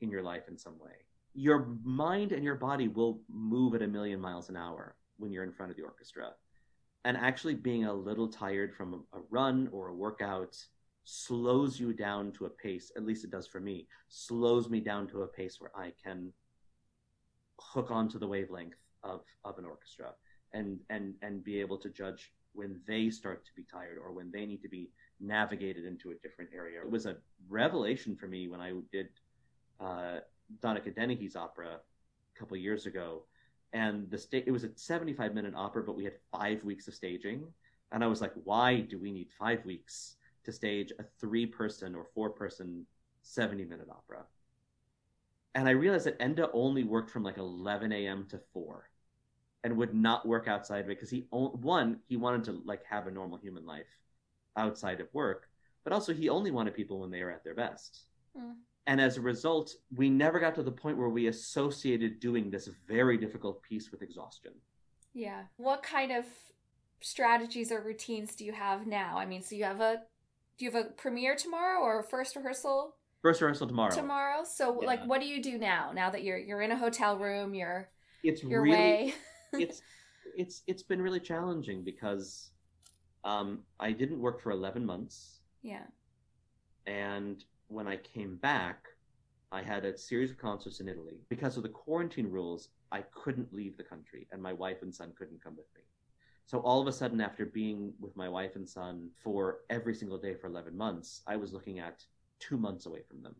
in 0.00 0.10
your 0.10 0.22
life 0.22 0.48
in 0.48 0.58
some 0.58 0.78
way. 0.78 0.96
Your 1.34 1.68
mind 1.84 2.32
and 2.32 2.42
your 2.42 2.56
body 2.56 2.88
will 2.88 3.20
move 3.28 3.74
at 3.74 3.82
a 3.82 3.86
million 3.86 4.20
miles 4.20 4.48
an 4.48 4.56
hour 4.56 4.96
when 5.18 5.30
you're 5.30 5.44
in 5.44 5.52
front 5.52 5.70
of 5.70 5.76
the 5.76 5.84
orchestra. 5.84 6.30
And 7.04 7.16
actually 7.16 7.54
being 7.54 7.84
a 7.84 7.92
little 7.92 8.26
tired 8.26 8.74
from 8.74 8.94
a, 8.94 9.18
a 9.18 9.20
run 9.30 9.68
or 9.70 9.88
a 9.88 9.94
workout 9.94 10.56
slows 11.04 11.78
you 11.78 11.92
down 11.92 12.32
to 12.32 12.46
a 12.46 12.50
pace, 12.50 12.90
at 12.96 13.04
least 13.04 13.22
it 13.22 13.30
does 13.30 13.46
for 13.46 13.60
me, 13.60 13.86
slows 14.08 14.68
me 14.68 14.80
down 14.80 15.06
to 15.08 15.22
a 15.22 15.28
pace 15.28 15.60
where 15.60 15.70
I 15.76 15.92
can 16.02 16.32
hook 17.60 17.90
onto 17.92 18.18
the 18.18 18.26
wavelength 18.26 18.74
of, 19.10 19.20
of 19.44 19.58
an 19.58 19.64
orchestra 19.64 20.12
and, 20.52 20.78
and, 20.90 21.14
and 21.22 21.44
be 21.44 21.60
able 21.60 21.78
to 21.78 21.90
judge 21.90 22.32
when 22.52 22.80
they 22.86 23.10
start 23.10 23.44
to 23.44 23.50
be 23.54 23.64
tired 23.70 23.98
or 24.02 24.12
when 24.12 24.30
they 24.30 24.46
need 24.46 24.62
to 24.62 24.68
be 24.68 24.88
navigated 25.20 25.84
into 25.84 26.10
a 26.10 26.14
different 26.16 26.50
area. 26.54 26.80
It 26.80 26.90
was 26.90 27.06
a 27.06 27.16
revelation 27.48 28.16
for 28.16 28.26
me 28.26 28.48
when 28.48 28.60
I 28.60 28.72
did 28.90 29.08
uh, 29.80 30.20
Donnacha 30.62 31.36
opera 31.36 31.68
a 31.68 32.38
couple 32.38 32.56
years 32.56 32.86
ago. 32.86 33.24
And 33.72 34.10
the 34.10 34.18
sta- 34.18 34.44
it 34.46 34.50
was 34.50 34.64
a 34.64 34.70
75 34.74 35.34
minute 35.34 35.54
opera, 35.54 35.82
but 35.82 35.96
we 35.96 36.04
had 36.04 36.14
five 36.32 36.64
weeks 36.64 36.88
of 36.88 36.94
staging. 36.94 37.46
And 37.92 38.02
I 38.02 38.06
was 38.06 38.20
like, 38.20 38.32
why 38.44 38.80
do 38.80 38.98
we 38.98 39.12
need 39.12 39.28
five 39.38 39.64
weeks 39.64 40.16
to 40.44 40.52
stage 40.52 40.92
a 40.98 41.04
three 41.20 41.46
person 41.46 41.94
or 41.94 42.06
four 42.14 42.30
person 42.30 42.86
70 43.22 43.64
minute 43.64 43.88
opera? 43.90 44.24
And 45.54 45.68
I 45.68 45.72
realized 45.72 46.06
that 46.06 46.18
Enda 46.18 46.48
only 46.52 46.84
worked 46.84 47.10
from 47.10 47.22
like 47.22 47.38
11 47.38 47.92
a.m. 47.92 48.26
to 48.30 48.40
4 48.52 48.88
and 49.64 49.76
would 49.76 49.94
not 49.94 50.26
work 50.26 50.48
outside 50.48 50.80
of 50.80 50.86
it 50.86 50.96
because 50.96 51.10
he, 51.10 51.26
one, 51.30 51.98
he 52.08 52.16
wanted 52.16 52.44
to 52.44 52.62
like 52.64 52.82
have 52.88 53.06
a 53.06 53.10
normal 53.10 53.38
human 53.38 53.66
life 53.66 53.86
outside 54.56 55.00
of 55.00 55.08
work, 55.12 55.48
but 55.84 55.92
also 55.92 56.14
he 56.14 56.28
only 56.28 56.50
wanted 56.50 56.74
people 56.74 57.00
when 57.00 57.10
they 57.10 57.22
were 57.22 57.30
at 57.32 57.44
their 57.44 57.54
best. 57.54 58.04
Hmm. 58.36 58.52
And 58.86 59.00
as 59.00 59.16
a 59.16 59.20
result, 59.20 59.74
we 59.96 60.08
never 60.08 60.38
got 60.38 60.54
to 60.54 60.62
the 60.62 60.70
point 60.70 60.96
where 60.96 61.08
we 61.08 61.26
associated 61.26 62.20
doing 62.20 62.50
this 62.50 62.68
very 62.86 63.18
difficult 63.18 63.60
piece 63.62 63.90
with 63.90 64.02
exhaustion. 64.02 64.52
Yeah. 65.14 65.44
What 65.56 65.82
kind 65.82 66.12
of 66.12 66.24
strategies 67.00 67.72
or 67.72 67.80
routines 67.82 68.36
do 68.36 68.44
you 68.44 68.52
have 68.52 68.86
now? 68.86 69.18
I 69.18 69.26
mean, 69.26 69.42
so 69.42 69.54
you 69.54 69.64
have 69.64 69.80
a 69.80 70.02
do 70.58 70.64
you 70.64 70.70
have 70.70 70.86
a 70.86 70.88
premiere 70.90 71.36
tomorrow 71.36 71.80
or 71.80 72.00
a 72.00 72.04
first 72.04 72.34
rehearsal 72.36 72.94
First 73.22 73.40
rehearsal 73.40 73.66
tomorrow. 73.66 73.94
tomorrow? 73.94 74.44
So 74.44 74.80
Yeah. 74.80 74.86
like 74.86 75.04
what 75.04 75.20
do 75.20 75.26
you 75.26 75.42
do 75.42 75.58
now? 75.58 75.92
Now 75.92 76.10
that 76.10 76.22
you're 76.22 76.38
you're 76.38 76.62
in 76.62 76.70
a 76.70 76.76
hotel 76.78 77.18
room, 77.18 77.54
you're 77.54 77.90
It's 78.22 78.42
your 78.42 78.62
really 78.62 78.70
way. 78.72 79.14
it's 79.52 79.82
it's 80.36 80.62
it's 80.66 80.82
been 80.82 81.00
really 81.00 81.20
challenging 81.20 81.82
because 81.82 82.50
um, 83.24 83.60
I 83.80 83.92
didn't 83.92 84.20
work 84.20 84.40
for 84.40 84.52
11 84.52 84.84
months, 84.84 85.40
yeah. 85.62 85.82
and 86.86 87.44
when 87.68 87.88
I 87.88 87.96
came 87.96 88.36
back, 88.36 88.84
I 89.50 89.62
had 89.62 89.84
a 89.84 89.98
series 89.98 90.30
of 90.30 90.38
concerts 90.38 90.80
in 90.80 90.88
Italy. 90.88 91.18
Because 91.28 91.56
of 91.56 91.64
the 91.64 91.68
quarantine 91.68 92.30
rules, 92.30 92.68
I 92.92 93.02
couldn't 93.12 93.52
leave 93.52 93.76
the 93.76 93.82
country, 93.82 94.28
and 94.30 94.40
my 94.40 94.52
wife 94.52 94.82
and 94.82 94.94
son 94.94 95.12
couldn't 95.18 95.42
come 95.42 95.56
with 95.56 95.66
me. 95.74 95.82
So 96.46 96.60
all 96.60 96.80
of 96.80 96.86
a 96.86 96.92
sudden, 96.92 97.20
after 97.20 97.44
being 97.44 97.92
with 97.98 98.16
my 98.16 98.28
wife 98.28 98.54
and 98.54 98.68
son 98.68 99.10
for 99.22 99.60
every 99.68 99.94
single 99.94 100.18
day 100.18 100.34
for 100.34 100.46
11 100.46 100.76
months, 100.76 101.22
I 101.26 101.36
was 101.36 101.52
looking 101.52 101.80
at 101.80 102.04
two 102.38 102.56
months 102.56 102.86
away 102.86 103.02
from 103.08 103.22
them. 103.22 103.34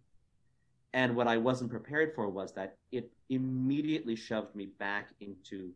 And 0.92 1.14
what 1.14 1.28
I 1.28 1.36
wasn't 1.36 1.70
prepared 1.70 2.14
for 2.14 2.28
was 2.28 2.52
that 2.54 2.78
it 2.90 3.12
immediately 3.28 4.16
shoved 4.16 4.56
me 4.56 4.66
back 4.78 5.10
into 5.20 5.72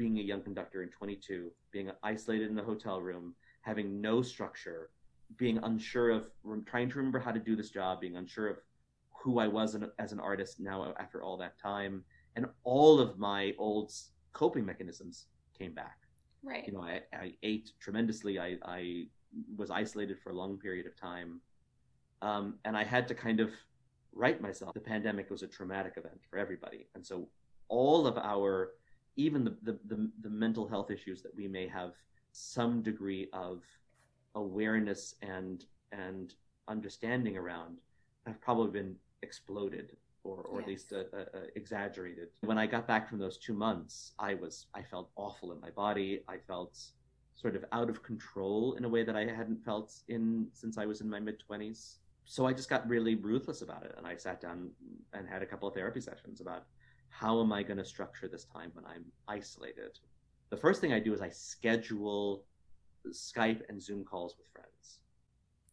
being 0.00 0.18
a 0.18 0.22
young 0.22 0.40
conductor 0.40 0.82
in 0.82 0.88
22, 0.88 1.50
being 1.72 1.90
isolated 2.02 2.48
in 2.48 2.56
the 2.56 2.62
hotel 2.62 3.02
room, 3.02 3.34
having 3.60 4.00
no 4.00 4.22
structure, 4.22 4.88
being 5.36 5.58
unsure 5.58 6.08
of 6.08 6.30
trying 6.64 6.88
to 6.88 6.96
remember 6.96 7.18
how 7.18 7.30
to 7.30 7.38
do 7.38 7.54
this 7.54 7.68
job, 7.68 8.00
being 8.00 8.16
unsure 8.16 8.48
of 8.48 8.56
who 9.22 9.38
I 9.38 9.46
was 9.46 9.76
as 9.98 10.12
an 10.12 10.18
artist 10.18 10.58
now 10.58 10.94
after 10.98 11.22
all 11.22 11.36
that 11.36 11.58
time, 11.58 12.02
and 12.34 12.46
all 12.64 12.98
of 12.98 13.18
my 13.18 13.52
old 13.58 13.92
coping 14.32 14.64
mechanisms 14.64 15.26
came 15.58 15.74
back. 15.74 15.98
Right. 16.42 16.66
You 16.66 16.72
know, 16.72 16.82
I, 16.82 17.02
I 17.12 17.34
ate 17.42 17.72
tremendously. 17.78 18.40
I, 18.40 18.56
I 18.64 19.04
was 19.58 19.70
isolated 19.70 20.16
for 20.24 20.30
a 20.30 20.34
long 20.34 20.56
period 20.56 20.86
of 20.86 20.98
time. 20.98 21.42
Um, 22.22 22.54
and 22.64 22.74
I 22.74 22.84
had 22.84 23.06
to 23.08 23.14
kind 23.14 23.38
of 23.38 23.50
right 24.14 24.40
myself. 24.40 24.72
The 24.72 24.80
pandemic 24.80 25.28
was 25.28 25.42
a 25.42 25.46
traumatic 25.46 25.98
event 25.98 26.20
for 26.30 26.38
everybody. 26.38 26.86
And 26.94 27.04
so 27.04 27.28
all 27.68 28.06
of 28.06 28.16
our, 28.16 28.70
even 29.26 29.44
the, 29.44 29.56
the, 29.62 29.78
the, 29.86 30.10
the 30.22 30.30
mental 30.30 30.66
health 30.68 30.90
issues 30.90 31.22
that 31.22 31.34
we 31.34 31.46
may 31.48 31.66
have 31.68 31.92
some 32.32 32.82
degree 32.82 33.28
of 33.32 33.62
awareness 34.34 35.14
and, 35.22 35.64
and 35.92 36.34
understanding 36.68 37.36
around 37.36 37.78
have 38.26 38.40
probably 38.40 38.70
been 38.70 38.94
exploded 39.22 39.96
or, 40.24 40.42
or 40.42 40.58
yes. 40.58 40.62
at 40.62 40.68
least 40.68 40.92
uh, 40.92 41.16
uh, 41.16 41.20
uh, 41.34 41.40
exaggerated. 41.56 42.28
When 42.42 42.58
I 42.58 42.66
got 42.66 42.86
back 42.86 43.08
from 43.08 43.18
those 43.18 43.38
two 43.38 43.54
months, 43.54 44.12
I 44.18 44.34
was 44.34 44.66
I 44.74 44.82
felt 44.82 45.10
awful 45.16 45.52
in 45.52 45.60
my 45.60 45.70
body. 45.70 46.20
I 46.28 46.36
felt 46.46 46.78
sort 47.34 47.56
of 47.56 47.64
out 47.72 47.88
of 47.88 48.02
control 48.02 48.74
in 48.74 48.84
a 48.84 48.88
way 48.88 49.02
that 49.02 49.16
I 49.16 49.24
hadn't 49.24 49.64
felt 49.64 49.94
in 50.08 50.46
since 50.52 50.76
I 50.76 50.84
was 50.84 51.00
in 51.00 51.08
my 51.08 51.20
mid 51.20 51.38
twenties. 51.40 52.00
So 52.26 52.46
I 52.46 52.52
just 52.52 52.68
got 52.68 52.88
really 52.88 53.14
ruthless 53.14 53.62
about 53.62 53.84
it, 53.84 53.94
and 53.96 54.06
I 54.06 54.14
sat 54.16 54.40
down 54.40 54.70
and 55.14 55.26
had 55.26 55.42
a 55.42 55.46
couple 55.46 55.66
of 55.66 55.74
therapy 55.74 56.00
sessions 56.00 56.40
about 56.40 56.64
how 57.10 57.40
am 57.40 57.52
I 57.52 57.62
going 57.62 57.76
to 57.78 57.84
structure 57.84 58.28
this 58.28 58.44
time 58.44 58.70
when 58.72 58.86
I'm 58.86 59.04
isolated. 59.28 59.98
The 60.48 60.56
first 60.56 60.80
thing 60.80 60.92
I 60.92 61.00
do 61.00 61.12
is 61.12 61.20
I 61.20 61.28
schedule 61.28 62.44
Skype 63.08 63.62
and 63.68 63.82
Zoom 63.82 64.04
calls 64.04 64.36
with 64.38 64.46
friends, 64.52 65.00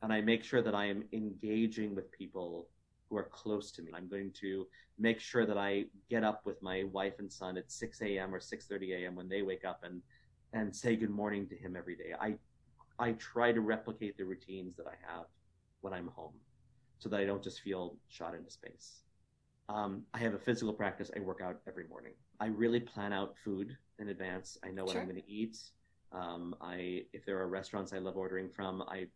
and 0.01 0.11
I 0.11 0.21
make 0.21 0.43
sure 0.43 0.61
that 0.61 0.75
I 0.75 0.85
am 0.85 1.03
engaging 1.13 1.95
with 1.95 2.11
people 2.11 2.67
who 3.09 3.17
are 3.17 3.29
close 3.31 3.71
to 3.71 3.81
me. 3.81 3.91
I'm 3.95 4.09
going 4.09 4.31
to 4.41 4.67
make 4.99 5.19
sure 5.19 5.45
that 5.45 5.57
I 5.57 5.85
get 6.09 6.23
up 6.23 6.45
with 6.45 6.61
my 6.61 6.83
wife 6.91 7.19
and 7.19 7.31
son 7.31 7.57
at 7.57 7.71
6 7.71 8.01
a.m. 8.01 8.33
or 8.33 8.39
6:30 8.39 9.03
a.m. 9.03 9.15
when 9.15 9.29
they 9.29 9.41
wake 9.41 9.65
up 9.65 9.83
and 9.83 10.01
and 10.53 10.75
say 10.75 10.95
good 10.95 11.09
morning 11.09 11.47
to 11.47 11.55
him 11.55 11.75
every 11.75 11.95
day. 11.95 12.13
I 12.19 12.35
I 12.99 13.13
try 13.13 13.51
to 13.51 13.61
replicate 13.61 14.17
the 14.17 14.25
routines 14.25 14.75
that 14.77 14.88
I 14.88 14.95
have 15.11 15.25
when 15.81 15.93
I'm 15.93 16.07
home, 16.07 16.33
so 16.99 17.09
that 17.09 17.19
I 17.19 17.25
don't 17.25 17.43
just 17.43 17.61
feel 17.61 17.97
shot 18.09 18.33
into 18.35 18.49
space. 18.49 19.03
Um, 19.70 20.03
I 20.13 20.20
have 20.20 20.34
a 20.34 20.39
physical 20.39 20.74
practice. 20.74 21.11
I 21.15 21.20
work 21.20 21.41
out 21.41 21.59
every 21.68 21.88
morning. 21.88 22.13
I 22.39 22.47
really 22.47 22.80
plan 22.80 23.11
out 23.11 23.36
food 23.43 23.76
in 23.99 24.09
advance. 24.09 24.57
I 24.63 24.70
know 24.70 24.84
what 24.84 24.93
sure. 24.93 25.01
I'm 25.01 25.07
going 25.07 25.22
to 25.22 25.30
eat. 25.30 25.57
Um, 26.13 26.55
I 26.61 27.03
if 27.11 27.26
there 27.26 27.38
are 27.39 27.47
restaurants 27.47 27.91
I 27.91 27.97
love 27.97 28.15
ordering 28.15 28.49
from, 28.49 28.82
I 28.84 29.07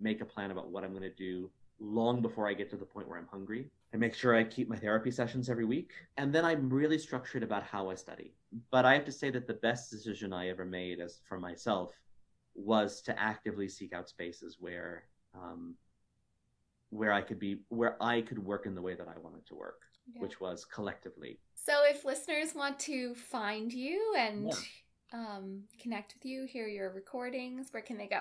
make 0.00 0.20
a 0.20 0.24
plan 0.24 0.50
about 0.50 0.70
what 0.70 0.82
I'm 0.82 0.90
going 0.90 1.02
to 1.02 1.14
do 1.14 1.50
long 1.78 2.20
before 2.20 2.48
I 2.48 2.54
get 2.54 2.70
to 2.70 2.76
the 2.76 2.84
point 2.84 3.08
where 3.08 3.18
I'm 3.18 3.28
hungry. 3.30 3.70
I 3.94 3.96
make 3.96 4.14
sure 4.14 4.34
I 4.34 4.44
keep 4.44 4.68
my 4.68 4.76
therapy 4.76 5.10
sessions 5.10 5.48
every 5.48 5.64
week. 5.64 5.92
And 6.16 6.34
then 6.34 6.44
I'm 6.44 6.68
really 6.68 6.98
structured 6.98 7.42
about 7.42 7.62
how 7.62 7.90
I 7.90 7.94
study. 7.94 8.34
But 8.70 8.84
I 8.84 8.94
have 8.94 9.04
to 9.04 9.12
say 9.12 9.30
that 9.30 9.46
the 9.46 9.54
best 9.54 9.90
decision 9.90 10.32
I 10.32 10.48
ever 10.48 10.64
made 10.64 11.00
as 11.00 11.20
for 11.28 11.38
myself 11.38 11.92
was 12.54 13.02
to 13.02 13.18
actively 13.20 13.68
seek 13.68 13.92
out 13.92 14.08
spaces 14.08 14.56
where 14.58 15.04
um, 15.34 15.74
where 16.90 17.12
I 17.12 17.20
could 17.20 17.38
be 17.38 17.60
where 17.68 18.00
I 18.02 18.22
could 18.22 18.38
work 18.38 18.66
in 18.66 18.74
the 18.74 18.82
way 18.82 18.94
that 18.94 19.08
I 19.08 19.18
wanted 19.18 19.46
to 19.46 19.54
work, 19.54 19.80
yeah. 20.12 20.20
which 20.20 20.40
was 20.40 20.64
collectively. 20.64 21.38
So 21.54 21.72
if 21.84 22.04
listeners 22.04 22.54
want 22.54 22.78
to 22.80 23.14
find 23.14 23.72
you 23.72 24.14
and 24.16 24.46
yeah. 24.46 24.54
um, 25.12 25.62
connect 25.82 26.14
with 26.14 26.24
you, 26.24 26.46
hear 26.46 26.68
your 26.68 26.92
recordings, 26.92 27.68
where 27.72 27.82
can 27.82 27.98
they 27.98 28.06
go? 28.06 28.20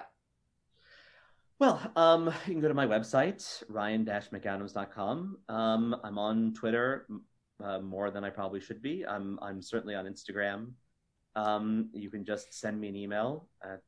Well, 1.59 1.79
um, 1.95 2.25
you 2.47 2.53
can 2.53 2.59
go 2.59 2.67
to 2.67 2.73
my 2.73 2.87
website, 2.87 3.63
ryan-mcadams.com. 3.69 5.37
Um, 5.47 5.95
I'm 6.03 6.17
on 6.17 6.53
Twitter 6.53 7.07
uh, 7.63 7.79
more 7.79 8.11
than 8.11 8.25
I 8.25 8.29
probably 8.29 8.59
should 8.59 8.81
be. 8.81 9.05
I'm, 9.07 9.39
I'm 9.41 9.61
certainly 9.61 9.95
on 9.95 10.05
Instagram. 10.05 10.71
Um, 11.35 11.89
you 11.93 12.09
can 12.09 12.25
just 12.25 12.53
send 12.53 12.79
me 12.79 12.89
an 12.89 12.95
email 12.95 13.47
at, 13.63 13.83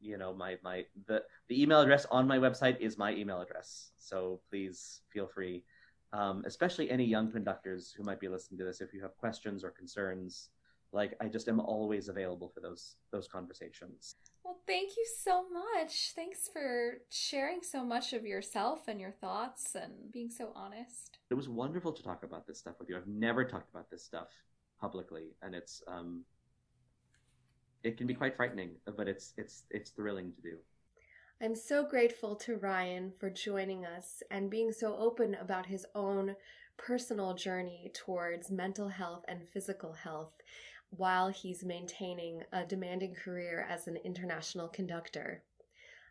you 0.00 0.16
know, 0.18 0.34
my, 0.34 0.56
my, 0.64 0.84
the, 1.06 1.22
the 1.50 1.60
email 1.60 1.80
address 1.80 2.06
on 2.12 2.28
my 2.28 2.38
website 2.38 2.78
is 2.80 2.96
my 2.96 3.12
email 3.12 3.40
address. 3.40 3.90
So 3.98 4.40
please 4.48 5.02
feel 5.12 5.26
free, 5.26 5.64
um, 6.12 6.44
especially 6.46 6.88
any 6.88 7.04
young 7.04 7.30
conductors 7.30 7.92
who 7.94 8.04
might 8.04 8.20
be 8.20 8.28
listening 8.28 8.58
to 8.58 8.64
this. 8.64 8.80
If 8.80 8.94
you 8.94 9.02
have 9.02 9.16
questions 9.16 9.64
or 9.64 9.70
concerns, 9.70 10.50
like 10.92 11.16
I 11.20 11.26
just 11.26 11.48
am 11.48 11.58
always 11.58 12.08
available 12.08 12.52
for 12.54 12.60
those, 12.60 12.94
those 13.10 13.26
conversations. 13.26 14.14
Well, 14.44 14.60
thank 14.64 14.96
you 14.96 15.04
so 15.24 15.44
much. 15.52 16.12
Thanks 16.14 16.48
for 16.52 16.98
sharing 17.10 17.62
so 17.62 17.84
much 17.84 18.12
of 18.12 18.24
yourself 18.24 18.86
and 18.86 19.00
your 19.00 19.12
thoughts 19.12 19.74
and 19.74 19.92
being 20.12 20.30
so 20.30 20.52
honest. 20.54 21.18
It 21.30 21.34
was 21.34 21.48
wonderful 21.48 21.92
to 21.92 22.02
talk 22.02 22.22
about 22.22 22.46
this 22.46 22.60
stuff 22.60 22.76
with 22.78 22.88
you. 22.88 22.96
I've 22.96 23.08
never 23.08 23.44
talked 23.44 23.70
about 23.70 23.90
this 23.90 24.04
stuff 24.04 24.28
publicly, 24.80 25.34
and 25.42 25.54
it's 25.54 25.82
um, 25.88 26.24
it 27.82 27.98
can 27.98 28.06
be 28.06 28.14
quite 28.14 28.36
frightening, 28.36 28.70
but 28.96 29.08
it's 29.08 29.34
it's 29.36 29.64
it's 29.70 29.90
thrilling 29.90 30.32
to 30.32 30.40
do. 30.42 30.56
I'm 31.42 31.54
so 31.54 31.82
grateful 31.82 32.36
to 32.36 32.56
Ryan 32.56 33.14
for 33.18 33.30
joining 33.30 33.86
us 33.86 34.22
and 34.30 34.50
being 34.50 34.72
so 34.72 34.94
open 34.98 35.34
about 35.34 35.64
his 35.64 35.86
own 35.94 36.36
personal 36.76 37.32
journey 37.32 37.90
towards 37.94 38.50
mental 38.50 38.88
health 38.88 39.24
and 39.26 39.48
physical 39.48 39.94
health 39.94 40.34
while 40.90 41.30
he's 41.30 41.64
maintaining 41.64 42.42
a 42.52 42.66
demanding 42.66 43.14
career 43.14 43.66
as 43.70 43.86
an 43.86 43.96
international 44.04 44.68
conductor. 44.68 45.42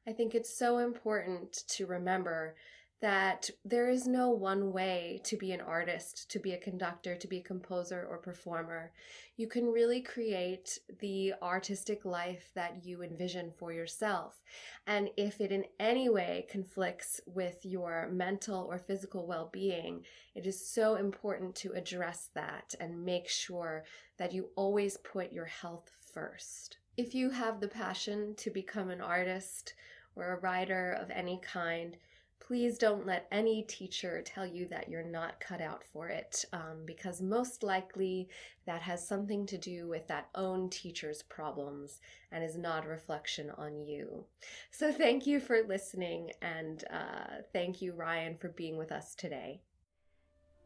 I 0.08 0.14
think 0.14 0.34
it's 0.34 0.58
so 0.58 0.80
important 0.80 1.54
to 1.68 1.86
remember 1.86 2.56
that 3.02 3.50
there 3.64 3.90
is 3.90 4.08
no 4.08 4.30
one 4.30 4.74
way 4.74 5.22
to 5.24 5.38
be 5.38 5.54
an 5.54 5.62
artist, 5.62 6.30
to 6.32 6.40
be 6.40 6.52
a 6.52 6.58
conductor, 6.58 7.16
to 7.16 7.28
be 7.28 7.38
a 7.38 7.44
composer 7.44 8.06
or 8.10 8.18
performer. 8.18 8.92
You 9.38 9.48
can 9.48 9.72
really 9.72 10.02
create 10.02 10.80
the 11.00 11.34
artistic 11.42 12.04
life 12.04 12.50
that 12.56 12.84
you 12.84 13.02
envision 13.02 13.52
for 13.58 13.72
yourself. 13.72 14.42
And 14.86 15.10
if 15.16 15.40
it 15.40 15.52
in 15.52 15.64
any 15.80 16.10
way 16.10 16.46
conflicts 16.50 17.22
with 17.26 17.66
your 17.66 18.10
mental 18.12 18.68
or 18.70 18.78
physical 18.78 19.26
well 19.26 19.50
being, 19.54 20.04
it 20.36 20.46
is 20.46 20.70
so 20.70 20.96
important 20.96 21.56
to 21.56 21.72
address 21.74 22.30
that 22.36 22.76
and 22.82 23.06
make 23.06 23.30
sure 23.30 23.86
that 24.18 24.34
you 24.34 24.50
always 24.58 24.98
put 24.98 25.32
your 25.32 25.46
health 25.46 25.90
first. 26.14 26.78
If 26.98 27.16
you 27.16 27.30
have 27.30 27.62
the 27.62 27.70
passion 27.70 28.36
to 28.40 28.50
become 28.50 28.90
an 28.90 29.00
artist 29.00 29.74
or 30.18 30.34
a 30.34 30.40
writer 30.42 30.98
of 31.00 31.10
any 31.12 31.40
kind, 31.42 31.96
please 32.40 32.78
don't 32.78 33.06
let 33.06 33.28
any 33.32 33.64
teacher 33.64 34.22
tell 34.22 34.46
you 34.46 34.68
that 34.68 34.90
you're 34.90 35.04
not 35.04 35.40
cut 35.40 35.62
out 35.62 35.84
for 35.84 36.08
it, 36.08 36.46
um, 36.54 36.84
because 36.86 37.22
most 37.22 37.64
likely 37.64 38.28
that 38.66 38.82
has 38.82 39.08
something 39.08 39.46
to 39.46 39.58
do 39.58 39.88
with 39.88 40.08
that 40.08 40.30
own 40.36 40.70
teacher's 40.70 41.22
problems 41.22 42.00
and 42.32 42.44
is 42.44 42.58
not 42.58 42.86
a 42.86 42.90
reflection 42.90 43.52
on 43.58 43.80
you. 43.80 44.26
So, 44.72 44.92
thank 44.92 45.28
you 45.28 45.40
for 45.40 45.64
listening, 45.68 46.32
and 46.42 46.84
uh, 46.92 47.42
thank 47.54 47.82
you, 47.82 47.94
Ryan, 47.94 48.38
for 48.38 48.50
being 48.50 48.78
with 48.78 48.92
us 48.92 49.16
today. 49.16 49.62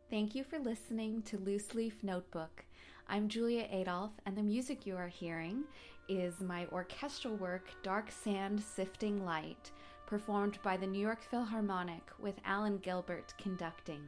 Thank 0.09 0.35
you 0.35 0.43
for 0.43 0.59
listening 0.59 1.23
to 1.23 1.37
Loose 1.37 1.73
Leaf 1.73 2.03
Notebook. 2.03 2.65
I'm 3.07 3.27
Julia 3.27 3.67
Adolphe, 3.71 4.21
and 4.25 4.37
the 4.37 4.43
music 4.43 4.85
you 4.85 4.95
are 4.95 5.07
hearing 5.07 5.63
is 6.07 6.39
my 6.39 6.65
orchestral 6.67 7.35
work, 7.35 7.69
Dark 7.81 8.11
Sand 8.11 8.61
Sifting 8.61 9.25
Light 9.25 9.71
performed 10.13 10.59
by 10.61 10.77
the 10.77 10.85
New 10.85 11.01
York 11.01 11.23
Philharmonic 11.31 12.03
with 12.19 12.35
Alan 12.45 12.77
Gilbert 12.77 13.33
conducting. 13.41 14.03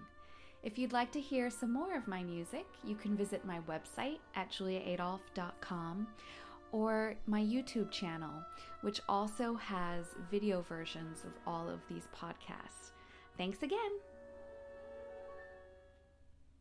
If 0.61 0.77
you'd 0.77 0.93
like 0.93 1.11
to 1.13 1.19
hear 1.19 1.49
some 1.49 1.73
more 1.73 1.97
of 1.97 2.07
my 2.07 2.21
music, 2.21 2.67
you 2.83 2.93
can 2.93 3.17
visit 3.17 3.43
my 3.43 3.57
website 3.67 4.19
at 4.35 4.51
juliaadolphe.com 4.51 6.07
or 6.71 7.15
my 7.25 7.41
YouTube 7.41 7.89
channel, 7.89 8.43
which 8.81 9.01
also 9.09 9.55
has 9.55 10.05
video 10.29 10.61
versions 10.69 11.23
of 11.23 11.31
all 11.47 11.67
of 11.67 11.79
these 11.89 12.07
podcasts. 12.15 12.91
Thanks 13.35 13.63
again. 13.63 13.79